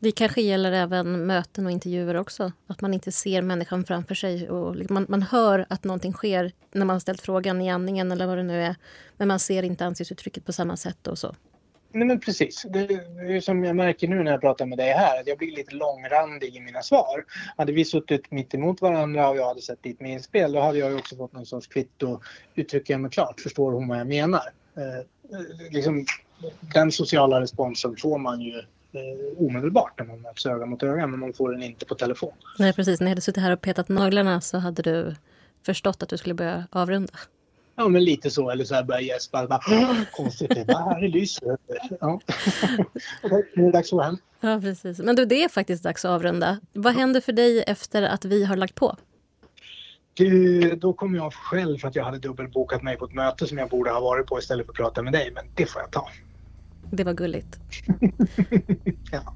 Det 0.00 0.12
kanske 0.12 0.40
gäller 0.42 0.72
även 0.72 1.26
möten 1.26 1.66
och 1.66 1.72
intervjuer 1.72 2.16
också. 2.16 2.52
Att 2.66 2.80
man 2.80 2.94
inte 2.94 3.12
ser 3.12 3.42
människan 3.42 3.84
framför 3.84 4.14
sig. 4.14 4.50
Och 4.50 4.76
liksom- 4.76 4.94
man, 4.94 5.06
man 5.08 5.22
hör 5.22 5.66
att 5.68 5.84
någonting 5.84 6.12
sker 6.12 6.52
när 6.72 6.86
man 6.86 7.00
ställt 7.00 7.20
frågan 7.20 7.60
i 7.60 7.70
andningen 7.70 8.12
eller 8.12 8.26
vad 8.26 8.36
det 8.36 8.42
nu 8.42 8.62
är. 8.62 8.76
Men 9.16 9.28
man 9.28 9.38
ser 9.38 9.62
inte 9.62 9.84
ansiktsuttrycket 9.86 10.44
på 10.44 10.52
samma 10.52 10.76
sätt 10.76 11.06
och 11.06 11.18
så. 11.18 11.34
Nej 11.92 12.06
men 12.06 12.20
precis. 12.20 12.66
Det 12.70 12.78
är 12.78 13.40
som 13.40 13.64
jag 13.64 13.76
märker 13.76 14.08
nu 14.08 14.22
när 14.22 14.30
jag 14.30 14.40
pratar 14.40 14.66
med 14.66 14.78
dig 14.78 14.92
här. 14.92 15.20
Att 15.20 15.26
jag 15.26 15.38
blir 15.38 15.56
lite 15.56 15.74
långrandig 15.74 16.56
i 16.56 16.60
mina 16.60 16.82
svar. 16.82 17.24
Hade 17.56 17.72
vi 17.72 17.84
suttit 17.84 18.30
mitt 18.30 18.54
emot 18.54 18.80
varandra 18.80 19.28
och 19.28 19.36
jag 19.36 19.46
hade 19.46 19.62
sett 19.62 19.82
ditt 19.82 20.00
minspel 20.00 20.52
då 20.52 20.60
hade 20.60 20.78
jag 20.78 20.94
också 20.94 21.16
fått 21.16 21.32
någon 21.32 21.46
sorts 21.46 21.66
kvitto. 21.66 22.20
Uttrycker 22.54 22.94
jag 22.94 23.00
mig 23.00 23.10
klart? 23.10 23.40
Förstår 23.40 23.72
hon 23.72 23.88
vad 23.88 23.98
jag 23.98 24.06
menar? 24.06 24.42
Eh 24.76 25.06
liksom, 25.70 26.06
den 26.74 26.92
sociala 26.92 27.40
responsen 27.40 27.96
får 27.96 28.18
man 28.18 28.40
ju 28.40 28.62
eh, 28.92 29.46
omedelbart 29.46 29.98
när 29.98 30.06
man 30.06 30.20
möts 30.20 30.46
öga 30.46 30.66
mot 30.66 30.82
öga 30.82 31.06
men 31.06 31.20
man 31.20 31.32
får 31.32 31.52
den 31.52 31.62
inte 31.62 31.86
på 31.86 31.94
telefon. 31.94 32.32
Nej 32.58 32.72
precis, 32.72 33.00
när 33.00 33.06
jag 33.06 33.10
hade 33.10 33.20
suttit 33.20 33.42
här 33.42 33.52
och 33.52 33.60
petat 33.60 33.88
naglarna 33.88 34.40
så 34.40 34.58
hade 34.58 34.82
du 34.82 35.14
förstått 35.66 36.02
att 36.02 36.08
du 36.08 36.16
skulle 36.18 36.34
börja 36.34 36.66
avrunda. 36.70 37.12
Ja 37.76 37.88
men 37.88 38.04
lite 38.04 38.30
så, 38.30 38.50
eller 38.50 38.64
så 38.64 38.74
här 38.74 38.82
börja 38.82 39.00
gäspa. 39.00 39.46
Bara, 39.46 39.60
konstigt, 40.12 40.50
det 40.50 40.76
här 40.76 41.04
är. 41.04 41.28
Ja. 42.00 42.20
nu 43.54 43.62
är 43.62 43.66
det 43.66 43.70
dags 43.72 43.92
att 43.92 43.96
gå 43.96 44.02
hem. 44.02 44.18
Ja 44.40 44.60
precis. 44.60 44.98
Men 44.98 45.16
du, 45.16 45.24
det 45.24 45.44
är 45.44 45.48
faktiskt 45.48 45.82
dags 45.82 46.04
att 46.04 46.10
avrunda. 46.10 46.60
Vad 46.72 46.94
händer 46.94 47.20
för 47.20 47.32
dig 47.32 47.62
efter 47.66 48.02
att 48.02 48.24
vi 48.24 48.44
har 48.44 48.56
lagt 48.56 48.74
på? 48.74 48.96
Du, 50.14 50.60
då 50.76 50.92
kom 50.92 51.14
jag 51.14 51.34
själv 51.34 51.78
för 51.78 51.88
att 51.88 51.96
jag 51.96 52.04
hade 52.04 52.18
dubbelbokat 52.18 52.82
mig 52.82 52.96
på 52.96 53.04
ett 53.04 53.14
möte 53.14 53.46
som 53.46 53.58
jag 53.58 53.68
borde 53.68 53.90
ha 53.90 54.00
varit 54.00 54.26
på 54.26 54.38
istället 54.38 54.66
för 54.66 54.72
att 54.72 54.76
prata 54.76 55.02
med 55.02 55.12
dig. 55.12 55.32
Men 55.34 55.44
det 55.54 55.66
får 55.66 55.82
jag 55.82 55.90
ta. 55.90 56.08
Det 56.90 57.04
var 57.04 57.12
gulligt. 57.12 57.58
ja. 59.12 59.34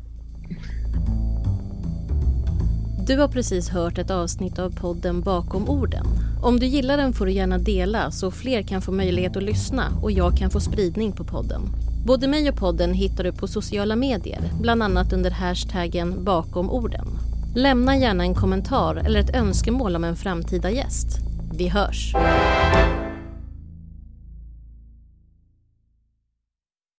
Du 3.06 3.18
har 3.18 3.28
precis 3.28 3.68
hört 3.68 3.98
ett 3.98 4.10
avsnitt 4.10 4.58
av 4.58 4.70
podden 4.70 5.20
Bakom 5.20 5.68
orden. 5.68 6.06
Om 6.42 6.60
du 6.60 6.66
gillar 6.66 6.96
den 6.96 7.12
får 7.12 7.26
du 7.26 7.32
gärna 7.32 7.58
dela 7.58 8.10
så 8.10 8.30
fler 8.30 8.62
kan 8.62 8.82
få 8.82 8.92
möjlighet 8.92 9.36
att 9.36 9.42
lyssna 9.42 9.84
och 10.02 10.12
jag 10.12 10.36
kan 10.36 10.50
få 10.50 10.60
spridning 10.60 11.12
på 11.12 11.24
podden. 11.24 11.62
Både 12.06 12.28
mig 12.28 12.48
och 12.48 12.56
podden 12.56 12.94
hittar 12.94 13.24
du 13.24 13.32
på 13.32 13.46
sociala 13.46 13.96
medier, 13.96 14.40
bland 14.60 14.82
annat 14.82 15.12
under 15.12 15.30
hashtaggen 15.30 16.24
bakom 16.24 16.70
orden. 16.70 17.06
Lämna 17.54 17.96
gärna 17.96 18.24
en 18.24 18.34
kommentar 18.34 18.96
eller 18.96 19.20
ett 19.20 19.36
önskemål 19.36 19.96
om 19.96 20.04
en 20.04 20.16
framtida 20.16 20.70
gäst. 20.70 21.18
Vi 21.52 21.68
hörs! 21.68 22.14